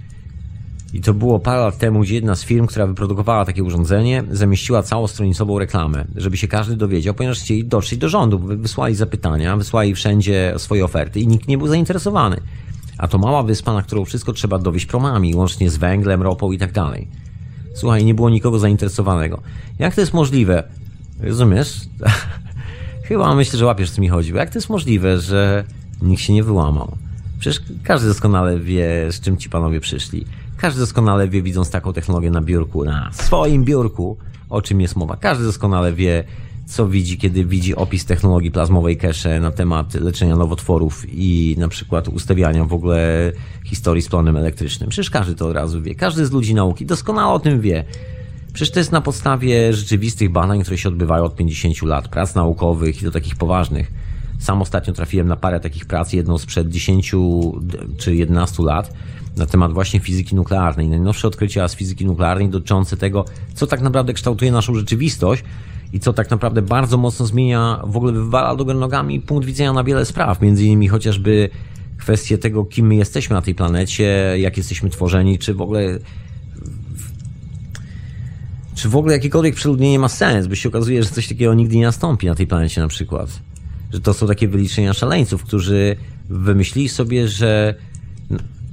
[0.95, 4.83] I to było parę lat temu, gdzie jedna z firm, która wyprodukowała takie urządzenie, zamieściła
[4.83, 8.39] całostronicową reklamę, żeby się każdy dowiedział, ponieważ chcieli dotrzeć do rządu.
[8.39, 12.37] Wysłali zapytania, wysłali wszędzie swoje oferty i nikt nie był zainteresowany.
[12.97, 16.57] A to mała wyspa, na którą wszystko trzeba dowieść promami, łącznie z węglem, ropą i
[16.57, 17.07] tak dalej.
[17.73, 19.41] Słuchaj, nie było nikogo zainteresowanego.
[19.79, 20.63] Jak to jest możliwe?
[21.19, 21.81] Rozumiesz?
[23.07, 24.33] Chyba myślę, że łapiesz, co mi chodzi.
[24.33, 25.63] Jak to jest możliwe, że
[26.01, 26.97] nikt się nie wyłamał?
[27.39, 30.25] Przecież każdy doskonale wie, z czym ci panowie przyszli.
[30.57, 34.17] Każdy doskonale wie, widząc taką technologię na biurku, na swoim biurku,
[34.49, 35.17] o czym jest mowa.
[35.17, 36.23] Każdy doskonale wie,
[36.65, 42.07] co widzi, kiedy widzi opis technologii plazmowej cache na temat leczenia nowotworów i na przykład
[42.07, 43.31] ustawiania w ogóle
[43.63, 44.89] historii z planem elektrycznym.
[44.89, 45.95] Przecież każdy to od razu wie.
[45.95, 47.83] Każdy z ludzi nauki doskonale o tym wie.
[48.53, 53.01] Przecież to jest na podstawie rzeczywistych badań, które się odbywają od 50 lat, prac naukowych
[53.01, 53.91] i do takich poważnych.
[54.39, 57.11] Sam ostatnio trafiłem na parę takich prac, jedną sprzed 10
[57.97, 58.93] czy 11 lat,
[59.37, 60.89] na temat właśnie fizyki nuklearnej.
[60.89, 65.43] Najnowsze odkrycia z fizyki nuklearnej dotyczące tego, co tak naprawdę kształtuje naszą rzeczywistość
[65.93, 69.83] i co tak naprawdę bardzo mocno zmienia, w ogóle wywala do nogami punkt widzenia na
[69.83, 71.49] wiele spraw, między innymi chociażby
[71.97, 75.99] kwestie tego, kim my jesteśmy na tej planecie, jak jesteśmy tworzeni, czy w ogóle
[78.75, 81.85] czy w ogóle jakiekolwiek przeludnienie ma sens, bo się okazuje, że coś takiego nigdy nie
[81.85, 83.39] nastąpi na tej planecie na przykład.
[83.93, 85.95] Że to są takie wyliczenia szaleńców, którzy
[86.29, 87.75] wymyślili sobie, że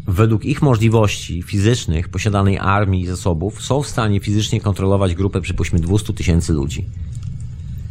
[0.07, 5.81] według ich możliwości fizycznych, posiadanej armii i zasobów, są w stanie fizycznie kontrolować grupę, przypuśćmy,
[5.81, 6.85] 200 tysięcy ludzi.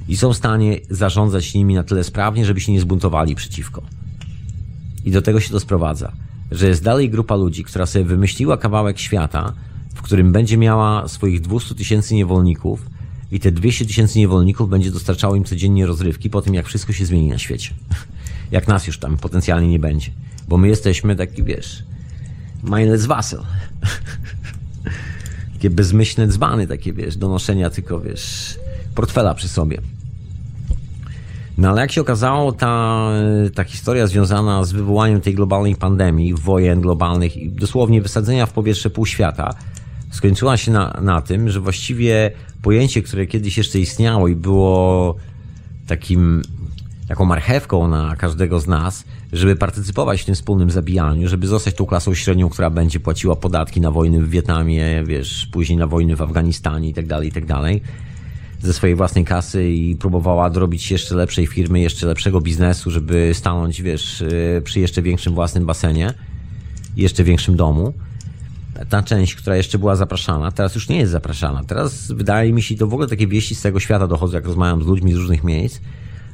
[0.08, 3.82] I są w stanie zarządzać nimi na tyle sprawnie, żeby się nie zbuntowali przeciwko.
[5.06, 6.12] I do tego się to sprowadza,
[6.52, 9.54] że jest dalej grupa ludzi, która sobie wymyśliła kawałek świata,
[9.96, 12.86] w którym będzie miała swoich 200 tysięcy niewolników
[13.32, 17.06] i te 200 tysięcy niewolników będzie dostarczało im codziennie rozrywki po tym, jak wszystko się
[17.06, 17.74] zmieni na świecie.
[18.52, 20.12] Jak nas już tam potencjalnie nie będzie.
[20.48, 21.84] Bo my jesteśmy taki, wiesz,
[22.64, 23.44] mindless vassal.
[25.54, 28.58] takie bezmyślne dzbany, takie, wiesz, do noszenia tylko, wiesz,
[28.96, 29.82] portfela przy sobie.
[31.58, 33.08] No ale jak się okazało, ta,
[33.56, 38.90] ta historia związana z wywołaniem tej globalnej pandemii, wojen globalnych i dosłownie wysadzenia w powietrze
[38.90, 39.54] pół świata,
[40.12, 42.32] skończyła się na, na tym, że właściwie
[42.62, 45.16] pojęcie, które kiedyś jeszcze istniało i było
[45.88, 46.42] takim,
[47.08, 51.86] taką marchewką na każdego z nas, żeby partycypować w tym wspólnym zabijaniu, żeby zostać tą
[51.86, 56.22] klasą średnią, która będzie płaciła podatki na wojny w Wietnamie, wiesz, później na wojny w
[56.22, 57.82] Afganistanie i tak dalej, i tak dalej,
[58.62, 63.82] ze swojej własnej kasy i próbowała dorobić jeszcze lepszej firmy, jeszcze lepszego biznesu, żeby stanąć,
[63.82, 64.24] wiesz,
[64.64, 66.14] przy jeszcze większym własnym basenie,
[66.96, 67.94] jeszcze większym domu
[68.90, 71.64] ta część, która jeszcze była zapraszana, teraz już nie jest zapraszana.
[71.64, 74.84] Teraz wydaje mi się, to w ogóle takie wieści z tego świata dochodzą, jak rozmawiam
[74.84, 75.80] z ludźmi z różnych miejsc,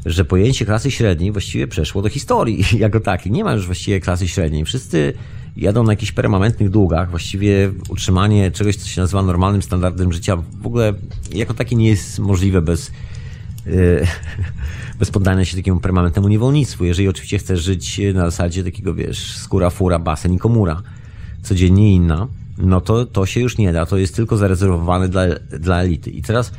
[0.07, 3.31] że pojęcie klasy średniej właściwie przeszło do historii jako takiej.
[3.31, 4.65] Nie ma już właściwie klasy średniej.
[4.65, 5.13] Wszyscy
[5.57, 7.09] jadą na jakichś permanentnych długach.
[7.09, 10.93] Właściwie utrzymanie czegoś, co się nazywa normalnym standardem życia, w ogóle
[11.33, 12.91] jako takie nie jest możliwe bez,
[13.65, 14.07] yy,
[14.99, 16.85] bez poddania się takiemu permanentnemu niewolnictwu.
[16.85, 20.81] Jeżeli oczywiście chcesz żyć na zasadzie takiego, wiesz, skóra, fura, basen i komura
[21.41, 22.27] codziennie inna,
[22.57, 23.85] no to to się już nie da.
[23.85, 25.21] To jest tylko zarezerwowane dla,
[25.59, 26.09] dla elity.
[26.09, 26.51] I teraz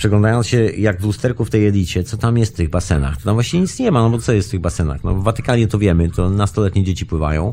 [0.00, 3.24] przeglądając się jak w lusterku w tej elicie, co tam jest w tych basenach, to
[3.24, 5.04] tam właśnie nic nie ma, no bo co jest w tych basenach?
[5.04, 7.52] No w Watykanie to wiemy, to nastoletnie dzieci pływają.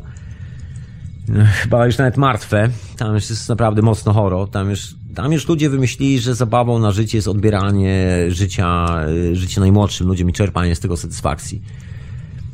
[1.62, 2.70] Chyba już nawet martwe.
[2.96, 4.46] Tam już jest naprawdę mocno choro.
[4.46, 8.86] Tam już, tam już ludzie wymyślili, że zabawą na życie jest odbieranie życia,
[9.32, 11.62] życia najmłodszym ludziom i czerpanie z tego satysfakcji.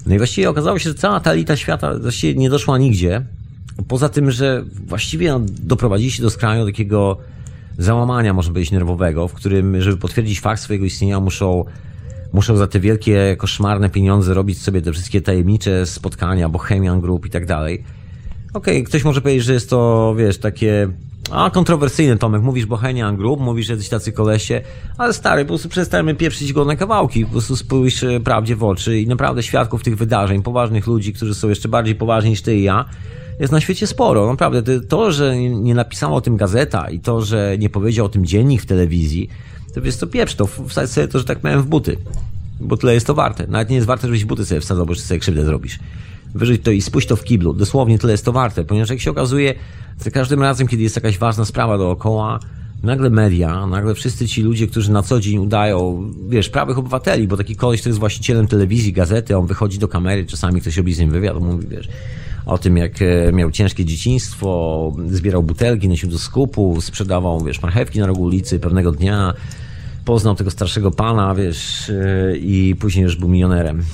[0.07, 3.27] No i właściwie okazało się, że cała ta elita świata właściwie nie doszła nigdzie.
[3.89, 7.19] Poza tym, że właściwie no, doprowadzili się do skraju takiego
[7.79, 11.65] załamania, może być nerwowego, w którym, żeby potwierdzić fakt swojego istnienia, muszą,
[12.33, 17.31] muszą za te wielkie, koszmarne pieniądze robić sobie te wszystkie tajemnicze spotkania, Bohemian Group i
[17.31, 17.85] tak dalej.
[18.55, 20.89] Okej, okay, ktoś może powiedzieć, że jest to, wiesz, takie
[21.31, 24.61] a, kontrowersyjny Tomek, mówisz Bohemian Group, mówisz, jesteś tacy kolesie,
[24.99, 28.65] ale stary, po prostu przestajemy pieprzyć go na kawałki, po prostu spójrz e, prawdzie w
[28.65, 32.57] oczy i naprawdę świadków tych wydarzeń, poważnych ludzi, którzy są jeszcze bardziej poważni niż ty
[32.57, 32.85] i ja,
[33.41, 34.27] jest na świecie sporo.
[34.27, 38.27] Naprawdę, to, że nie napisała o tym gazeta i to, że nie powiedział o tym
[38.27, 39.29] dziennik w telewizji,
[39.75, 41.97] to wiesz co, pieprz to, wsadź sobie to, że tak powiem, w buty.
[42.61, 43.47] Bo tyle jest to warte.
[43.47, 45.79] Nawet nie jest warte, żebyś buty sobie wsadzał, bo sobie krzywdę zrobisz.
[46.35, 47.53] Wyrzuć to i spuść to w kiblu.
[47.53, 49.55] Dosłownie tyle jest to warte, ponieważ jak się okazuje,
[49.99, 52.41] za każdym razem, kiedy jest jakaś ważna sprawa dookoła,
[52.83, 57.37] nagle media, nagle wszyscy ci ludzie, którzy na co dzień udają, wiesz, prawych obywateli, bo
[57.37, 60.99] taki koleś, który jest właścicielem telewizji, gazety, on wychodzi do kamery, czasami ktoś robi z
[60.99, 61.89] nim wywiad, mówi, wiesz,
[62.47, 68.01] o tym, jak e, miał ciężkie dzieciństwo, zbierał butelki, nosił do skupu, sprzedawał, wiesz, marchewki
[68.01, 69.35] na rogu ulicy pewnego dnia,
[70.05, 73.83] poznał tego starszego pana, wiesz, e, i później już był milionerem.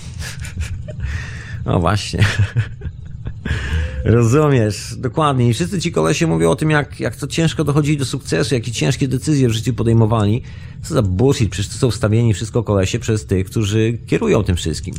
[1.67, 2.25] No właśnie.
[4.05, 5.49] Rozumiesz, dokładnie.
[5.49, 8.73] I wszyscy ci kolesie mówią o tym, jak, jak to ciężko dochodzili do sukcesu, jakie
[8.73, 10.43] ciężkie decyzje w życiu podejmowali.
[10.83, 14.95] Co za bullshit, przecież to są wstawieni wszystko kolesie przez tych, którzy kierują tym wszystkim.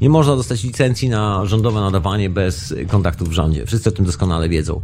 [0.00, 3.66] Nie można dostać licencji na rządowe nadawanie bez kontaktów w rządzie.
[3.66, 4.74] Wszyscy o tym doskonale wiedzą.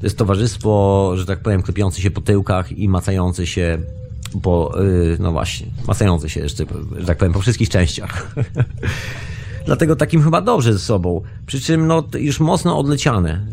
[0.00, 3.78] To jest towarzystwo, że tak powiem, klepiące się po tyłkach i macające się
[4.42, 6.64] po, yy, no właśnie, macające się jeszcze,
[6.98, 8.34] że tak powiem, po wszystkich częściach.
[9.66, 11.22] Dlatego takim chyba dobrze ze sobą.
[11.46, 13.46] Przy czym, no, już mocno odleciane.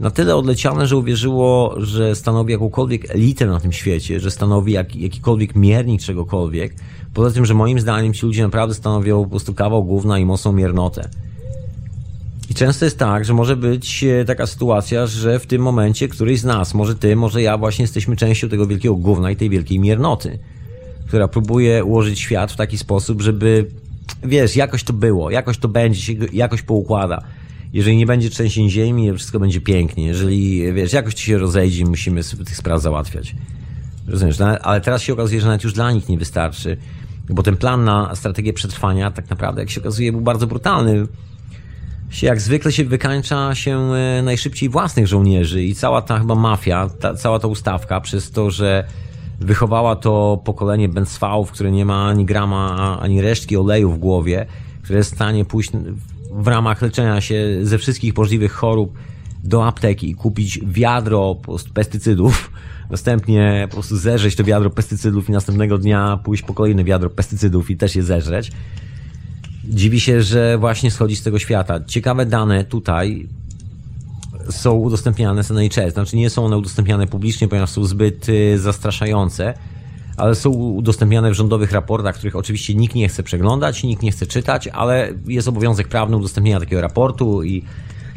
[0.00, 4.96] Na tyle odleciane, że uwierzyło, że stanowi jakąkolwiek elitę na tym świecie, że stanowi jak,
[4.96, 6.74] jakikolwiek miernik czegokolwiek.
[7.16, 10.52] Poza tym, że moim zdaniem ci ludzie naprawdę stanowią po prostu kawał główna i mocną
[10.52, 11.08] miernotę.
[12.50, 16.40] I często jest tak, że może być e, taka sytuacja, że w tym momencie któryś
[16.40, 19.78] z nas, może ty, może ja, właśnie jesteśmy częścią tego wielkiego gówna i tej wielkiej
[19.78, 20.38] miernoty,
[21.06, 23.66] która próbuje ułożyć świat w taki sposób, żeby,
[24.24, 27.22] wiesz, jakoś to było, jakoś to będzie, się jakoś poukłada.
[27.72, 30.06] Jeżeli nie będzie trzęsień ziemi, wszystko będzie pięknie.
[30.06, 33.34] Jeżeli, wiesz, jakoś to się rozejdzie, musimy tych spraw załatwiać.
[34.06, 34.38] Rozumiesz?
[34.38, 36.76] No, ale teraz się okazuje, że nawet już dla nich nie wystarczy,
[37.30, 41.06] bo ten plan na strategię przetrwania tak naprawdę, jak się okazuje, był bardzo brutalny.
[42.22, 47.14] Jak zwykle się wykańcza się e, najszybciej własnych żołnierzy i cała ta chyba mafia, ta,
[47.14, 48.84] cała ta ustawka przez to, że
[49.40, 54.46] wychowała to pokolenie Benzwałów, które nie ma ani grama, ani resztki oleju w głowie,
[54.82, 55.70] które jest w stanie pójść
[56.30, 58.98] w ramach leczenia się ze wszystkich możliwych chorób
[59.44, 61.36] do apteki i kupić wiadro
[61.74, 62.50] pestycydów,
[62.90, 67.70] następnie po prostu zerzeć to wiadro pestycydów i następnego dnia pójść po kolejne wiadro pestycydów
[67.70, 68.52] i też je zeżreć
[69.68, 71.80] dziwi się, że właśnie schodzi z tego świata.
[71.86, 73.28] Ciekawe dane tutaj
[74.50, 75.92] są udostępniane z NHS.
[75.92, 79.54] Znaczy nie są one udostępniane publicznie, ponieważ są zbyt y, zastraszające,
[80.16, 84.26] ale są udostępniane w rządowych raportach, których oczywiście nikt nie chce przeglądać, nikt nie chce
[84.26, 87.62] czytać, ale jest obowiązek prawny udostępnienia takiego raportu i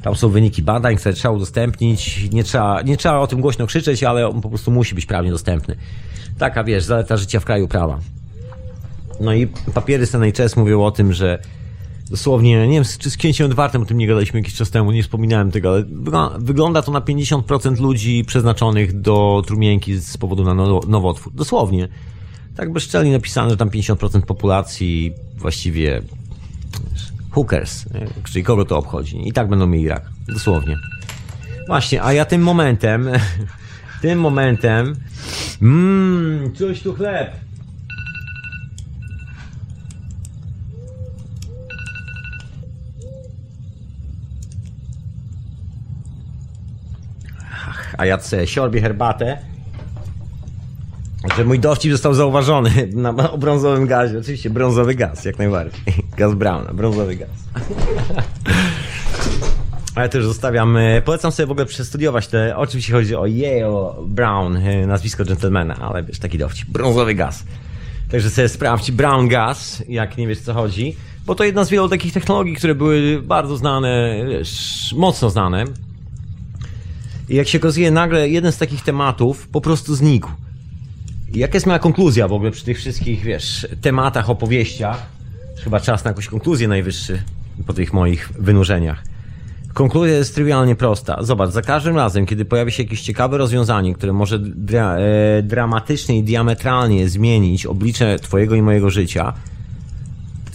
[0.02, 2.30] tam są wyniki badań, które trzeba udostępnić.
[2.32, 5.32] Nie trzeba, nie trzeba o tym głośno krzyczeć, ale on po prostu musi być prawnie
[5.32, 5.76] dostępny.
[6.38, 8.00] Taka, wiesz, zaleta życia w kraju prawa.
[9.20, 11.40] No i papiery z NHS mówią o tym, że
[12.10, 15.04] dosłownie, nie wiem, czy z księciem Edwardem o tym nie gadaliśmy jakiś czas temu, nie
[15.04, 15.86] wspominałem tego, ale
[16.40, 20.54] wygląda to na 50% ludzi przeznaczonych do trumienki z powodu na
[20.88, 21.34] nowotwór.
[21.34, 21.88] Dosłownie.
[22.56, 26.02] Tak bezczelnie napisane, że tam 50% populacji właściwie
[27.32, 27.86] hookers,
[28.24, 29.28] czyli kogo to obchodzi.
[29.28, 30.04] I tak będą mieli rak.
[30.28, 30.78] Dosłownie.
[31.68, 33.10] Właśnie, a ja tym momentem,
[34.02, 34.96] tym momentem,
[35.62, 37.32] mmm, coś tu chleb.
[48.00, 49.38] a ja siorbie herbatę,
[51.38, 54.20] że mój dowcip został zauważony na brązowym gazie.
[54.20, 55.82] Oczywiście brązowy gaz, jak najbardziej.
[56.18, 57.30] Gaz Browna, brązowy gaz.
[59.96, 64.58] Ale też zostawiam, e, polecam sobie w ogóle przestudiować te, oczywiście chodzi o Yale Brown,
[64.58, 67.44] e, nazwisko gentlemana, ale wiesz, taki dowcip, brązowy gaz.
[68.12, 71.90] Także sobie sprawdź Brown Gas, jak nie wiesz co chodzi, bo to jedna z wielu
[71.90, 75.66] takich technologii, które były bardzo znane, wiesz, mocno znane,
[77.30, 80.30] i jak się okazuje, nagle jeden z takich tematów po prostu znikł.
[81.34, 85.06] Jaka jest moja konkluzja w ogóle przy tych wszystkich, wiesz, tematach, opowieściach?
[85.64, 87.22] Chyba czas na jakąś konkluzję najwyższy
[87.68, 89.04] po tych moich wynurzeniach.
[89.74, 91.24] Konkluzja jest trywialnie prosta.
[91.24, 96.18] Zobacz, za każdym razem, kiedy pojawi się jakieś ciekawe rozwiązanie, które może dra e, dramatycznie
[96.18, 99.34] i diametralnie zmienić oblicze Twojego i mojego życia,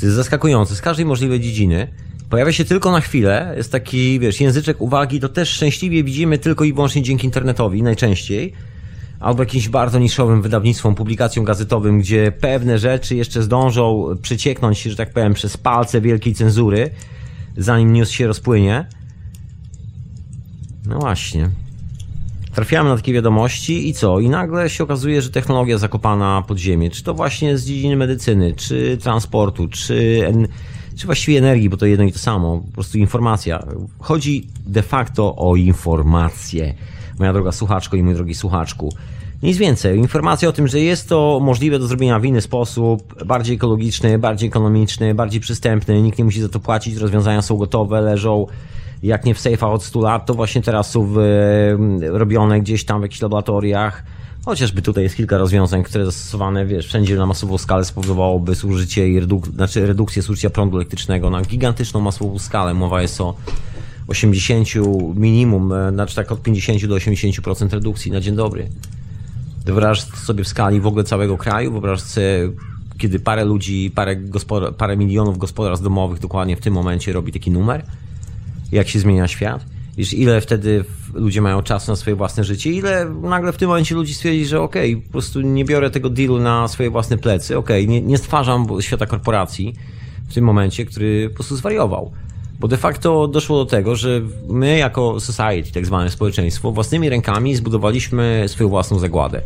[0.01, 1.89] to jest zaskakujące z każdej możliwej dziedziny,
[2.31, 6.65] Pojawia się tylko na chwilę, jest taki, wiesz, języczek uwagi, to też szczęśliwie widzimy tylko
[6.65, 8.53] i wyłącznie dzięki internetowi, najczęściej.
[9.25, 15.13] Albo jakimś bardzo niszowym wydawnictwom, publikacjom gazetowym, gdzie pewne rzeczy jeszcze zdążą przecieknąć, że tak
[15.13, 16.91] powiem, przez palce wielkiej cenzury,
[17.57, 18.87] zanim news się rozpłynie.
[20.87, 21.51] No właśnie.
[22.55, 24.21] Trafiamy na takie wiadomości i co?
[24.21, 28.53] I nagle się okazuje, że technologia zakopana pod ziemię, czy to właśnie z dziedziny medycyny,
[28.53, 30.21] czy transportu, czy
[30.97, 33.67] czy właściwie energii, bo to jedno i to samo, po prostu informacja.
[33.99, 36.75] Chodzi de facto o informację,
[37.19, 38.93] moja droga słuchaczko i mój drogi słuchaczku.
[39.45, 43.57] Nic więcej, informacja o tym, że jest to możliwe do zrobienia w inny sposób, bardziej
[43.57, 48.47] ekologiczny, bardziej ekonomiczny, bardziej przystępny, nikt nie musi za to płacić, rozwiązania są gotowe, leżą
[49.03, 51.19] jak nie w sejfach od 100 lat, to właśnie teraz są w,
[52.01, 54.03] robione gdzieś tam w jakichś laboratoriach.
[54.45, 59.21] Chociażby tutaj jest kilka rozwiązań, które zastosowane, wiesz, wszędzie na masową skalę spowodowałoby zużycie i
[59.21, 62.75] reduk znaczy redukcję zużycia prądu elektrycznego na gigantyczną masową skalę.
[62.75, 63.35] Mowa jest o
[64.09, 64.69] 80
[65.15, 68.69] minimum, e, znaczy tak od 50 do 80% redukcji na dzień dobry.
[69.65, 72.51] Wyobrażasz sobie w skali w ogóle całego kraju, wyobrażasz sobie,
[72.99, 74.17] kiedy parę ludzi, parę,
[74.79, 77.85] parę milionów gospodarstw domowych dokładnie w tym momencie robi taki numer,
[78.73, 79.65] jak się zmienia świat.
[79.97, 80.85] Wiesz, ile wtedy
[81.15, 84.61] ludzie mają czasu na swoje własne życie, ile nagle w tym momencie ludzi stwierdzi, że
[84.61, 88.03] okej, okay, po prostu nie biorę tego dealu na swoje własne plecy, okej, okay, nie,
[88.03, 89.75] nie stwarzam świata korporacji,
[90.29, 92.13] w tym momencie, który po prostu zwariował.
[92.65, 97.57] Bo de facto doszło do tego, że my jako society, tak zwane społeczeństwo, własnymi rękami
[97.57, 99.41] zbudowaliśmy swoją własną zagładę.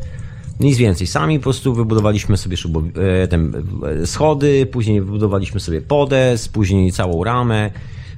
[0.61, 1.07] Nic więcej.
[1.07, 2.83] Sami po prostu wybudowaliśmy sobie szubo,
[3.23, 3.65] e, ten,
[4.03, 7.71] e, schody, później wybudowaliśmy sobie podes, później całą ramę,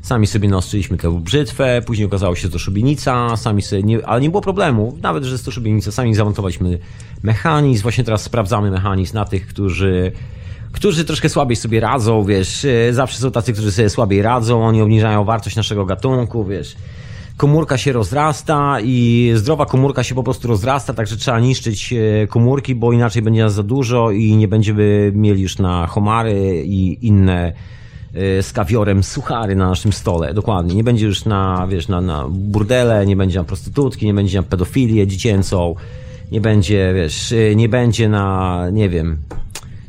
[0.03, 4.21] sami sobie naostrzyliśmy tę brzytwę, później okazało się, że to szubienica, sami sobie nie, ale
[4.21, 6.79] nie było problemu, nawet, że jest to szubienica, sami zamontowaliśmy
[7.23, 10.13] mechanizm, właśnie teraz sprawdzamy mechanizm na tych, którzy
[10.73, 14.83] którzy troszkę słabiej sobie radzą, wiesz, e, zawsze są tacy, którzy sobie słabiej radzą, oni
[14.83, 16.77] obniżają wartość naszego gatunku, wiesz,
[17.41, 22.75] komórka się rozrasta i zdrowa komórka się po prostu rozrasta, także trzeba niszczyć e, komórki,
[22.75, 27.53] bo inaczej będzie nas za dużo i nie będziemy mieli już na homary i inne
[28.15, 30.35] e, z kawiorem suchary na naszym stole.
[30.35, 30.75] Dokładnie.
[30.75, 34.43] Nie będzie już na, wiesz, na, na burdele, nie będzie na prostytutki, nie będzie na
[34.43, 35.75] pedofilię dziecięcą,
[36.33, 39.19] nie będzie, wiesz, nie będzie na, nie wiem,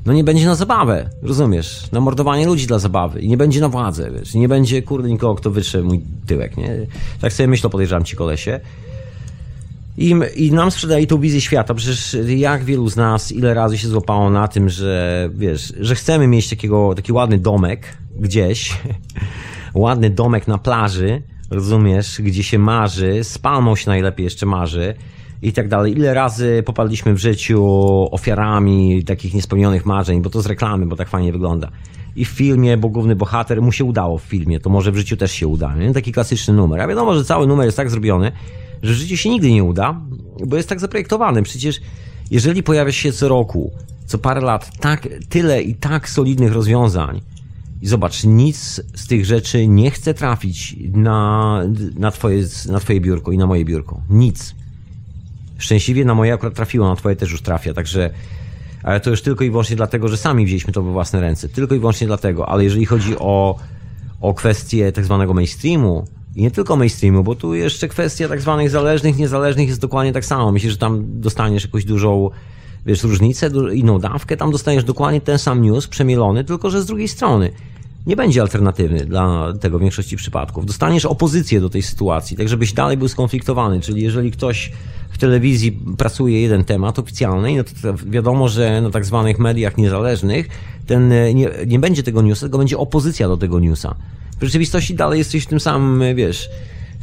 [0.06, 1.92] no nie będzie na zabawę, rozumiesz?
[1.92, 4.34] Na mordowanie ludzi dla zabawy i nie będzie na władzę, wiesz?
[4.34, 6.70] Nie będzie, kurde, nikogo, kto wytrze mój tyłek, nie?
[7.22, 8.60] Tak sobie myślę, podejrzewam ci kolesie.
[9.98, 11.74] I, I nam sprzedali tą wizję świata.
[11.74, 16.28] Przecież jak wielu z nas, ile razy się złapało na tym, że wiesz, że chcemy
[16.28, 18.78] mieć takiego, taki ładny domek gdzieś,
[19.74, 24.96] ładny domek na plaży, rozumiesz, gdzie się marzy, z palmą się najlepiej jeszcze marzy,
[25.42, 25.94] i tak dalej.
[25.94, 27.64] Ile razy popadliśmy w życiu
[28.12, 31.72] ofiarami takich niespełnionych marzeń, bo to z reklamy, bo tak fajnie wygląda.
[32.16, 35.18] I w filmie, bo główny bohater mu się udało w filmie, to może w życiu
[35.18, 35.76] też się uda.
[35.76, 35.94] Nie?
[35.94, 36.82] Taki klasyczny numer.
[36.82, 38.32] A wiadomo, że cały numer jest tak zrobiony,
[38.84, 40.02] że w życiu się nigdy nie uda,
[40.48, 41.44] bo jest tak zaprojektowany.
[41.44, 41.82] Przecież
[42.32, 43.72] jeżeli pojawia się co roku,
[44.06, 47.22] co parę lat, tak, tyle i tak solidnych rozwiązań,
[47.82, 51.62] i zobacz, nic z tych rzeczy nie chce trafić na,
[52.00, 54.02] na, twoje, na twoje biurko i na moje biurko.
[54.10, 54.56] Nic.
[55.62, 58.10] Szczęśliwie na moje akurat trafiło, na twoje też już trafia, także
[58.84, 61.50] ale to już tylko i wyłącznie dlatego, że sami wzięliśmy to we własne ręce.
[61.50, 62.50] Tylko i wyłącznie dlatego.
[62.50, 63.60] Ale jeżeli chodzi o,
[64.22, 66.06] o kwestię tak zwanego mainstreamu,
[66.36, 70.26] i nie tylko mainstreamu, bo tu jeszcze kwestia tak zwanych zależnych, niezależnych jest dokładnie tak
[70.26, 70.52] samo.
[70.52, 72.30] Myślę, że tam dostaniesz jakąś dużą,
[72.86, 77.08] wiesz, różnicę, inną dawkę, tam dostaniesz dokładnie ten sam news przemielony, tylko że z drugiej
[77.08, 77.52] strony
[78.08, 80.66] nie będzie alternatywny dla tego w większości przypadków.
[80.66, 84.72] Dostaniesz opozycję do tej sytuacji, tak żebyś dalej był skonfliktowany, czyli jeżeli ktoś
[85.10, 90.48] w telewizji pracuje jeden temat oficjalny, no to wiadomo, że na tak zwanych mediach niezależnych
[90.88, 93.96] ten, e, nie, nie będzie tego newsa, tylko będzie opozycja do tego newsa.
[94.40, 96.50] W rzeczywistości dalej jesteś tym samym, e, wiesz,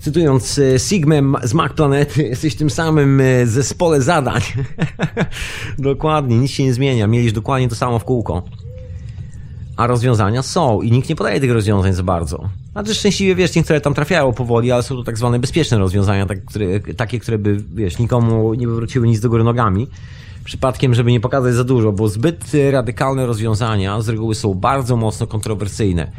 [0.00, 4.40] cytując e, Sigmę z Mac Planety, jesteś w tym samym zespole zadań.
[5.78, 7.06] dokładnie, nic się nie zmienia.
[7.06, 8.42] Mieliś dokładnie to samo w kółko
[9.78, 12.48] a rozwiązania są i nikt nie podaje tych rozwiązań za bardzo.
[12.72, 16.44] Znaczy szczęśliwie, wiesz, niektóre tam trafiają powoli, ale są to tak zwane bezpieczne rozwiązania, tak,
[16.44, 19.86] które, takie, które by, wiesz, nikomu nie wywróciły nic do góry nogami.
[20.44, 25.26] Przypadkiem, żeby nie pokazać za dużo, bo zbyt radykalne rozwiązania z reguły są bardzo mocno
[25.26, 26.12] kontrowersyjne.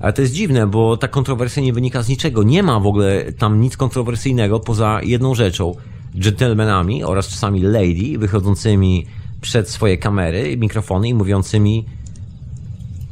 [0.00, 2.42] Ale to jest dziwne, bo ta kontrowersja nie wynika z niczego.
[2.42, 5.74] Nie ma w ogóle tam nic kontrowersyjnego poza jedną rzeczą.
[6.14, 9.06] Gentlemanami oraz czasami lady wychodzącymi
[9.40, 11.84] przed swoje kamery, mikrofony i mówiącymi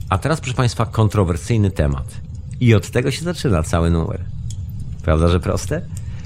[0.08, 2.20] a teraz, proszę Państwa, kontrowersyjny temat.
[2.60, 4.24] I od tego się zaczyna cały numer.
[5.02, 5.82] Prawda, że proste?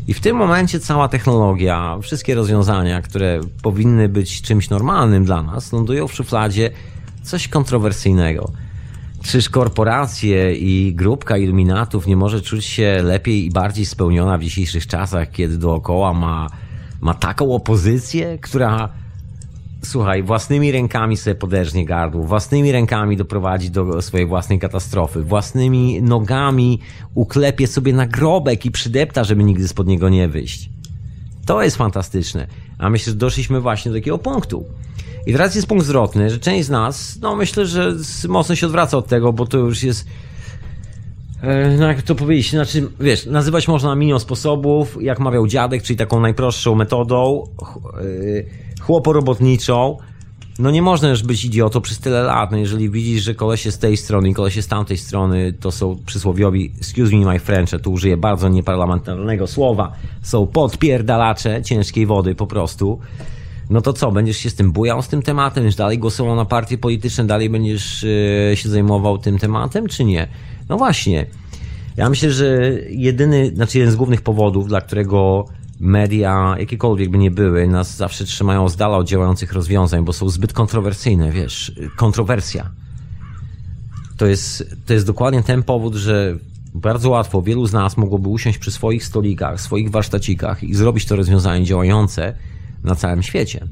[0.09, 5.72] I w tym momencie cała technologia, wszystkie rozwiązania, które powinny być czymś normalnym dla nas,
[5.72, 6.70] lądują w szufladzie
[7.22, 8.52] coś kontrowersyjnego.
[9.22, 14.86] Czyż korporacje i grupka iluminatów nie może czuć się lepiej i bardziej spełniona w dzisiejszych
[14.86, 16.46] czasach, kiedy dookoła ma,
[17.00, 18.88] ma taką opozycję, która
[19.84, 26.80] słuchaj, własnymi rękami sobie poderznie gardło, własnymi rękami doprowadzi do swojej własnej katastrofy, własnymi nogami
[27.14, 30.70] uklepie sobie nagrobek i przydepta, żeby nigdy spod niego nie wyjść.
[31.46, 32.46] To jest fantastyczne.
[32.78, 34.64] A myślę, że doszliśmy właśnie do takiego punktu.
[35.26, 37.94] I teraz jest punkt zwrotny, że część z nas, no myślę, że
[38.28, 40.06] mocno się odwraca od tego, bo to już jest
[41.42, 45.96] e, no jak to powiedzieć, znaczy, wiesz, nazywać można milion sposobów, jak mawiał dziadek, czyli
[45.96, 47.48] taką najprostszą metodą,
[48.00, 49.96] e, chłoporobotniczą,
[50.59, 52.50] no nie można już być idiotą przez tyle lat.
[52.50, 55.98] No jeżeli widzisz, że kolesie z tej strony i kolesie z tamtej strony to są
[56.06, 59.92] przysłowiowi, excuse me my French, tu użyję bardzo nieparlamentarnego słowa,
[60.22, 62.98] są podpierdalacze ciężkiej wody po prostu.
[63.70, 66.44] No to co, będziesz się z tym bujał, z tym tematem, już dalej głosował na
[66.44, 68.02] partie polityczne, dalej będziesz
[68.50, 70.28] yy, się zajmował tym tematem, czy nie?
[70.68, 71.26] No właśnie.
[71.96, 75.44] Ja myślę, że jedyny, znaczy jeden z głównych powodów, dla którego
[75.82, 80.28] media, jakiekolwiek by nie były, nas zawsze trzymają z dala od działających rozwiązań, bo są
[80.28, 82.70] zbyt kontrowersyjne, wiesz, kontrowersja.
[84.16, 86.36] To jest, to jest dokładnie ten powód, że
[86.74, 91.16] bardzo łatwo wielu z nas mogłoby usiąść przy swoich stolikach, swoich warsztacikach i zrobić to
[91.16, 92.34] rozwiązanie działające
[92.84, 93.66] na całym świecie.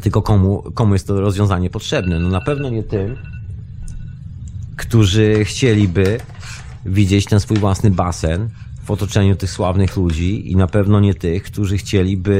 [0.00, 2.20] Tylko komu, komu jest to rozwiązanie potrzebne?
[2.20, 3.16] No na pewno nie tym,
[4.76, 6.20] którzy chcieliby
[6.86, 8.48] widzieć ten swój własny basen
[8.88, 12.38] w otoczeniu tych sławnych ludzi i na pewno nie tych, którzy chcieliby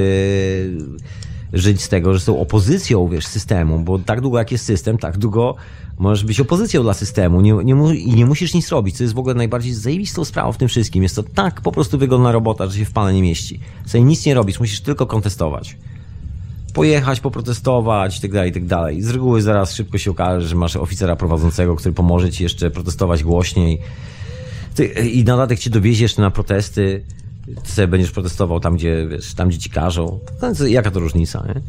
[1.53, 5.19] żyć z tego, że są opozycją, wiesz, systemu, bo tak długo jak jest system, tak
[5.19, 5.55] długo
[5.99, 9.19] możesz być opozycją dla systemu nie, nie, i nie musisz nic robić, co jest w
[9.19, 11.03] ogóle najbardziej zajebistą sprawą w tym wszystkim.
[11.03, 13.61] Jest to tak po prostu wygodna robota, że się w pale nie mieści.
[13.87, 15.77] Sobie nic nie robisz, musisz tylko kontestować.
[16.75, 18.69] Pojechać, poprotestować itd., tak itd.
[18.69, 22.43] Tak I z reguły zaraz szybko się okaże, że masz oficera prowadzącego, który pomoże ci
[22.43, 23.79] jeszcze protestować głośniej.
[24.78, 27.05] Ty, I na dodatek cię dowiezie jeszcze na protesty
[27.64, 30.18] ty sobie będziesz protestował tam, gdzie, wiesz, tam, gdzie ci każą.
[30.42, 31.60] No, jaka to różnica, nie?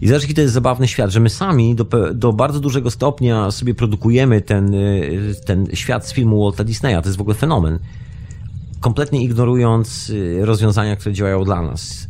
[0.00, 1.84] I zobacz, jaki to jest zabawny świat, że my sami do,
[2.14, 7.02] do bardzo dużego stopnia sobie produkujemy ten, y, ten świat z filmu Walta Disneya.
[7.02, 7.78] To jest w ogóle fenomen.
[8.80, 12.08] Kompletnie ignorując y, rozwiązania, które działają dla nas.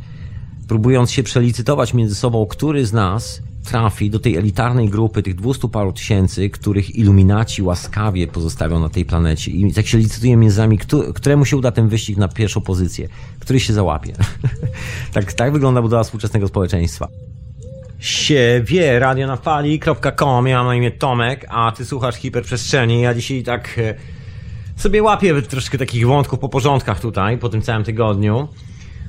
[0.68, 5.68] Próbując się przelicytować między sobą, który z nas trafi do tej elitarnej grupy tych 200
[5.68, 9.50] paru tysięcy, których iluminaci łaskawie pozostawią na tej planecie.
[9.50, 10.78] I tak się licytuje między nami,
[11.14, 13.08] któremu się uda ten wyścig na pierwszą pozycję,
[13.40, 14.12] który się załapie.
[15.14, 17.08] tak, tak wygląda budowa współczesnego społeczeństwa.
[17.98, 23.00] Siewie, radionafali.com, ja mam na imię Tomek, a ty słuchasz hiperprzestrzeni.
[23.00, 23.94] Ja dzisiaj tak e,
[24.76, 28.48] sobie łapię troszkę takich wątków po porządkach tutaj, po tym całym tygodniu.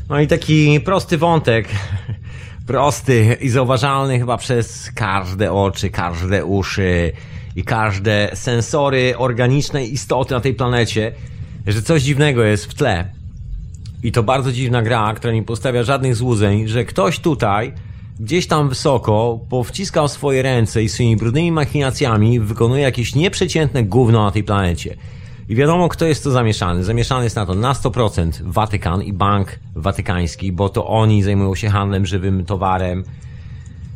[0.10, 1.68] No i taki prosty wątek
[2.68, 7.12] prosty i zauważalny chyba przez każde oczy, każde uszy
[7.56, 11.12] i każde sensory organicznej istoty na tej planecie,
[11.68, 13.10] że coś dziwnego jest w tle.
[14.04, 17.74] I to bardzo dziwna gra, która nie postawia żadnych złudzeń, że ktoś tutaj,
[18.20, 24.32] gdzieś tam wysoko, powciskał swoje ręce i swoimi brudnymi machinacjami wykonuje jakieś nieprzeciętne gówno na
[24.32, 24.96] tej planecie.
[25.52, 26.84] I wiadomo, kto jest to zamieszany.
[26.84, 31.69] Zamieszany jest na to na 100% Watykan i Bank Watykański, bo to oni zajmują się
[31.69, 33.03] handlem żywym towarem.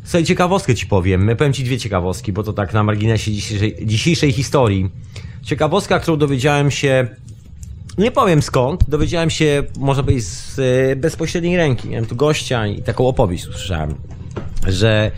[0.04, 1.30] Słuchaj, ciekawostkę ci powiem.
[1.38, 4.90] Powiem ci dwie ciekawostki, bo to tak na marginesie dzisiejszej, dzisiejszej historii.
[5.42, 7.08] Ciekawostka, którą dowiedziałem się
[7.98, 11.88] nie powiem skąd, dowiedziałem się, może być z e, bezpośredniej ręki.
[11.88, 13.94] Miałem tu gościa i taką opowieść usłyszałem,
[14.66, 15.10] że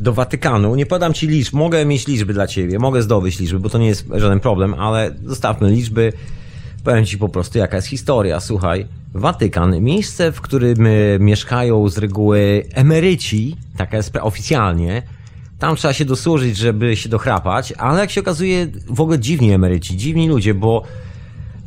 [0.00, 0.74] do Watykanu.
[0.74, 3.86] Nie podam ci liczb, mogę mieć liczby dla ciebie, mogę zdobyć liczby, bo to nie
[3.86, 6.12] jest żaden problem, ale zostawmy liczby.
[6.84, 8.40] Powiem ci po prostu, jaka jest historia.
[8.40, 15.02] Słuchaj, Watykan, miejsce, w którym e, mieszkają z reguły emeryci, taka jest oficjalnie,
[15.58, 19.96] tam trzeba się dosłużyć, żeby się dochrapać, ale jak się okazuje, w ogóle dziwni emeryci,
[19.96, 20.82] dziwni ludzie, bo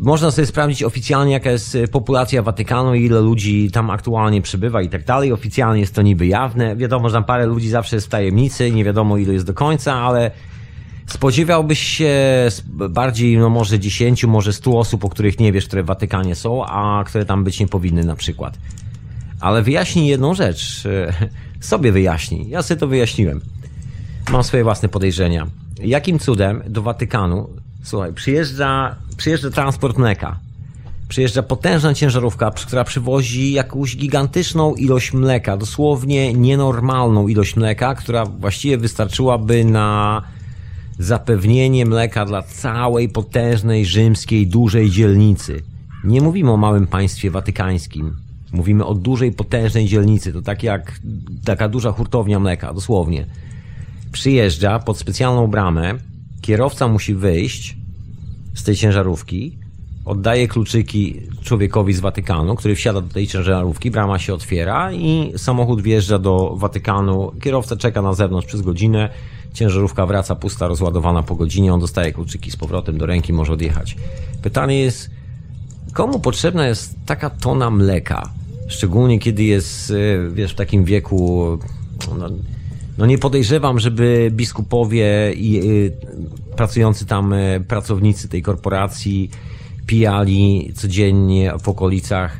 [0.03, 4.89] można sobie sprawdzić oficjalnie, jaka jest e, populacja Watykanu, ile ludzi tam aktualnie przybywa i
[4.89, 5.33] tak dalej.
[5.33, 6.75] Oficjalnie jest to niby jawne.
[6.75, 9.93] Wiadomo, że tam parę ludzi zawsze jest w tajemnicy, nie wiadomo ile jest do końca,
[9.93, 10.31] ale
[11.07, 12.13] spodziewałbyś się
[12.89, 16.65] bardziej, no może 10, może 100 osób, o których nie wiesz, które w Watykanie są,
[16.65, 18.57] a które tam być nie powinny na przykład.
[19.39, 20.83] Ale wyjaśnij jedną rzecz.
[21.59, 22.49] Sobie wyjaśnij.
[22.49, 23.41] Ja sobie to wyjaśniłem.
[24.31, 25.47] Mam swoje własne podejrzenia.
[25.79, 27.49] Jakim cudem do Watykanu
[27.83, 30.39] Słuchaj, przyjeżdża, przyjeżdża transport mleka.
[31.07, 38.77] Przyjeżdża potężna ciężarówka, która przywozi jakąś gigantyczną ilość mleka, dosłownie nienormalną ilość mleka, która właściwie
[38.77, 40.21] wystarczyłaby na
[40.99, 45.63] zapewnienie mleka dla całej potężnej rzymskiej dużej dzielnicy.
[46.03, 48.15] Nie mówimy o małym państwie watykańskim.
[48.51, 50.33] Mówimy o dużej, potężnej dzielnicy.
[50.33, 50.99] To tak jak
[51.45, 53.25] taka duża hurtownia mleka, dosłownie.
[54.11, 55.93] Przyjeżdża pod specjalną bramę,
[56.41, 57.82] kierowca musi wyjść
[58.53, 59.57] z tej ciężarówki,
[60.05, 65.81] oddaje kluczyki człowiekowi z Watykanu, który wsiada do tej ciężarówki, brama się otwiera i samochód
[65.81, 67.31] wjeżdża do Watykanu.
[67.41, 69.09] Kierowca czeka na zewnątrz przez godzinę,
[69.53, 73.95] ciężarówka wraca pusta, rozładowana po godzinie, on dostaje kluczyki z powrotem do ręki, może odjechać.
[74.41, 75.09] Pytanie jest,
[75.93, 78.29] komu potrzebna jest taka tona mleka?
[78.67, 81.47] Szczególnie kiedy jest, y, wiesz, w takim wieku,
[82.17, 82.29] no,
[82.97, 85.93] no nie podejrzewam, żeby biskupowie i y,
[86.55, 89.29] pracujący tam y, pracownicy tej korporacji
[89.85, 92.37] pijali codziennie w okolicach,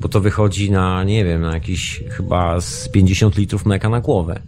[0.00, 4.40] bo to wychodzi na, nie wiem, na jakieś chyba z 50 litrów mleka na głowę.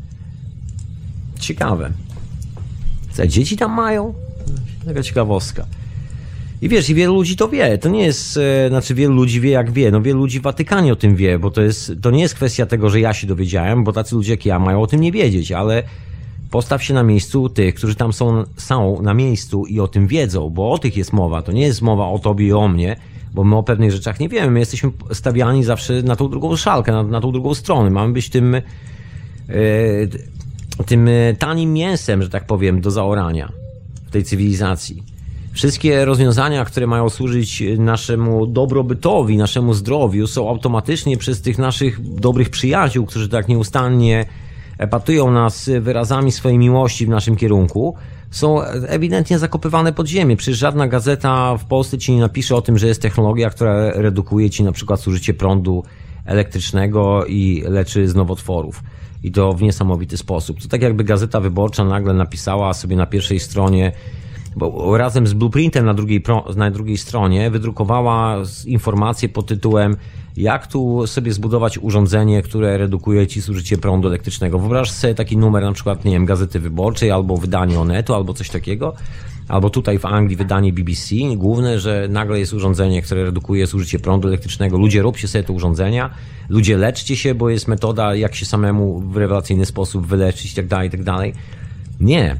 [1.40, 1.92] Ciekawe.
[3.12, 4.14] Co, dzieci tam mają?
[4.84, 5.66] Taka ciekawostka.
[6.62, 7.78] I wiesz, i wielu ludzi to wie.
[7.78, 9.90] To nie jest, e, znaczy wielu ludzi wie jak wie.
[9.90, 12.66] No wielu ludzi w Watykanie o tym wie, bo to jest, to nie jest kwestia
[12.66, 15.52] tego, że ja się dowiedziałem, bo tacy ludzie jak ja mają o tym nie wiedzieć,
[15.52, 15.82] ale
[16.50, 20.50] postaw się na miejscu tych, którzy tam są, są na miejscu i o tym wiedzą,
[20.50, 21.42] bo o tych jest mowa.
[21.42, 22.96] To nie jest mowa o tobie i o mnie,
[23.34, 24.50] bo my o pewnych rzeczach nie wiemy.
[24.50, 27.90] My jesteśmy stawiani zawsze na tą drugą szalkę, na, na tą drugą stronę.
[27.90, 28.52] Mamy być tym,
[29.48, 30.08] yy,
[30.86, 31.08] tym
[31.38, 33.52] tanim mięsem, że tak powiem, do zaorania
[34.06, 35.02] w tej cywilizacji.
[35.52, 42.50] Wszystkie rozwiązania, które mają służyć naszemu dobrobytowi, naszemu zdrowiu, są automatycznie przez tych naszych dobrych
[42.50, 44.26] przyjaciół, którzy tak nieustannie
[44.80, 47.94] epatują nas wyrazami swojej miłości w naszym kierunku,
[48.30, 50.36] są ewidentnie zakopywane pod ziemię.
[50.36, 54.50] Przecież żadna gazeta w Polsce ci nie napisze o tym, że jest technologia, która redukuje
[54.50, 55.84] ci na przykład zużycie prądu
[56.24, 58.82] elektrycznego i leczy z nowotworów.
[59.22, 60.62] I to w niesamowity sposób.
[60.62, 63.92] To tak jakby Gazeta Wyborcza nagle napisała sobie na pierwszej stronie,
[64.56, 66.22] bo razem z blueprintem na drugiej,
[66.56, 68.36] na drugiej stronie wydrukowała
[68.66, 69.96] informację pod tytułem
[70.40, 74.58] jak tu sobie zbudować urządzenie, które redukuje ci zużycie prądu elektrycznego.
[74.58, 78.50] Wyobraź sobie taki numer na przykład, nie wiem, Gazety Wyborczej albo wydanie Onetu albo coś
[78.50, 78.94] takiego
[79.50, 84.28] albo tutaj w Anglii wydanie BBC, główne, że nagle jest urządzenie, które redukuje zużycie prądu
[84.28, 84.78] elektrycznego.
[84.78, 86.10] Ludzie róbcie sobie te urządzenia,
[86.48, 91.04] ludzie leczcie się, bo jest metoda, jak się samemu w rewelacyjny sposób wyleczyć tak itd.
[91.04, 91.30] Tak
[92.00, 92.36] nie.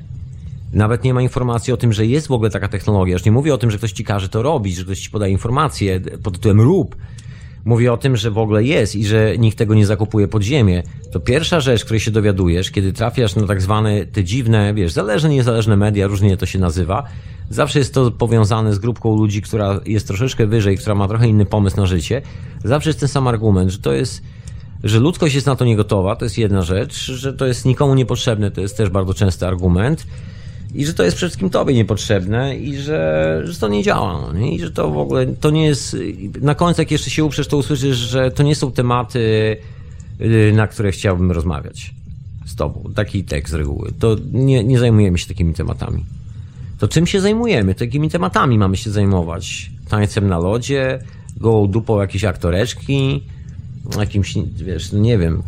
[0.73, 3.13] Nawet nie ma informacji o tym, że jest w ogóle taka technologia.
[3.13, 5.33] Już nie mówię o tym, że ktoś ci każe to robić, że ktoś ci podaje
[5.33, 6.97] informacje pod tytułem rób.
[7.65, 10.83] Mówię o tym, że w ogóle jest i że nikt tego nie zakupuje pod ziemię.
[11.13, 15.29] To pierwsza rzecz, której się dowiadujesz, kiedy trafiasz na tak zwane te dziwne, wiesz, zależne,
[15.29, 17.05] niezależne media, różnie to się nazywa.
[17.51, 21.47] Zawsze jest to powiązane z grupką ludzi, która jest troszeczkę wyżej, która ma trochę inny
[21.47, 22.23] pomysł na życie.
[22.65, 24.23] Zawsze jest ten sam argument, że to jest,
[24.85, 28.51] że ludzkość jest na to niegotowa, to jest jedna rzecz, że to jest nikomu niepotrzebne,
[28.51, 30.07] to jest też bardzo częsty argument
[30.75, 34.21] i że to jest przede wszystkim tobie niepotrzebne i że, że to nie działa.
[34.21, 34.55] No nie?
[34.55, 35.97] I że to w ogóle to nie jest.
[36.41, 39.57] Na końcu, jak jeszcze się uprzesz, to usłyszysz, że to nie są tematy,
[40.21, 41.95] y, na które chciałbym rozmawiać
[42.47, 42.93] z tobą.
[42.95, 43.93] Taki tekst z reguły.
[43.99, 46.05] To nie, nie zajmujemy się takimi tematami.
[46.79, 47.75] To czym się zajmujemy?
[47.75, 49.71] Takimi tematami mamy się zajmować.
[49.89, 50.99] Tańcem na lodzie,
[51.37, 53.23] gołą dupą jakieś aktoreczki,
[53.99, 55.43] jakimś, wiesz, no nie wiem,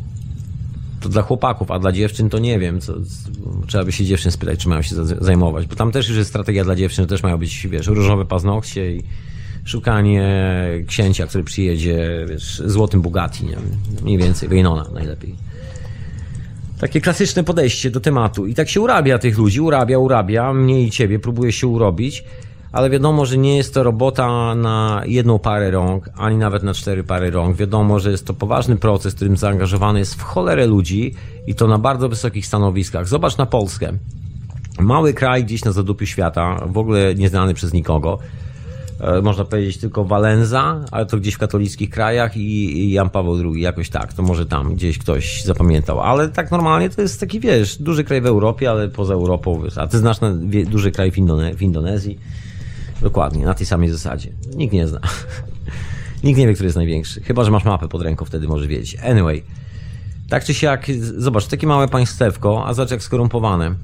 [1.02, 2.80] to dla chłopaków, a dla dziewczyn to nie wiem.
[2.80, 2.94] Co,
[3.66, 5.66] trzeba by się dziewczyn spytać, czy mają się zajmować.
[5.66, 9.02] Bo tam też już jest strategia dla dziewczyn, też mają być, wiesz, różowe paznokcie i
[9.64, 10.28] szukanie
[10.86, 13.56] księcia, który przyjedzie, wiesz, złotym Bugatti, nie?
[14.02, 15.34] mniej więcej, Gainona najlepiej.
[16.80, 18.46] Takie klasyczne podejście do tematu.
[18.46, 22.24] I tak się urabia tych ludzi, urabia, urabia, mnie i ciebie, próbuje się urobić
[22.72, 27.04] ale wiadomo, że nie jest to robota na jedną parę rąk, ani nawet na cztery
[27.04, 27.56] pary rąk.
[27.56, 31.14] Wiadomo, że jest to poważny proces, w którym zaangażowany jest w cholerę ludzi
[31.46, 33.08] i to na bardzo wysokich stanowiskach.
[33.08, 33.92] Zobacz na Polskę.
[34.78, 38.18] Mały kraj gdzieś na zadupiu świata, w ogóle nieznany przez nikogo.
[39.00, 43.62] E, można powiedzieć tylko Walenza, ale to gdzieś w katolickich krajach i Jan Paweł II,
[43.62, 47.78] jakoś tak, to może tam gdzieś ktoś zapamiętał, ale tak normalnie to jest taki, wiesz,
[47.78, 50.16] duży kraj w Europie, ale poza Europą, wiesz, a ty znasz
[50.66, 52.18] duży kraj w, Indone w Indonezji,
[53.02, 54.32] Dokładnie, na tej samej zasadzie.
[54.56, 55.00] Nikt nie zna.
[56.24, 57.20] Nikt nie wie, który jest największy.
[57.20, 58.96] Chyba, że masz mapę pod ręką, wtedy może wiedzieć.
[59.04, 59.42] Anyway.
[60.28, 63.74] Tak czy siak, zobacz, takie małe państewko, a zobacz jak skorumpowane.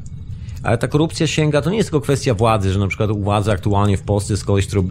[0.63, 3.97] Ale ta korupcja sięga, to nie jest tylko kwestia władzy, że na przykład władza aktualnie
[3.97, 4.83] w Polsce jest kogoś, kto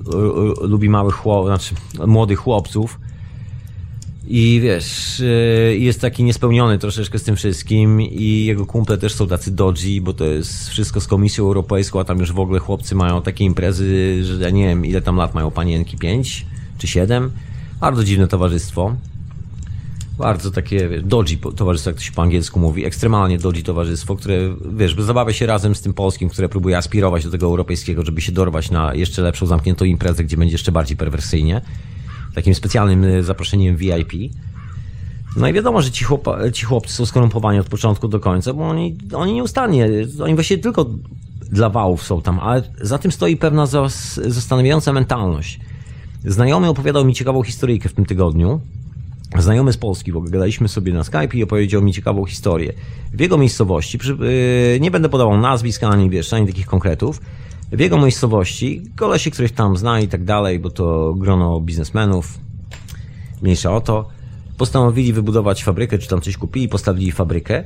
[0.62, 1.76] lubi małych chłopców, znaczy
[2.08, 3.00] młodych chłopców,
[4.30, 9.28] i wiesz, y, jest taki niespełniony troszeczkę z tym wszystkim i jego kumple też są
[9.28, 12.96] tacy dodgy, bo to jest wszystko z Komisją Europejską, a tam już w ogóle chłopcy
[12.96, 16.46] mają takie imprezy, że ja nie wiem ile tam lat mają panienki, pięć
[16.78, 17.32] czy siedem.
[17.80, 18.96] Bardzo dziwne towarzystwo.
[20.18, 21.04] Bardzo takie, wiesz,
[21.56, 22.86] towarzystwo, jak to się po angielsku mówi.
[22.86, 27.32] Ekstremalnie dodgy towarzystwo, które, wiesz, zabawia się razem z tym polskim, które próbuje aspirować do
[27.32, 31.62] tego europejskiego, żeby się dorwać na jeszcze lepszą, zamkniętą imprezę, gdzie będzie jeszcze bardziej perwersyjnie
[32.38, 34.14] takim specjalnym e, zaproszeniem VIP.
[35.36, 36.06] No i wiadomo, że ci,
[36.54, 39.90] ci chłopcy są skorumpowani od początku do końca, bo oni, oni nieustannie,
[40.24, 40.86] oni właściwie tylko
[41.52, 43.66] dla wałów są tam, ale za tym stoi pewna
[44.28, 45.60] zastanawiająca mentalność.
[46.26, 48.62] Znajomy opowiadał mi ciekawą historyjkę w tym tygodniu.
[49.38, 52.74] Znajomy z Polski, ogóle gadaliśmy sobie na Skype i opowiedział mi ciekawą historię.
[53.14, 54.18] W jego miejscowości, przy,
[54.74, 57.22] yy, nie będę podawał nazwisk ani wiesz, ani takich konkretów,
[57.72, 62.40] w jego miejscowości, kolesi, których tam zna i tak dalej, bo to grono biznesmenów,
[63.42, 64.08] mniejsza o to,
[64.58, 67.64] postanowili wybudować fabrykę, czy tam coś kupili, postawili fabrykę.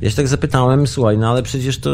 [0.00, 1.90] Ja się tak zapytałem, słuchaj, no ale przecież to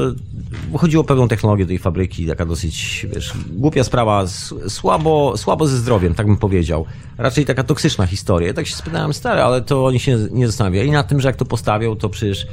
[0.75, 4.27] chodziło o pewną technologię tej fabryki, taka dosyć, wiesz, głupia sprawa,
[4.69, 6.85] słabo, słabo ze zdrowiem, tak bym powiedział.
[7.19, 8.49] Raczej taka toksyczna historia.
[8.49, 11.37] Ja tak się spytałem, stary, ale to oni się nie zastanawiali nad tym, że jak
[11.37, 12.47] to postawią, to przecież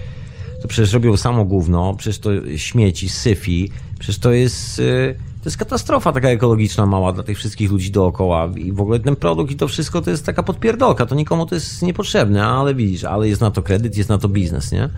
[0.62, 5.58] to przecież robią samo gówno, przecież to śmieci, syfi, przecież to jest, y, to jest
[5.58, 9.56] katastrofa taka ekologiczna mała dla tych wszystkich ludzi dookoła i w ogóle ten produkt i
[9.56, 13.42] to wszystko to jest taka podpierdolka, to nikomu to jest niepotrzebne, ale widzisz, ale jest
[13.42, 14.90] na to kredyt, jest na to biznes, nie?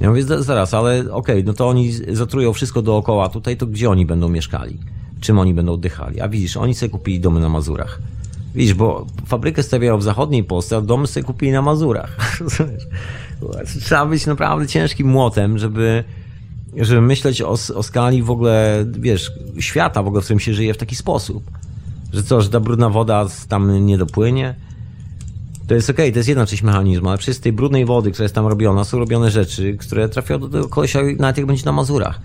[0.00, 3.90] Ja mówię, zaraz, ale okej, okay, no to oni zatrują wszystko dookoła tutaj, to gdzie
[3.90, 4.78] oni będą mieszkali?
[5.20, 6.20] Czym oni będą oddychali?
[6.20, 8.00] A widzisz, oni sobie kupili domy na Mazurach.
[8.54, 12.16] Widzisz, bo fabrykę stawiają w zachodniej Polsce, a domy sobie kupili na Mazurach.
[13.80, 16.04] Trzeba być naprawdę ciężkim młotem, żeby,
[16.76, 20.74] żeby myśleć o, o skali w ogóle, wiesz, świata w ogóle, w którym się żyje
[20.74, 21.50] w taki sposób.
[22.12, 24.54] Że co, że ta brudna woda tam nie dopłynie?
[25.68, 28.24] To jest okej, okay, to jest jedna część mechanizmu, ale przez tej brudnej wody, która
[28.24, 31.72] jest tam robiona, są robione rzeczy, które trafiają do tego kolesia nawet jak będzie na
[31.72, 32.20] Mazurach.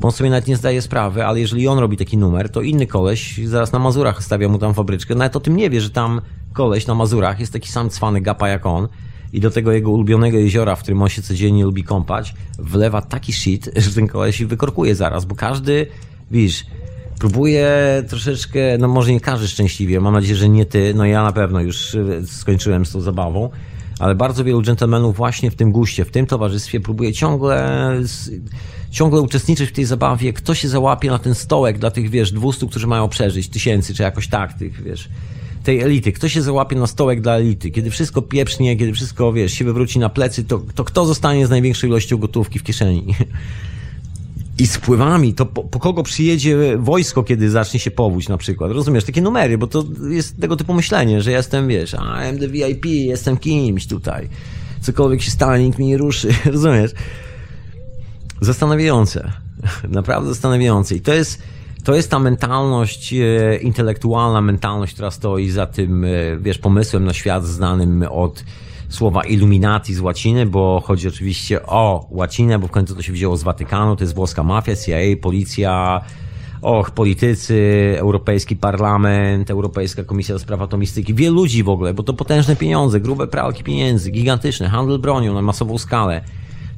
[0.00, 2.86] Bo on sobie nawet nie zdaje sprawy, ale jeżeli on robi taki numer, to inny
[2.86, 5.14] koleś zaraz na Mazurach stawia mu tam fabryczkę.
[5.14, 6.20] Nawet o tym nie wie, że tam
[6.52, 8.88] koleś na Mazurach jest taki sam cwany gapa jak on
[9.32, 13.32] i do tego jego ulubionego jeziora, w którym on się codziennie lubi kąpać, wlewa taki
[13.32, 15.86] shit, że ten koleś wykorkuje zaraz, bo każdy,
[16.30, 16.64] widzisz,
[17.18, 17.70] próbuje
[18.08, 21.60] troszeczkę, no może nie każdy szczęśliwie, mam nadzieję, że nie ty, no ja na pewno
[21.60, 23.50] już e, skończyłem z tą zabawą,
[23.98, 27.90] ale bardzo wielu dżentelmenów właśnie w tym guście, w tym towarzystwie próbuje ciągle,
[28.90, 30.32] ciągle uczestniczyć w tej zabawie.
[30.32, 34.02] Kto się załapie na ten stołek dla tych, wiesz, 200, którzy mają przeżyć, tysięcy, czy
[34.02, 35.08] jakoś tak, tych, wiesz,
[35.62, 36.12] tej elity.
[36.12, 37.70] Kto się załapie na stołek dla elity?
[37.70, 41.50] Kiedy wszystko pieprznie, kiedy wszystko, wiesz, się wywróci na plecy, to, to kto zostanie z
[41.50, 43.04] największą ilością gotówki w kieszeni?
[44.58, 48.72] I z pływami, to po, po, kogo przyjedzie wojsko, kiedy zacznie się powódź na przykład.
[48.72, 52.84] Rozumiesz, takie numery, bo to jest tego typu myślenie, że jestem, wiesz, I'm the VIP,
[52.84, 54.28] jestem kimś tutaj.
[54.80, 56.28] Cokolwiek się stanie, nikt mnie nie ruszy.
[56.52, 56.90] Rozumiesz?
[58.40, 59.32] Zastanawiające.
[59.88, 60.94] Naprawdę zastanawiające.
[60.94, 61.42] I to jest,
[61.88, 66.08] to jest ta mentalność e, intelektualna, mentalność, która stoi za tym, e,
[66.40, 68.44] wiesz, pomysłem na świat znanym od
[68.88, 73.36] słowa Illuminati z łaciny, bo chodzi oczywiście o łacinę, bo w końcu to się wzięło
[73.36, 76.00] z Watykanu, to jest włoska mafia, CIA, policja,
[76.62, 82.14] och, politycy, Europejski Parlament, Europejska Komisja do Spraw Atomistyki, wielu ludzi w ogóle, bo to
[82.14, 86.20] potężne pieniądze, grube pralki pieniędzy, gigantyczne, handel bronią na masową skalę.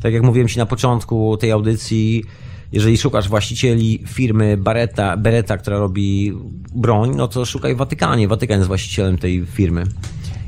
[0.03, 2.25] Tak jak mówiłem Ci na początku tej audycji,
[2.73, 6.33] jeżeli szukasz właścicieli firmy Beretta, Beretta, która robi
[6.75, 8.29] broń, no to szukaj w Watykanie.
[8.29, 9.85] Watykan jest właścicielem tej firmy.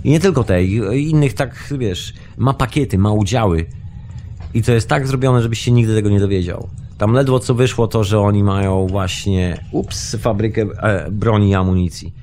[0.05, 0.75] I nie tylko tej,
[1.11, 3.67] innych tak, wiesz, ma pakiety, ma udziały.
[4.55, 6.69] I to jest tak zrobione, żebyś się nigdy tego nie dowiedział.
[6.99, 12.15] Tam ledwo co wyszło to, że oni mają właśnie, ups, fabrykę e, broni i amunicji.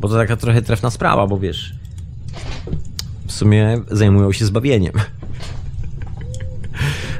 [0.00, 1.74] Bo to taka trochę trefna sprawa, bo wiesz,
[3.26, 4.92] w sumie zajmują się zbawieniem.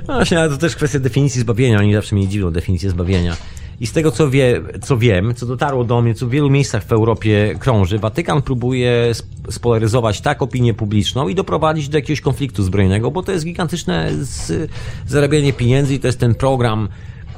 [0.09, 1.79] No właśnie, ale to też kwestia definicji zbawienia.
[1.79, 3.37] Oni zawsze mnie dziwią definicję zbawienia.
[3.81, 6.85] I z tego, co, wie, co wiem, co dotarło do mnie, co w wielu miejscach
[6.85, 9.13] w Europie krąży, Watykan próbuje
[9.51, 14.71] spolaryzować tak opinię publiczną i doprowadzić do jakiegoś konfliktu zbrojnego, bo to jest gigantyczne z,
[15.07, 16.89] zarabianie pieniędzy i to jest ten program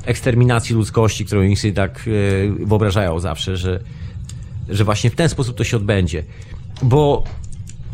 [0.04, 2.08] eksterminacji ludzkości, którą oni sobie tak
[2.60, 3.80] e, wyobrażają zawsze, że,
[4.68, 6.24] że właśnie w ten sposób to się odbędzie.
[6.82, 7.24] Bo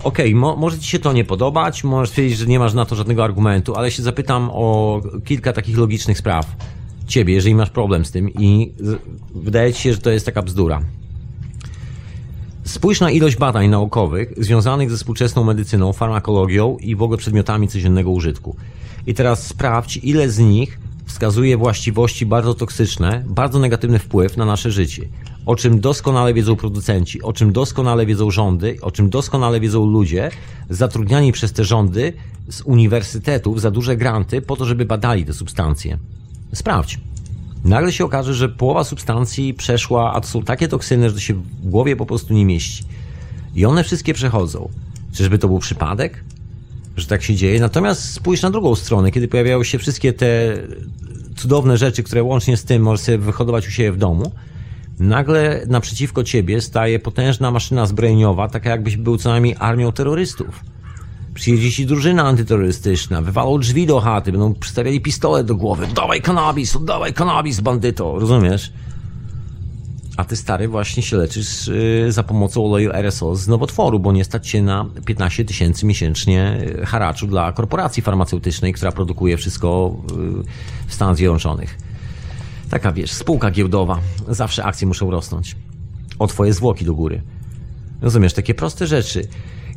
[0.06, 2.84] okej, okay, mo może ci się to nie podobać, możesz powiedzieć, że nie masz na
[2.84, 6.56] to żadnego argumentu, ale się zapytam o kilka takich logicznych spraw
[7.06, 8.72] ciebie, jeżeli masz problem z tym i
[9.34, 10.80] wydaje ci się, że to jest taka bzdura.
[12.64, 18.10] Spójrz na ilość badań naukowych związanych ze współczesną medycyną, farmakologią i w ogóle przedmiotami codziennego
[18.10, 18.56] użytku.
[19.06, 24.70] I teraz sprawdź, ile z nich wskazuje właściwości bardzo toksyczne, bardzo negatywny wpływ na nasze
[24.70, 25.08] życie.
[25.46, 30.30] O czym doskonale wiedzą producenci, o czym doskonale wiedzą rządy, o czym doskonale wiedzą ludzie
[30.70, 32.12] zatrudniani przez te rządy
[32.48, 35.98] z uniwersytetów za duże granty po to, żeby badali te substancje.
[36.54, 37.00] Sprawdź.
[37.64, 41.34] Nagle się okaże, że połowa substancji przeszła, a to są takie toksyny, że to się
[41.34, 42.84] w głowie po prostu nie mieści.
[43.54, 44.68] I one wszystkie przechodzą.
[45.12, 46.24] Czyżby to był przypadek?
[46.96, 47.60] Że tak się dzieje?
[47.60, 50.56] Natomiast spójrz na drugą stronę, kiedy pojawiają się wszystkie te
[51.36, 54.32] cudowne rzeczy, które łącznie z tym możesz sobie wyhodować u siebie w domu,
[54.98, 60.60] nagle naprzeciwko ciebie staje potężna maszyna zbrojeniowa, taka jakbyś był co najmniej armią terrorystów
[61.36, 65.86] Przyjedzie ci drużyna antyterrorystyczna, wywalą drzwi do chaty, będą przystawiali pistolet do głowy.
[65.94, 68.72] Dawaj kanabis, dawaj kanabis, bandyto, rozumiesz?
[70.16, 74.24] A ty stary właśnie się leczysz yy, za pomocą oleju RSO z nowotworu, bo nie
[74.24, 80.44] stać się na 15 tysięcy miesięcznie y, haraczu dla korporacji farmaceutycznej, która produkuje wszystko yy,
[80.86, 81.78] w Stanach Zjednoczonych.
[82.70, 84.00] Taka wiesz, spółka giełdowa.
[84.28, 85.56] Zawsze akcje muszą rosnąć.
[86.18, 87.22] O twoje zwłoki do góry.
[88.02, 89.28] Rozumiesz, takie proste rzeczy.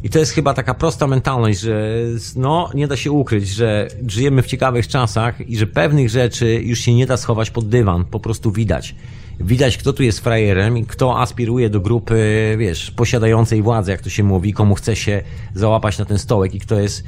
[0.03, 1.93] I to jest chyba taka prosta mentalność, że
[2.35, 6.79] no, nie da się ukryć, że żyjemy w ciekawych czasach i że pewnych rzeczy już
[6.79, 8.95] się nie da schować pod dywan, po prostu widać.
[9.39, 14.09] Widać, kto tu jest frajerem i kto aspiruje do grupy, wiesz, posiadającej władzę, jak to
[14.09, 15.23] się mówi, komu chce się
[15.55, 17.03] załapać na ten stołek i kto jest,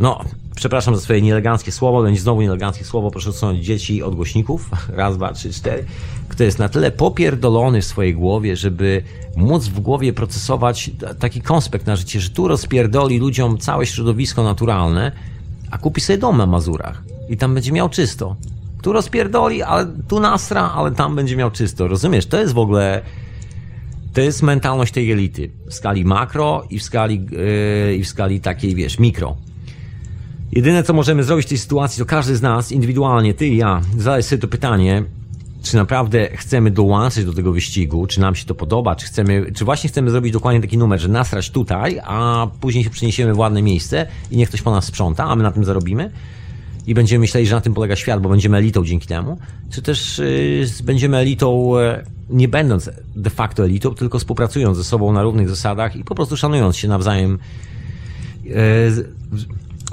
[0.00, 0.24] no,
[0.56, 5.16] przepraszam za swoje nieeleganckie słowo, będzie znowu nieeleganckie słowo, proszę odsunąć dzieci od głośników, raz,
[5.16, 5.84] dwa, trzy, cztery,
[6.28, 9.02] kto jest na tyle popierdolony w swojej głowie, żeby
[9.36, 15.12] móc w głowie procesować taki konspekt na życie, że tu rozpierdoli ludziom całe środowisko naturalne,
[15.70, 18.36] a kupi sobie dom na Mazurach i tam będzie miał czysto.
[18.82, 21.88] Tu rozpierdoli, ale tu nasra, ale tam będzie miał czysto.
[21.88, 22.26] Rozumiesz?
[22.26, 23.02] To jest w ogóle
[24.12, 28.40] to jest mentalność tej elity w skali makro i w skali, yy, i w skali
[28.40, 29.36] takiej, wiesz, mikro.
[30.52, 33.80] Jedyne, co możemy zrobić w tej sytuacji, to każdy z nas indywidualnie, ty i ja,
[33.98, 35.04] zadać sobie to pytanie,
[35.62, 39.64] czy naprawdę chcemy dołączyć do tego wyścigu, czy nam się to podoba, czy chcemy, czy
[39.64, 43.62] właśnie chcemy zrobić dokładnie taki numer, że nasrać tutaj, a później się przeniesiemy w ładne
[43.62, 46.10] miejsce i niech ktoś po nas sprząta, a my na tym zarobimy.
[46.90, 49.38] I będziemy myśleli, że na tym polega świat, bo będziemy elitą dzięki temu,
[49.70, 55.12] czy też y, będziemy elitą e, nie będąc de facto elitą, tylko współpracując ze sobą
[55.12, 57.38] na równych zasadach i po prostu szanując się nawzajem
[58.46, 58.52] e,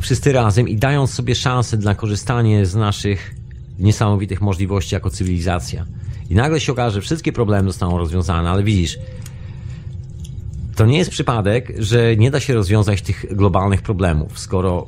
[0.02, 3.36] wszyscy razem i dając sobie szansę na korzystanie z naszych
[3.80, 5.86] niesamowitych możliwości jako cywilizacja.
[6.30, 8.98] I nagle się okaże, że wszystkie problemy zostaną rozwiązane, ale widzisz,
[10.76, 14.88] to nie jest przypadek, że nie da się rozwiązać tych globalnych problemów, skoro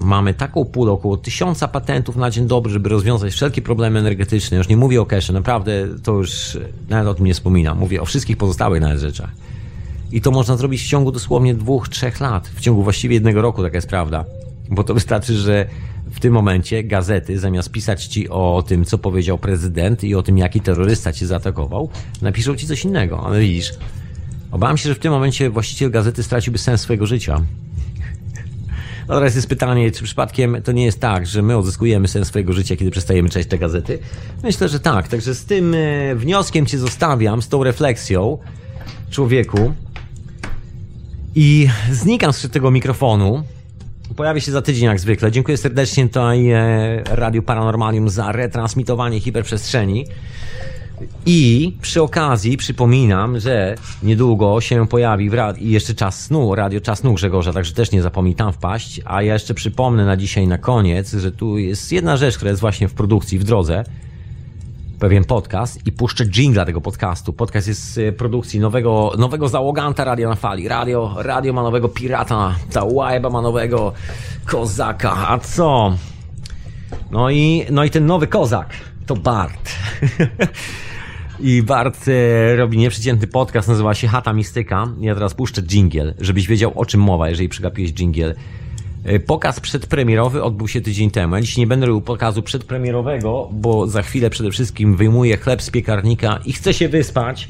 [0.00, 4.56] mamy taką pulę, około tysiąca patentów na dzień dobry, żeby rozwiązać wszelkie problemy energetyczne.
[4.56, 5.72] Już nie mówię o cache, naprawdę
[6.02, 6.58] to już
[6.88, 7.78] nawet o tym nie wspominam.
[7.78, 9.30] Mówię o wszystkich pozostałych nawet rzeczach.
[10.12, 12.48] I to można zrobić w ciągu dosłownie dwóch, trzech lat.
[12.48, 14.24] W ciągu właściwie jednego roku, taka jest prawda.
[14.70, 15.66] Bo to wystarczy, że
[16.10, 20.38] w tym momencie gazety, zamiast pisać ci o tym, co powiedział prezydent i o tym,
[20.38, 21.88] jaki terrorysta cię zaatakował,
[22.22, 23.26] napiszą ci coś innego.
[23.26, 23.72] Ale widzisz,
[24.50, 27.40] obawiam się, że w tym momencie właściciel gazety straciłby sens swojego życia.
[29.06, 32.76] Teraz jest pytanie, czy przypadkiem to nie jest tak, że my odzyskujemy sens swojego życia,
[32.76, 33.98] kiedy przestajemy czytać te gazety?
[34.42, 35.08] Myślę, że tak.
[35.08, 38.38] Także z tym e, wnioskiem cię zostawiam, z tą refleksją,
[39.10, 39.72] człowieku.
[41.34, 43.42] I znikam z tego mikrofonu.
[44.16, 45.32] Pojawię się za tydzień jak zwykle.
[45.32, 50.06] Dziękuję serdecznie tutaj e, Radiu Paranormalium za retransmitowanie hiperprzestrzeni.
[51.26, 56.80] I przy okazji przypominam, że niedługo się pojawi w rad- i jeszcze czas snu, radio
[56.80, 59.00] czas snu Grzegorza, także też nie zapomnij tam wpaść.
[59.04, 62.60] A ja jeszcze przypomnę na dzisiaj na koniec, że tu jest jedna rzecz, która jest
[62.60, 63.84] właśnie w produkcji, w drodze.
[64.98, 67.32] Pewien podcast i puszczę jingla tego podcastu.
[67.32, 70.68] Podcast jest z produkcji nowego, nowego załoganta Radio na Fali.
[70.68, 73.92] Radio, radio ma nowego pirata, ta łajba ma nowego
[74.46, 75.28] kozaka.
[75.28, 75.96] A co?
[77.10, 78.68] No i, no i ten nowy kozak
[79.06, 79.72] to Bart.
[81.40, 84.88] I Bart e, robi nieprzeciętny podcast, nazywa się Hata Mistyka.
[85.00, 88.34] Ja teraz puszczę jingle, żebyś wiedział o czym mowa, jeżeli przegapiłeś jingle.
[89.04, 91.34] E, Pokaz przedpremierowy odbył się tydzień temu.
[91.34, 95.70] Ja dziś nie będę robił pokazu przedpremierowego, bo za chwilę przede wszystkim wyjmuję chleb z
[95.70, 97.48] piekarnika i chcę się wyspać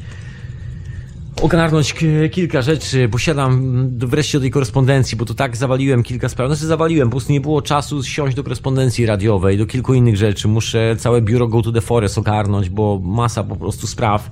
[1.43, 1.94] ogarnąć
[2.32, 6.48] kilka rzeczy, posiadam wreszcie do tej korespondencji, bo to tak zawaliłem kilka spraw.
[6.48, 10.48] Znaczy zawaliłem, po prostu nie było czasu siąść do korespondencji radiowej, do kilku innych rzeczy.
[10.48, 14.31] Muszę całe biuro Go to the Forest ogarnąć, bo masa po prostu spraw.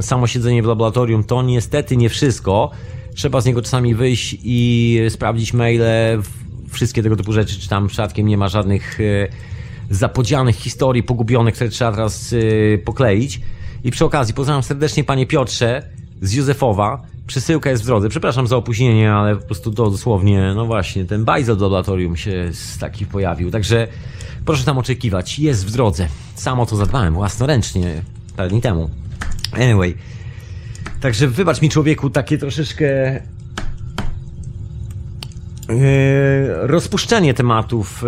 [0.00, 2.70] Samo siedzenie w laboratorium to niestety nie wszystko.
[3.14, 5.82] Trzeba z niego czasami wyjść i sprawdzić maile,
[6.68, 9.28] wszystkie tego typu rzeczy, czy tam przypadkiem nie ma żadnych e,
[9.90, 13.40] zapodzianych historii pogubionych, które trzeba teraz e, pokleić.
[13.84, 17.02] I przy okazji pozdrawiam serdecznie panie Piotrze z Józefowa.
[17.26, 18.08] Przesyłka jest w drodze.
[18.08, 22.48] Przepraszam za opóźnienie, ale po prostu to dosłownie, no właśnie, ten bajzel do laboratorium się
[22.52, 23.50] z taki pojawił.
[23.50, 23.88] Także
[24.44, 25.38] proszę tam oczekiwać.
[25.38, 26.08] Jest w drodze.
[26.34, 28.02] Sam o to zadbałem własnoręcznie
[28.36, 28.90] parę dni temu.
[29.52, 29.94] Anyway.
[31.00, 33.20] Także wybacz mi człowieku takie troszeczkę
[36.48, 38.06] rozpuszczenie tematów e,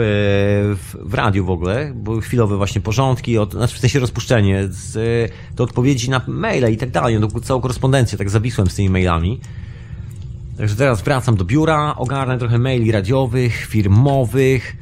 [0.75, 5.55] w, radiu w ogóle, bo chwilowe właśnie porządki, od, znaczy w sensie rozpuszczenie, z, e,
[5.57, 9.41] to odpowiedzi na maile i tak dalej, no, całą korespondencję, tak zawisłem z tymi mailami.
[10.59, 14.77] Także teraz wracam do biura, ogarnę trochę maili radiowych, firmowych,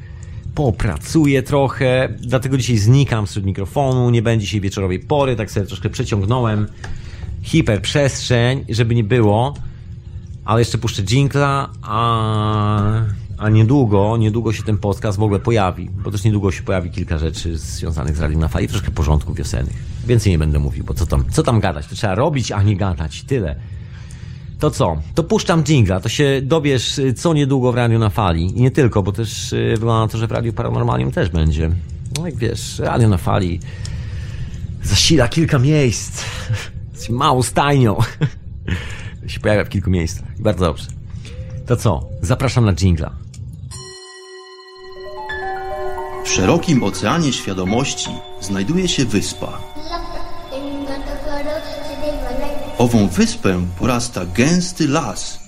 [0.55, 5.89] popracuję trochę, dlatego dzisiaj znikam z mikrofonu, nie będzie dzisiaj wieczorowej pory, tak sobie troszkę
[5.89, 6.67] przeciągnąłem
[7.41, 9.53] hiperprzestrzeń, żeby nie było
[10.49, 13.01] ale jeszcze puszczę dżinkla, a,
[13.37, 17.17] a niedługo, niedługo się ten podcast w ogóle pojawi, bo też niedługo się pojawi kilka
[17.17, 19.75] rzeczy związanych z Radiem na Fali, troszkę porządków wiosennych.
[20.07, 22.75] Więcej nie będę mówił, bo co tam, co tam gadać, to trzeba robić, a nie
[22.77, 23.55] gadać, tyle.
[24.59, 25.01] To co?
[25.15, 28.57] To puszczam dżingla, to się dowiesz co niedługo w Radiu na Fali.
[28.57, 31.71] I nie tylko, bo też y, wygląda na to, że w Radiu Paranormalium też będzie.
[32.17, 33.59] No jak wiesz, Radio na Fali
[34.83, 36.23] zasila kilka miejsc.
[36.93, 37.97] Jest małą stajnią.
[39.29, 40.27] się pojawia w kilku miejscach.
[40.39, 40.87] Bardzo dobrze.
[41.67, 42.03] To co?
[42.21, 43.11] Zapraszam na jingla.
[46.25, 48.09] W szerokim oceanie świadomości
[48.41, 49.59] znajduje się wyspa.
[52.77, 55.39] Ową wyspę porasta gęsty las.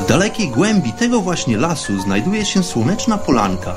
[0.00, 3.76] W dalekiej głębi tego właśnie lasu znajduje się słoneczna polanka.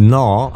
[0.00, 0.52] No.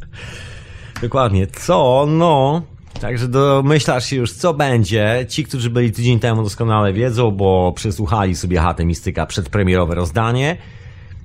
[1.02, 1.46] Dokładnie.
[1.46, 2.06] Co?
[2.08, 2.62] No.
[3.00, 5.26] Także domyślasz się już, co będzie.
[5.28, 10.56] Ci, którzy byli tydzień temu doskonale wiedzą, bo przesłuchali sobie Chatę Mistyka przedpremierowe rozdanie.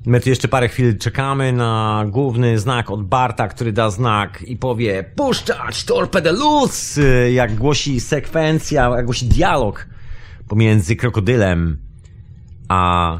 [0.05, 4.57] My tu jeszcze parę chwil czekamy na główny znak od Barta, który da znak i
[4.57, 6.99] powie puszczać torpedę luz,
[7.33, 9.87] jak głosi sekwencja, jak głosi dialog
[10.47, 11.77] pomiędzy krokodylem
[12.67, 13.19] a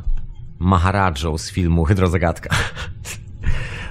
[0.60, 2.50] Maharadżą z filmu Hydrozagadka.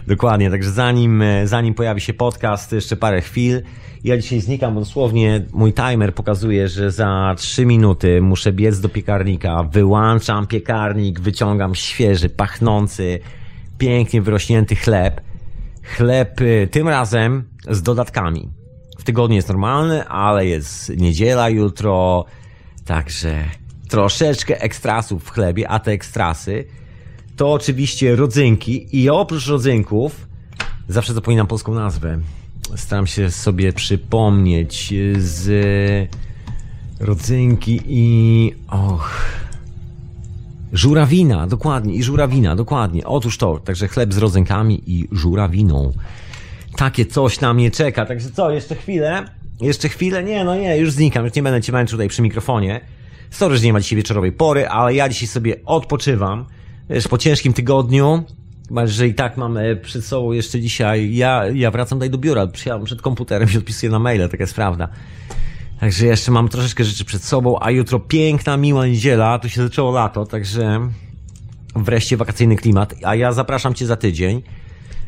[0.06, 3.62] Dokładnie, także zanim, zanim pojawi się podcast, jeszcze parę chwil.
[4.04, 8.88] Ja dzisiaj znikam, bo dosłownie mój timer pokazuje, że za 3 minuty muszę biec do
[8.88, 13.18] piekarnika, wyłączam piekarnik, wyciągam świeży, pachnący,
[13.78, 15.20] pięknie wyrośnięty chleb.
[15.82, 18.48] Chleb y, tym razem z dodatkami.
[18.98, 22.24] W tygodniu jest normalny, ale jest niedziela jutro,
[22.84, 23.44] także
[23.88, 26.64] troszeczkę ekstrasów w chlebie, a te ekstrasy
[27.42, 30.26] to oczywiście rodzynki i oprócz rodzynków
[30.88, 32.18] zawsze zapominam polską nazwę.
[32.76, 35.48] Staram się sobie przypomnieć z
[37.00, 39.24] rodzynki i och
[40.72, 43.06] żurawina, dokładnie, i żurawina, dokładnie.
[43.06, 45.92] Otóż to, także chleb z rodzynkami i żurawiną.
[46.76, 49.24] Takie coś na mnie czeka, także co, jeszcze chwilę?
[49.60, 50.24] Jeszcze chwilę?
[50.24, 52.80] Nie, no nie, już znikam, już nie będę cię męczył tutaj przy mikrofonie.
[53.30, 56.46] Sorry, że nie ma dzisiaj wieczorowej pory, ale ja dzisiaj sobie odpoczywam.
[56.92, 58.24] Wiesz, po ciężkim tygodniu,
[58.84, 62.84] że i tak mam przed sobą jeszcze dzisiaj, ja, ja wracam tutaj do biura, przyjechałem
[62.84, 64.88] przed komputerem i odpisuję na maile, taka jest prawda.
[65.80, 69.92] Także jeszcze mam troszeczkę rzeczy przed sobą, a jutro piękna, miła niedziela, tu się zaczęło
[69.92, 70.88] lato, także
[71.76, 74.42] wreszcie wakacyjny klimat, a ja zapraszam Cię za tydzień,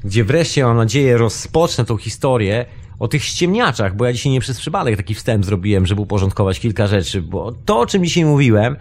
[0.05, 2.66] gdzie wreszcie mam nadzieję rozpocznę tą historię
[2.98, 6.86] o tych ściemniaczach, bo ja dzisiaj nie przez przypadek taki wstęp zrobiłem, żeby uporządkować kilka
[6.86, 8.77] rzeczy, bo to, o czym dzisiaj mówiłem,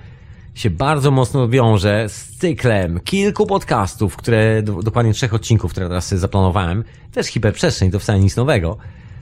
[0.55, 6.83] się bardzo mocno wiąże z cyklem kilku podcastów, które, dokładnie trzech odcinków, które teraz zaplanowałem.
[7.11, 8.77] Też hiperprzestrzeń, to wcale nic nowego.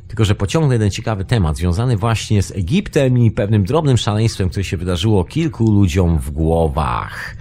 [0.08, 4.64] Tylko, że pociągnę jeden ciekawy temat związany właśnie z Egiptem i pewnym drobnym szaleństwem, które
[4.64, 7.36] się wydarzyło kilku ludziom w głowach.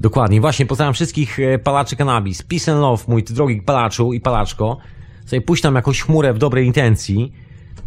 [0.00, 2.42] Dokładnie, właśnie pozdrawiam wszystkich e, palaczy cannabis.
[2.42, 4.78] Peace and love, mój drogi palaczu i palaczko.
[5.26, 7.32] Sobie puść tam jakąś chmurę w dobrej intencji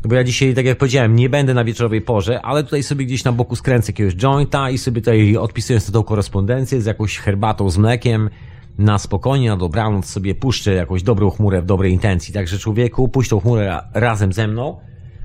[0.04, 3.24] bo ja dzisiaj, tak jak powiedziałem, nie będę na wieczorowej porze, ale tutaj sobie gdzieś
[3.24, 7.78] na boku skręcę jakiegoś jointa i sobie tutaj odpisuję tą korespondencję z jakąś herbatą z
[7.78, 8.30] mlekiem
[8.78, 12.34] na spokojnie, na dobranoc sobie puszczę jakąś dobrą chmurę w dobrej intencji.
[12.34, 14.78] Także człowieku, puść tą chmurę razem ze mną,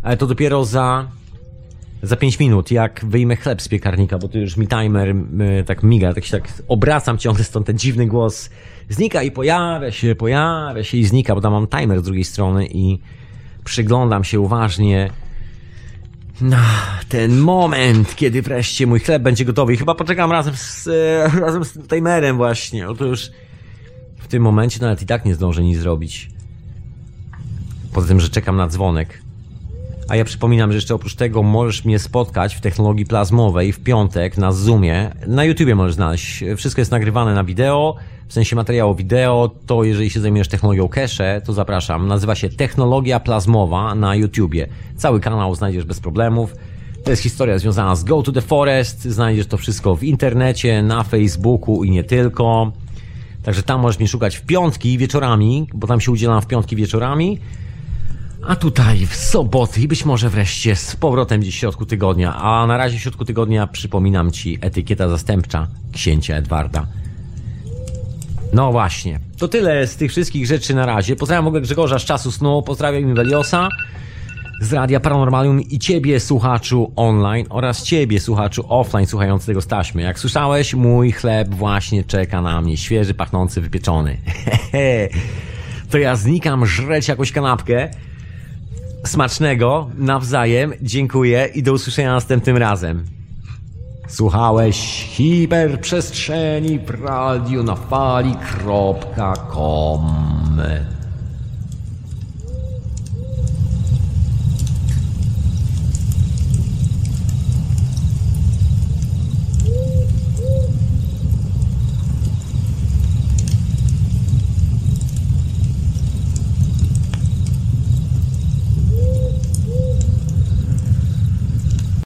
[0.03, 1.09] ale to dopiero za
[2.03, 5.15] za 5 minut, jak wyjmę chleb z piekarnika, bo tu już mi timer
[5.67, 8.51] tak miga, tak się tak obracam ciągle stąd ten dziwny głos
[8.89, 12.67] znika i pojawia się, pojawia się i znika, bo tam mam timer z drugiej strony
[12.67, 12.99] i
[13.65, 15.11] Przyglądam się uważnie
[16.41, 16.65] na
[17.09, 19.75] ten moment, kiedy wreszcie mój chleb będzie gotowy.
[19.75, 22.89] I chyba poczekam razem z, e, razem z timerem właśnie.
[22.89, 23.31] Oto już
[24.19, 26.31] w tym momencie nawet i tak nie zdążę nic zrobić.
[27.93, 29.23] Poza tym, że czekam na dzwonek.
[30.09, 34.39] A ja przypominam, że jeszcze oprócz tego możesz mnie spotkać w technologii plazmowej w piątek
[34.39, 35.11] na Zoomie.
[35.27, 36.45] Na YouTubie możesz znaleźć.
[36.57, 37.97] Wszystko jest nagrywane na wideo
[38.33, 42.09] w sensie materiału wideo, to jeżeli się zajmujesz technologią cache, to zapraszam.
[42.09, 44.69] Nazywa się Technologia Plazmowa na YouTubie.
[44.97, 46.55] Cały kanał znajdziesz bez problemów.
[47.05, 49.03] To jest historia związana z Go to the Forest.
[49.03, 52.73] Znajdziesz to wszystko w internecie, na Facebooku i nie tylko.
[53.43, 57.39] Także tam możesz mnie szukać w piątki wieczorami, bo tam się udzielam w piątki wieczorami.
[58.47, 62.37] A tutaj w soboty i być może wreszcie z powrotem gdzieś w środku tygodnia.
[62.37, 67.02] A na razie w środku tygodnia przypominam Ci etykieta zastępcza księcia Edwarda.
[68.53, 69.21] No właśnie.
[69.39, 71.17] To tyle z tych wszystkich rzeczy na razie.
[71.17, 73.69] Pozdrawiam mogę Grzegorza z czasu snu, pozdrawiam Imeliosa
[74.61, 80.03] z Radia Paranormalium i Ciebie, słuchaczu online oraz Ciebie, słuchaczu offline słuchający tego staśmy.
[80.03, 84.17] Jak słyszałeś, mój chleb właśnie czeka na mnie, świeży, pachnący, wypieczony.
[85.91, 87.91] to ja znikam żreć jakąś kanapkę.
[89.07, 93.22] Smacznego, nawzajem, dziękuję i do usłyszenia następnym razem.
[94.13, 98.43] Słuchałeś hiperprzestrzeni w radiu na fali.com.